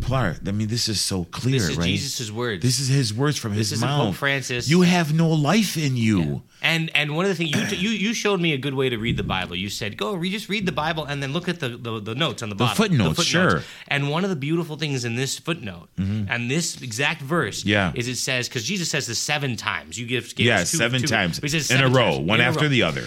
Pilar, 0.00 0.36
I 0.46 0.50
mean, 0.52 0.68
this 0.68 0.88
is 0.88 1.00
so 1.00 1.24
clear, 1.24 1.54
This 1.58 1.68
is 1.70 1.76
right? 1.76 1.84
Jesus' 1.86 2.30
words. 2.30 2.62
This 2.62 2.78
is 2.78 2.88
his 2.88 3.12
words 3.12 3.36
from 3.36 3.52
his 3.52 3.72
isn't 3.72 3.86
mouth. 3.86 4.06
Pope 4.08 4.14
Francis. 4.14 4.68
You 4.68 4.82
have 4.82 5.12
no 5.12 5.28
life 5.28 5.76
in 5.76 5.96
you. 5.96 6.42
And 6.62 6.90
and 6.94 7.16
one 7.16 7.24
of 7.24 7.30
the 7.30 7.34
things 7.34 7.72
you, 7.72 7.90
you 7.90 7.90
you 8.08 8.14
showed 8.14 8.40
me 8.40 8.52
a 8.52 8.58
good 8.58 8.74
way 8.74 8.88
to 8.88 8.98
read 8.98 9.16
the 9.16 9.22
Bible. 9.24 9.56
You 9.56 9.68
said 9.68 9.96
go 9.96 10.14
read 10.14 10.30
just 10.32 10.48
read 10.48 10.64
the 10.66 10.72
Bible 10.72 11.04
and 11.06 11.22
then 11.22 11.32
look 11.32 11.48
at 11.48 11.58
the 11.58 11.70
the, 11.70 12.00
the 12.00 12.14
notes 12.14 12.42
on 12.42 12.50
the 12.50 12.54
bottom. 12.54 12.76
footnotes, 12.76 13.24
sure. 13.24 13.50
Mm-hmm. 13.50 13.64
And 13.88 14.10
one 14.10 14.22
of 14.24 14.30
the 14.30 14.36
beautiful 14.36 14.76
things 14.76 15.04
in 15.04 15.16
this 15.16 15.38
footnote 15.38 15.88
and 15.96 16.50
this 16.50 16.80
exact 16.82 17.20
verse, 17.22 17.64
Yeah. 17.64 17.92
is 17.94 18.08
it 18.08 18.16
says 18.16 18.48
because 18.48 18.64
Jesus 18.64 18.88
says 18.90 19.06
this 19.06 19.18
seven 19.18 19.56
times. 19.56 19.98
You 19.98 20.06
give 20.06 20.34
gave 20.36 20.46
Yeah, 20.46 20.58
two, 20.60 20.64
seven 20.76 21.00
two- 21.00 21.06
times 21.08 21.38
he 21.40 21.48
says 21.48 21.70
in 21.70 21.80
a 21.80 21.88
row, 21.88 22.16
times, 22.16 22.28
one 22.28 22.40
after 22.40 22.62
row. 22.66 22.68
the 22.68 22.82
other. 22.84 23.04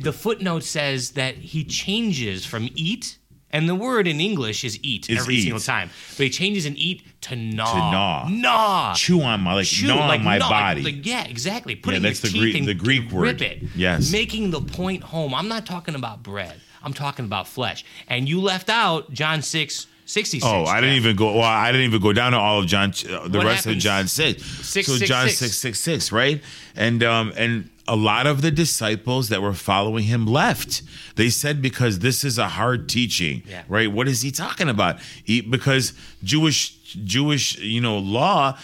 The 0.00 0.12
footnote 0.12 0.62
says 0.62 1.12
that 1.12 1.34
he 1.36 1.64
changes 1.64 2.44
from 2.46 2.68
eat. 2.74 3.16
And 3.52 3.68
the 3.68 3.74
word 3.74 4.06
in 4.06 4.20
English 4.20 4.62
is 4.64 4.78
eat 4.82 5.10
Is 5.10 5.18
every 5.20 5.34
eat. 5.36 5.42
single 5.42 5.60
time. 5.60 5.90
But 6.16 6.24
he 6.24 6.30
changes 6.30 6.66
in 6.66 6.76
eat 6.76 7.02
to 7.22 7.34
gnaw. 7.36 7.90
gnaw. 7.90 8.28
Gnaw 8.28 8.94
Chew 8.94 9.20
on 9.22 9.40
my 9.40 9.54
like 9.54 9.66
chew, 9.66 9.88
gnaw 9.88 10.06
like 10.06 10.20
on 10.20 10.24
my 10.24 10.38
gnaw, 10.38 10.48
body. 10.48 10.82
Like, 10.82 11.04
yeah, 11.06 11.24
exactly. 11.24 11.74
Putting 11.74 12.02
that's 12.02 12.22
your 12.22 12.30
the 12.32 12.38
teeth 12.52 12.52
Greek- 12.54 12.66
the 12.66 12.74
Greek 12.74 13.02
rip 13.06 13.12
word. 13.12 13.42
it. 13.42 13.62
Yes. 13.74 14.12
Making 14.12 14.50
the 14.52 14.60
point 14.60 15.02
home. 15.02 15.34
I'm 15.34 15.48
not 15.48 15.66
talking 15.66 15.94
about 15.96 16.22
bread. 16.22 16.60
I'm 16.82 16.92
talking 16.94 17.24
about 17.24 17.48
flesh. 17.48 17.84
And 18.08 18.28
you 18.28 18.40
left 18.40 18.70
out 18.70 19.12
John 19.12 19.42
6, 19.42 19.86
66. 20.06 20.44
Oh, 20.44 20.64
I 20.64 20.80
didn't 20.80 20.96
even 20.96 21.14
go. 21.16 21.32
Well, 21.34 21.42
I 21.42 21.70
didn't 21.72 21.86
even 21.88 22.00
go 22.00 22.12
down 22.12 22.32
to 22.32 22.38
all 22.38 22.60
of 22.60 22.66
John, 22.66 22.90
uh, 23.10 23.28
the 23.28 23.38
What 23.38 23.46
rest 23.46 23.66
of? 23.66 23.76
John 23.78 24.06
six. 24.08 24.42
Six, 24.44 24.86
so 24.88 24.94
six, 24.96 25.08
John 25.08 25.26
six. 25.28 25.38
six 25.38 25.56
six 25.58 25.78
six, 25.80 26.12
right? 26.12 26.42
And 26.76 27.02
um 27.04 27.32
and 27.36 27.68
a 27.88 27.96
lot 27.96 28.26
of 28.26 28.40
the 28.42 28.50
disciples 28.50 29.28
that 29.30 29.42
were 29.42 29.52
following 29.54 30.04
him 30.04 30.26
left. 30.26 30.82
They 31.16 31.28
said 31.30 31.60
because 31.60 31.98
this 32.00 32.22
is 32.24 32.38
a 32.38 32.48
hard 32.48 32.88
teaching, 32.88 33.42
Yeah. 33.48 33.62
right? 33.68 33.90
What 33.90 34.06
is 34.08 34.22
he 34.22 34.30
talking 34.30 34.68
about? 34.68 35.00
He, 35.24 35.40
because 35.40 35.92
Jewish 36.22 36.76
Jewish 37.04 37.58
you 37.58 37.80
know 37.80 37.98
law. 37.98 38.58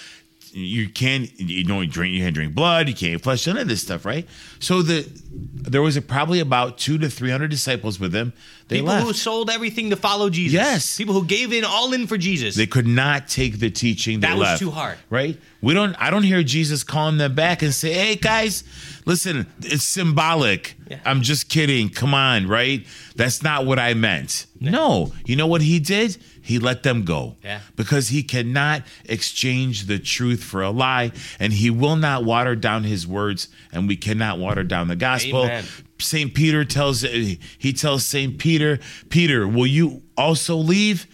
You 0.52 0.88
can't, 0.88 1.30
you 1.38 1.64
don't 1.64 1.90
drink, 1.90 2.14
you 2.14 2.22
can't 2.22 2.34
drink 2.34 2.54
blood, 2.54 2.88
you 2.88 2.94
can't 2.94 3.14
eat 3.14 3.22
flesh, 3.22 3.46
none 3.46 3.58
of 3.58 3.68
this 3.68 3.82
stuff, 3.82 4.04
right? 4.06 4.26
So 4.58 4.80
the 4.82 5.06
there 5.54 5.82
was 5.82 5.96
a, 5.96 6.02
probably 6.02 6.40
about 6.40 6.78
two 6.78 6.96
to 6.98 7.10
three 7.10 7.30
hundred 7.30 7.50
disciples 7.50 8.00
with 8.00 8.14
him. 8.14 8.32
They 8.68 8.76
People 8.76 8.88
left. 8.88 9.06
who 9.06 9.12
sold 9.12 9.50
everything 9.50 9.90
to 9.90 9.96
follow 9.96 10.30
Jesus. 10.30 10.54
Yes. 10.54 10.96
People 10.96 11.14
who 11.14 11.24
gave 11.24 11.52
in 11.52 11.64
all 11.64 11.92
in 11.92 12.06
for 12.06 12.16
Jesus. 12.16 12.54
They 12.56 12.66
could 12.66 12.86
not 12.86 13.28
take 13.28 13.58
the 13.60 13.70
teaching. 13.70 14.20
They 14.20 14.28
That 14.28 14.34
was 14.38 14.42
left, 14.48 14.58
too 14.60 14.70
hard. 14.70 14.98
right? 15.10 15.38
We 15.60 15.74
don't. 15.74 15.94
I 16.00 16.10
don't 16.10 16.22
hear 16.22 16.42
Jesus 16.42 16.82
calling 16.84 17.18
them 17.18 17.34
back 17.34 17.62
and 17.62 17.72
say, 17.74 17.92
"Hey 17.92 18.16
guys, 18.16 18.64
listen, 19.04 19.46
it's 19.62 19.84
symbolic. 19.84 20.74
Yeah. 20.90 21.00
I'm 21.04 21.20
just 21.22 21.48
kidding. 21.48 21.88
Come 21.90 22.14
on, 22.14 22.46
right? 22.48 22.86
That's 23.14 23.42
not 23.42 23.66
what 23.66 23.78
I 23.78 23.94
meant." 23.94 24.46
No, 24.60 25.12
you 25.26 25.36
know 25.36 25.46
what 25.46 25.60
he 25.62 25.78
did? 25.80 26.16
He 26.46 26.60
let 26.60 26.84
them 26.84 27.04
go. 27.04 27.34
Yeah. 27.42 27.58
Because 27.74 28.08
he 28.10 28.22
cannot 28.22 28.84
exchange 29.04 29.86
the 29.86 29.98
truth 29.98 30.44
for 30.44 30.62
a 30.62 30.70
lie, 30.70 31.10
and 31.40 31.52
he 31.52 31.70
will 31.70 31.96
not 31.96 32.24
water 32.24 32.54
down 32.54 32.84
his 32.84 33.04
words, 33.04 33.48
and 33.72 33.88
we 33.88 33.96
cannot 33.96 34.38
water 34.38 34.62
down 34.62 34.86
the 34.86 34.94
gospel. 34.94 35.46
Amen. 35.46 35.64
Saint 35.98 36.34
Peter 36.34 36.64
tells 36.64 37.00
he 37.00 37.72
tells 37.72 38.06
Saint 38.06 38.38
Peter, 38.38 38.78
Peter, 39.08 39.48
will 39.48 39.66
you 39.66 40.04
also 40.16 40.54
leave? 40.54 41.08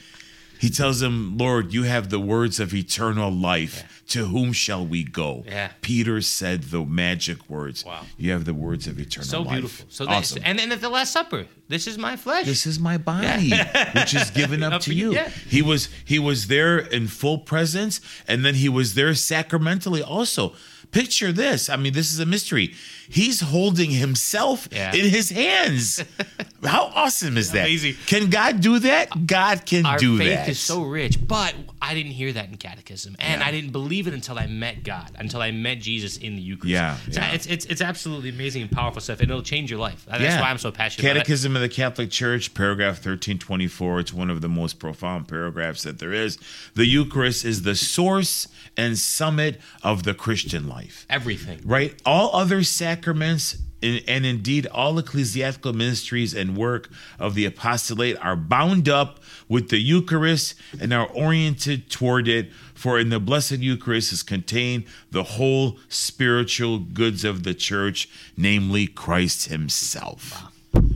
He 0.60 0.68
tells 0.68 1.00
him, 1.00 1.38
Lord, 1.38 1.72
you 1.72 1.84
have 1.84 2.10
the 2.10 2.20
words 2.20 2.60
of 2.60 2.74
eternal 2.74 3.32
life. 3.32 3.91
To 4.08 4.26
whom 4.26 4.52
shall 4.52 4.86
we 4.86 5.04
go? 5.04 5.42
Yeah. 5.46 5.70
Peter 5.80 6.20
said 6.20 6.64
the 6.64 6.84
magic 6.84 7.48
words. 7.48 7.84
Wow. 7.84 8.04
You 8.18 8.32
have 8.32 8.44
the 8.44 8.52
words 8.52 8.86
of 8.86 8.98
eternal 8.98 9.26
so 9.26 9.38
life. 9.42 9.46
So 9.46 9.52
beautiful. 9.52 9.86
So 9.88 10.06
awesome. 10.08 10.38
that, 10.40 10.48
and 10.48 10.58
then 10.58 10.72
at 10.72 10.80
the 10.80 10.90
Last 10.90 11.12
Supper, 11.12 11.46
this 11.68 11.86
is 11.86 11.96
my 11.96 12.16
flesh. 12.16 12.44
this 12.44 12.66
is 12.66 12.78
my 12.78 12.98
body, 12.98 13.52
which 13.94 14.14
is 14.14 14.30
given 14.30 14.62
up 14.62 14.74
Up 14.74 14.82
to 14.82 14.94
you, 14.94 15.14
yeah. 15.14 15.28
He 15.48 15.62
was 15.62 15.88
he 16.04 16.18
was 16.18 16.48
there 16.48 16.78
in 16.78 17.06
full 17.06 17.38
presence, 17.38 18.00
and 18.28 18.44
then 18.44 18.54
he 18.56 18.68
was 18.68 18.94
there 18.94 19.14
sacramentally 19.14 20.02
also. 20.02 20.52
Picture 20.90 21.32
this. 21.32 21.70
I 21.70 21.76
mean, 21.76 21.94
this 21.94 22.12
is 22.12 22.18
a 22.20 22.26
mystery. 22.26 22.74
He's 23.08 23.40
holding 23.40 23.90
himself 23.92 24.68
Yeah. 24.70 24.92
in 24.94 25.08
his 25.08 25.30
hands. 25.30 26.04
How 26.62 26.92
awesome 26.94 27.38
is 27.38 27.52
that? 27.52 27.64
Amazing. 27.64 27.94
Can 28.06 28.28
God 28.28 28.60
do 28.60 28.78
that? 28.80 29.26
God 29.26 29.64
can 29.64 29.86
Our 29.86 29.96
do 29.96 30.18
that. 30.18 30.24
Our 30.24 30.36
faith 30.44 30.48
is 30.50 30.60
so 30.60 30.82
rich, 30.82 31.16
but 31.26 31.54
I 31.84 31.94
didn't 31.94 32.12
hear 32.12 32.32
that 32.32 32.48
in 32.48 32.56
catechism, 32.58 33.16
and 33.18 33.40
Yeah. 33.40 33.46
I 33.46 33.50
didn't 33.50 33.72
believe 33.72 34.06
it 34.06 34.14
until 34.14 34.38
I 34.38 34.46
met 34.46 34.84
God, 34.84 35.10
until 35.16 35.42
I 35.42 35.50
met 35.50 35.80
Jesus 35.80 36.16
in 36.16 36.36
the 36.36 36.42
Eucharist. 36.42 36.70
Yeah, 36.70 36.96
So 37.10 37.20
yeah. 37.20 37.32
it's, 37.32 37.46
it's 37.46 37.64
it's 37.66 37.80
absolutely 37.82 38.30
amazing 38.30 38.62
and 38.62 38.70
powerful 38.70 39.00
stuff, 39.00 39.20
and 39.20 39.28
it'll 39.30 39.42
change 39.42 39.68
your 39.70 39.80
life. 39.80 40.04
That's 40.08 40.22
Yeah. 40.22 40.40
why 40.40 40.50
I'm 40.50 40.58
so 40.58 40.70
passionate. 40.70 41.04
about 41.04 41.16
it. 41.16 41.18
Catechism 41.20 41.56
of 41.56 41.62
the 41.62 41.68
Catholic 41.68 42.10
Church, 42.10 42.54
paragraph 42.54 42.96
1324. 43.04 44.00
It's 44.00 44.12
one 44.12 44.30
of 44.30 44.40
the 44.40 44.48
most 44.48 44.78
profound 44.78 45.26
paragraphs 45.28 45.82
that 45.82 45.98
there 45.98 46.12
is. 46.12 46.38
The 46.74 46.86
Eucharist 46.86 47.44
is 47.44 47.62
the 47.62 47.74
source 47.74 48.46
and 48.76 48.96
summit 48.96 49.60
of 49.82 50.04
the 50.04 50.14
Christian 50.14 50.68
life. 50.68 51.04
Everything. 51.10 51.60
right? 51.64 52.00
All 52.06 52.34
other 52.34 52.62
sacraments 52.62 53.56
and, 53.82 54.02
and 54.06 54.24
indeed 54.26 54.66
all 54.68 54.98
ecclesiastical 54.98 55.72
ministries 55.72 56.34
and 56.34 56.56
work 56.56 56.88
of 57.18 57.34
the 57.34 57.44
apostolate 57.44 58.16
are 58.24 58.36
bound 58.36 58.88
up 58.88 59.20
with 59.48 59.68
the 59.70 59.78
Eucharist 59.78 60.54
and 60.80 60.92
are 60.92 61.06
oriented 61.08 61.90
toward 61.90 62.28
it. 62.28 62.50
For 62.74 62.98
in 62.98 63.10
the 63.10 63.20
Blessed 63.20 63.58
Eucharist 63.58 64.12
is 64.12 64.22
contained 64.24 64.84
the 65.10 65.22
whole 65.22 65.78
spiritual 65.88 66.78
goods 66.80 67.24
of 67.24 67.44
the 67.44 67.54
church, 67.54 68.08
namely 68.36 68.86
Christ 68.88 69.48
Himself. 69.48 70.42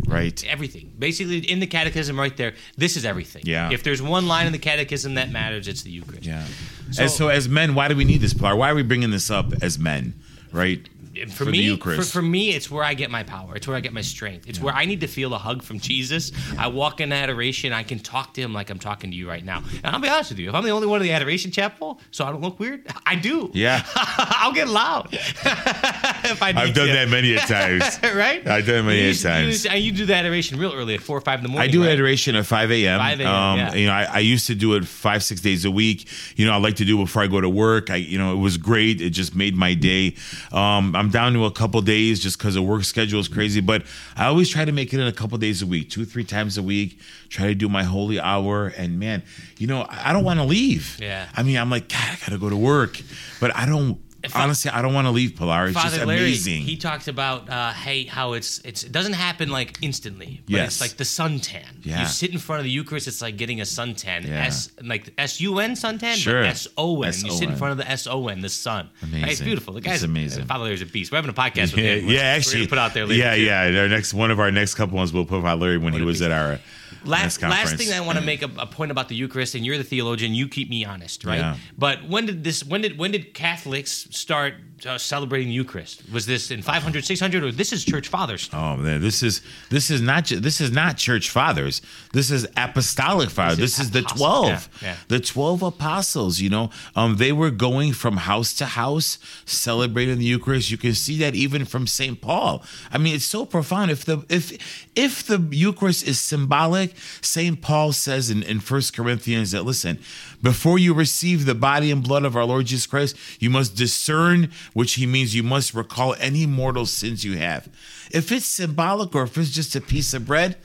Right? 0.08 0.42
Everything. 0.46 0.92
Basically, 0.98 1.38
in 1.38 1.60
the 1.60 1.66
catechism 1.66 2.18
right 2.18 2.36
there, 2.36 2.54
this 2.76 2.96
is 2.96 3.04
everything. 3.04 3.42
Yeah. 3.44 3.70
If 3.70 3.82
there's 3.82 4.00
one 4.02 4.26
line 4.26 4.46
in 4.46 4.52
the 4.52 4.58
catechism 4.58 5.14
that 5.14 5.30
matters, 5.30 5.68
it's 5.68 5.82
the 5.82 5.90
Eucharist. 5.90 6.24
Yeah. 6.24 6.44
So- 6.92 7.02
and 7.02 7.10
so, 7.10 7.28
as 7.28 7.48
men, 7.48 7.74
why 7.74 7.88
do 7.88 7.94
we 7.96 8.04
need 8.04 8.20
this, 8.20 8.34
Pilar? 8.34 8.56
Why 8.56 8.70
are 8.70 8.74
we 8.74 8.82
bringing 8.82 9.10
this 9.10 9.30
up 9.30 9.52
as 9.62 9.78
men? 9.78 10.14
Right? 10.52 10.88
For, 11.28 11.44
the 11.44 11.50
me, 11.50 11.76
for, 11.76 12.02
for 12.02 12.22
me, 12.22 12.50
it's 12.50 12.70
where 12.70 12.84
I 12.84 12.94
get 12.94 13.10
my 13.10 13.22
power. 13.22 13.56
It's 13.56 13.66
where 13.66 13.76
I 13.76 13.80
get 13.80 13.92
my 13.92 14.00
strength. 14.00 14.48
It's 14.48 14.60
where 14.60 14.74
I 14.74 14.84
need 14.84 15.00
to 15.00 15.06
feel 15.06 15.34
a 15.34 15.38
hug 15.38 15.62
from 15.62 15.78
Jesus. 15.78 16.32
I 16.58 16.68
walk 16.68 17.00
in 17.00 17.12
adoration. 17.12 17.72
I 17.72 17.82
can 17.82 17.98
talk 17.98 18.34
to 18.34 18.40
him 18.40 18.52
like 18.52 18.70
I'm 18.70 18.78
talking 18.78 19.10
to 19.10 19.16
you 19.16 19.28
right 19.28 19.44
now. 19.44 19.62
And 19.82 19.94
I'll 19.94 20.00
be 20.00 20.08
honest 20.08 20.30
with 20.30 20.38
you. 20.38 20.48
If 20.48 20.54
I'm 20.54 20.64
the 20.64 20.70
only 20.70 20.86
one 20.86 21.00
in 21.00 21.06
the 21.06 21.12
adoration 21.12 21.50
chapel, 21.50 22.00
so 22.10 22.24
I 22.24 22.32
don't 22.32 22.40
look 22.40 22.58
weird, 22.58 22.86
I 23.04 23.16
do. 23.16 23.50
Yeah. 23.54 23.84
I'll 23.96 24.52
get 24.52 24.68
loud. 24.68 25.08
if 25.12 26.42
I. 26.42 26.48
I've 26.48 26.74
done 26.74 26.88
to. 26.88 26.92
that 26.92 27.08
many 27.08 27.34
a 27.34 27.40
times. 27.40 27.98
right? 28.14 28.46
I've 28.46 28.66
done 28.66 28.76
it 28.76 28.82
many 28.82 29.08
you, 29.08 29.14
times. 29.14 29.64
You, 29.64 29.70
you 29.72 29.92
do 29.92 30.06
the 30.06 30.14
adoration 30.14 30.58
real 30.58 30.72
early 30.72 30.94
at 30.94 31.00
four 31.00 31.16
or 31.16 31.20
five 31.20 31.38
in 31.38 31.42
the 31.44 31.48
morning. 31.48 31.68
I 31.68 31.72
do 31.72 31.82
right? 31.82 31.92
adoration 31.92 32.36
at 32.36 32.46
5 32.46 32.70
a.m. 32.72 32.98
5 32.98 33.20
a.m., 33.20 33.28
Um, 33.28 33.58
yeah. 33.58 33.74
You 33.74 33.86
know, 33.86 33.92
I, 33.92 34.04
I 34.04 34.18
used 34.18 34.46
to 34.48 34.54
do 34.54 34.74
it 34.74 34.84
five, 34.86 35.22
six 35.22 35.40
days 35.40 35.64
a 35.64 35.70
week. 35.70 36.08
You 36.36 36.46
know, 36.46 36.52
I 36.52 36.56
like 36.56 36.76
to 36.76 36.84
do 36.84 37.00
it 37.00 37.04
before 37.04 37.22
I 37.22 37.26
go 37.26 37.40
to 37.40 37.48
work. 37.48 37.90
I, 37.90 37.96
you 37.96 38.18
know, 38.18 38.32
it 38.32 38.38
was 38.38 38.56
great. 38.56 39.00
It 39.00 39.10
just 39.10 39.34
made 39.34 39.56
my 39.56 39.74
day. 39.74 40.14
Um, 40.52 40.94
I'm 40.94 41.05
down 41.10 41.32
to 41.34 41.44
a 41.44 41.50
couple 41.50 41.80
days 41.82 42.20
just 42.20 42.38
because 42.38 42.54
the 42.54 42.62
work 42.62 42.84
schedule 42.84 43.20
is 43.20 43.28
crazy, 43.28 43.60
but 43.60 43.84
I 44.16 44.26
always 44.26 44.48
try 44.48 44.64
to 44.64 44.72
make 44.72 44.92
it 44.92 45.00
in 45.00 45.06
a 45.06 45.12
couple 45.12 45.36
days 45.38 45.62
a 45.62 45.66
week, 45.66 45.90
two, 45.90 46.04
three 46.04 46.24
times 46.24 46.58
a 46.58 46.62
week. 46.62 47.00
Try 47.28 47.46
to 47.46 47.54
do 47.54 47.68
my 47.68 47.82
holy 47.82 48.20
hour. 48.20 48.68
And 48.68 48.98
man, 48.98 49.22
you 49.58 49.66
know, 49.66 49.86
I 49.88 50.12
don't 50.12 50.24
want 50.24 50.40
to 50.40 50.44
leave. 50.44 50.98
Yeah. 51.00 51.28
I 51.36 51.42
mean, 51.42 51.56
I'm 51.56 51.70
like, 51.70 51.88
God, 51.88 52.04
I 52.04 52.16
got 52.20 52.30
to 52.30 52.38
go 52.38 52.48
to 52.48 52.56
work, 52.56 53.00
but 53.40 53.54
I 53.56 53.66
don't. 53.66 53.98
Honestly, 54.34 54.70
I 54.70 54.82
don't 54.82 54.94
want 54.94 55.06
to 55.06 55.10
leave 55.10 55.36
Pilar. 55.36 55.66
It's 55.66 55.74
Father 55.74 55.96
just 55.96 56.06
Larry, 56.06 56.20
amazing. 56.20 56.62
he 56.62 56.76
talks 56.76 57.08
about 57.08 57.48
uh, 57.48 57.72
hey 57.72 58.04
how 58.04 58.32
it's 58.32 58.58
it's 58.60 58.82
it 58.84 58.92
doesn't 58.92 59.12
happen 59.12 59.50
like 59.50 59.78
instantly, 59.82 60.40
but 60.46 60.52
Yes. 60.52 60.66
it's 60.68 60.80
like 60.80 60.96
the 60.96 61.04
suntan. 61.04 61.64
Yeah. 61.82 62.00
You 62.00 62.06
sit 62.06 62.32
in 62.32 62.38
front 62.38 62.60
of 62.60 62.64
the 62.64 62.70
Eucharist, 62.70 63.06
it's 63.08 63.22
like 63.22 63.36
getting 63.36 63.60
a 63.60 63.64
suntan. 63.64 64.26
Yeah. 64.26 64.46
S 64.46 64.70
like 64.82 65.12
S 65.18 65.40
U 65.40 65.58
N 65.58 65.72
suntan, 65.72 66.14
Sure. 66.14 66.42
but 66.42 66.48
S 66.50 66.68
O 66.76 67.02
N. 67.02 67.12
You 67.24 67.30
sit 67.30 67.48
in 67.48 67.56
front 67.56 67.72
of 67.72 67.78
the 67.78 67.90
S 67.90 68.06
O 68.06 68.28
N, 68.28 68.40
the 68.40 68.48
sun. 68.48 68.88
Right? 69.02 69.28
It's 69.30 69.40
beautiful. 69.40 69.74
The 69.74 69.78
It's 69.78 69.86
guy's 69.86 70.02
amazing. 70.02 70.46
Father 70.46 70.64
Larry's 70.64 70.82
a 70.82 70.86
beast. 70.86 71.12
We're 71.12 71.16
having 71.16 71.30
a 71.30 71.34
podcast 71.34 71.74
with 71.74 71.84
yeah, 71.84 71.94
him. 71.96 72.06
yeah, 72.08 72.32
We're 72.32 72.36
actually, 72.38 72.54
gonna 72.60 72.68
put 72.68 72.78
out 72.78 72.94
there 72.94 73.06
later. 73.06 73.22
Yeah, 73.22 73.34
too. 73.36 73.42
yeah. 73.74 73.80
Our 73.82 73.88
next 73.88 74.14
one 74.14 74.30
of 74.30 74.40
our 74.40 74.50
next 74.50 74.74
couple 74.74 74.96
ones 74.96 75.12
we'll 75.12 75.24
put 75.26 75.44
out 75.44 75.58
Larry 75.58 75.78
when 75.78 75.92
he 75.92 76.02
was 76.02 76.22
at 76.22 76.30
our 76.32 76.58
Last, 77.06 77.42
last 77.42 77.76
thing 77.76 77.92
I 77.92 78.00
want 78.00 78.18
to 78.18 78.24
make 78.24 78.42
a, 78.42 78.50
a 78.58 78.66
point 78.66 78.90
about 78.90 79.08
the 79.08 79.14
Eucharist, 79.14 79.54
and 79.54 79.64
you're 79.64 79.78
the 79.78 79.84
theologian, 79.84 80.34
you 80.34 80.48
keep 80.48 80.68
me 80.68 80.84
honest, 80.84 81.24
right? 81.24 81.38
Yeah. 81.38 81.56
But 81.78 82.08
when 82.08 82.26
did 82.26 82.44
this? 82.44 82.64
When 82.64 82.80
did 82.82 82.98
when 82.98 83.12
did 83.12 83.32
Catholics 83.34 84.08
start 84.10 84.54
uh, 84.86 84.98
celebrating 84.98 85.48
the 85.48 85.54
Eucharist? 85.54 86.02
Was 86.12 86.26
this 86.26 86.50
in 86.50 86.62
500, 86.62 87.04
600, 87.04 87.44
or 87.44 87.52
this 87.52 87.72
is 87.72 87.84
Church 87.84 88.08
Fathers? 88.08 88.50
Oh 88.52 88.76
man, 88.76 89.00
this 89.00 89.22
is 89.22 89.42
this 89.70 89.90
is 89.90 90.00
not 90.00 90.26
this 90.26 90.60
is 90.60 90.70
not 90.72 90.96
church 90.96 91.30
fathers. 91.30 91.82
This 92.12 92.30
is 92.30 92.46
apostolic 92.56 93.30
fathers. 93.30 93.58
This 93.58 93.76
This 93.76 93.80
is 93.80 93.86
is 93.86 93.90
the 93.92 94.02
twelve, 94.02 94.68
Yeah, 94.82 94.88
yeah. 94.88 94.96
the 95.08 95.20
twelve 95.20 95.62
apostles. 95.62 96.40
You 96.40 96.50
know, 96.50 96.70
um, 96.94 97.16
they 97.16 97.32
were 97.32 97.50
going 97.50 97.92
from 97.92 98.16
house 98.18 98.52
to 98.54 98.66
house 98.66 99.18
celebrating 99.44 100.18
the 100.18 100.24
Eucharist. 100.24 100.70
You 100.70 100.78
can 100.78 100.94
see 100.94 101.18
that 101.18 101.34
even 101.34 101.64
from 101.64 101.86
Saint 101.86 102.20
Paul. 102.20 102.62
I 102.92 102.98
mean, 102.98 103.14
it's 103.14 103.24
so 103.24 103.44
profound. 103.46 103.90
If 103.90 104.04
the 104.04 104.24
if 104.28 104.52
if 104.94 105.24
the 105.26 105.38
Eucharist 105.52 106.06
is 106.06 106.18
symbolic, 106.18 106.94
Saint 107.20 107.60
Paul 107.62 107.92
says 107.92 108.30
in 108.30 108.42
in 108.42 108.60
First 108.60 108.94
Corinthians 108.96 109.50
that 109.52 109.64
listen, 109.64 109.98
before 110.42 110.78
you 110.78 110.94
receive 110.94 111.44
the 111.46 111.54
body 111.54 111.90
and 111.90 112.02
blood 112.02 112.24
of 112.24 112.36
our 112.36 112.44
Lord 112.44 112.66
Jesus 112.66 112.86
Christ, 112.86 113.16
you 113.40 113.50
must 113.50 113.74
discern, 113.76 114.50
which 114.74 114.94
he 114.94 115.06
means 115.06 115.34
you 115.34 115.42
must 115.42 115.74
recall 115.74 116.14
any 116.18 116.46
mortal 116.46 116.86
sins 116.86 117.24
you 117.24 117.36
have. 117.38 117.68
If 118.10 118.30
it's 118.32 118.46
symbolic 118.46 119.14
or 119.14 119.24
if 119.24 119.36
it's 119.38 119.50
just 119.50 119.74
a 119.76 119.80
piece 119.80 120.14
of 120.14 120.26
bread, 120.26 120.56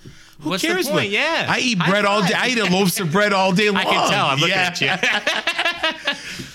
who 0.42 0.50
What's 0.50 0.64
the 0.64 0.70
cares? 0.70 0.86
point? 0.86 0.96
what- 0.96 1.10
Yeah. 1.10 1.46
I 1.50 1.60
eat 1.60 1.78
bread 1.80 2.04
all 2.06 2.22
day. 2.22 2.34
I 2.34 2.48
eat 2.48 2.58
a 2.58 2.66
loaves 2.66 3.00
of 3.00 3.12
bread 3.12 3.32
all 3.34 3.52
day 3.52 3.70
long. 3.70 3.78
I 3.82 3.84
can 3.86 4.10
tell. 4.10 4.26
I'm 4.28 4.40
looking 4.40 4.56
Yeah. 4.56 4.72
at 4.74 4.82
you. 4.82 5.58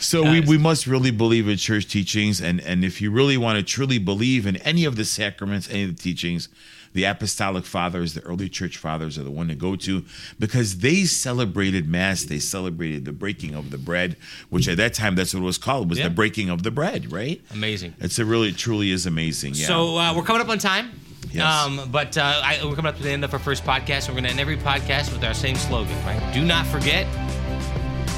So 0.06 0.22
we, 0.22 0.40
we 0.40 0.56
must 0.56 0.86
really 0.86 1.10
believe 1.10 1.48
in 1.48 1.56
church 1.56 1.88
teachings, 1.88 2.40
and 2.40 2.60
and 2.60 2.84
if 2.84 3.00
you 3.00 3.10
really 3.10 3.36
want 3.36 3.58
to 3.58 3.64
truly 3.64 3.98
believe 3.98 4.46
in 4.46 4.56
any 4.58 4.84
of 4.84 4.94
the 4.94 5.04
sacraments, 5.04 5.68
any 5.68 5.82
of 5.82 5.96
the 5.96 6.00
teachings, 6.02 6.48
the 6.92 7.02
apostolic 7.04 7.64
fathers, 7.64 8.14
the 8.14 8.20
early 8.22 8.48
church 8.48 8.76
fathers 8.76 9.18
are 9.18 9.24
the 9.24 9.32
one 9.32 9.48
to 9.48 9.56
go 9.56 9.74
to 9.74 10.04
because 10.38 10.78
they 10.78 11.04
celebrated 11.04 11.88
mass. 11.88 12.22
They 12.22 12.38
celebrated 12.38 13.04
the 13.04 13.12
breaking 13.12 13.54
of 13.56 13.70
the 13.70 13.78
bread, 13.78 14.16
which 14.48 14.68
at 14.68 14.76
that 14.76 14.94
time 14.94 15.16
that's 15.16 15.34
what 15.34 15.40
it 15.40 15.44
was 15.44 15.58
called 15.58 15.90
was 15.90 15.98
Yeah. 15.98 16.04
the 16.08 16.14
breaking 16.14 16.50
of 16.50 16.62
the 16.62 16.70
bread, 16.70 17.10
right? 17.10 17.42
Amazing. 17.50 17.94
It's 17.98 18.18
a 18.20 18.24
really 18.24 18.52
truly 18.52 18.92
is 18.92 19.06
amazing. 19.06 19.54
Yeah. 19.56 19.66
So 19.66 19.98
uh, 19.98 20.14
we're 20.16 20.22
coming 20.22 20.40
up 20.40 20.48
on 20.48 20.58
time. 20.58 20.92
Yes. 21.32 21.44
Um, 21.66 21.90
but 21.90 22.16
uh, 22.16 22.40
I, 22.44 22.60
we're 22.64 22.76
coming 22.76 22.86
up 22.88 22.96
to 22.96 23.02
the 23.02 23.10
end 23.10 23.24
of 23.24 23.32
our 23.34 23.40
first 23.40 23.64
podcast. 23.64 24.06
We're 24.08 24.14
going 24.14 24.24
to 24.24 24.30
end 24.30 24.40
every 24.40 24.56
podcast 24.56 25.12
with 25.12 25.22
our 25.24 25.34
same 25.34 25.56
slogan, 25.56 25.96
right? 26.06 26.22
Do 26.32 26.44
not 26.44 26.64
forget, 26.66 27.06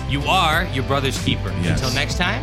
you 0.09 0.23
are 0.23 0.65
your 0.73 0.85
brother's 0.85 1.23
keeper. 1.25 1.51
Yes. 1.63 1.81
Until 1.81 1.95
next 1.95 2.17
time, 2.17 2.43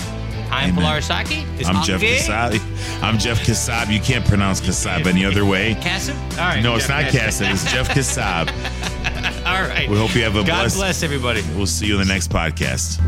I'm 0.51 0.69
Amen. 0.69 0.75
Pilar 0.83 1.01
Saki. 1.01 1.43
This 1.57 1.67
I'm 1.67 1.83
Jeff. 1.83 2.01
Kassab. 2.01 3.01
I'm 3.01 3.17
Jeff 3.17 3.39
Kassab. 3.39 3.91
You 3.91 3.99
can't 3.99 4.25
pronounce 4.25 4.61
Kassab 4.61 5.05
any 5.07 5.25
other 5.25 5.45
way. 5.45 5.75
Kassim? 5.75 6.15
All 6.31 6.37
right. 6.37 6.61
No, 6.61 6.75
it's 6.75 6.87
Jeff 6.87 7.03
not 7.05 7.13
Kassab. 7.13 7.51
It's 7.53 7.71
Jeff 7.71 7.89
Kassab. 7.89 8.49
All 9.45 9.67
right. 9.67 9.89
We 9.89 9.97
hope 9.97 10.15
you 10.15 10.23
have 10.23 10.35
a 10.35 10.43
God 10.43 10.61
blessed- 10.61 10.77
bless 10.77 11.03
everybody. 11.03 11.41
We'll 11.55 11.65
see 11.65 11.87
you 11.87 11.99
in 11.99 12.07
the 12.07 12.13
next 12.13 12.29
podcast. 12.31 12.99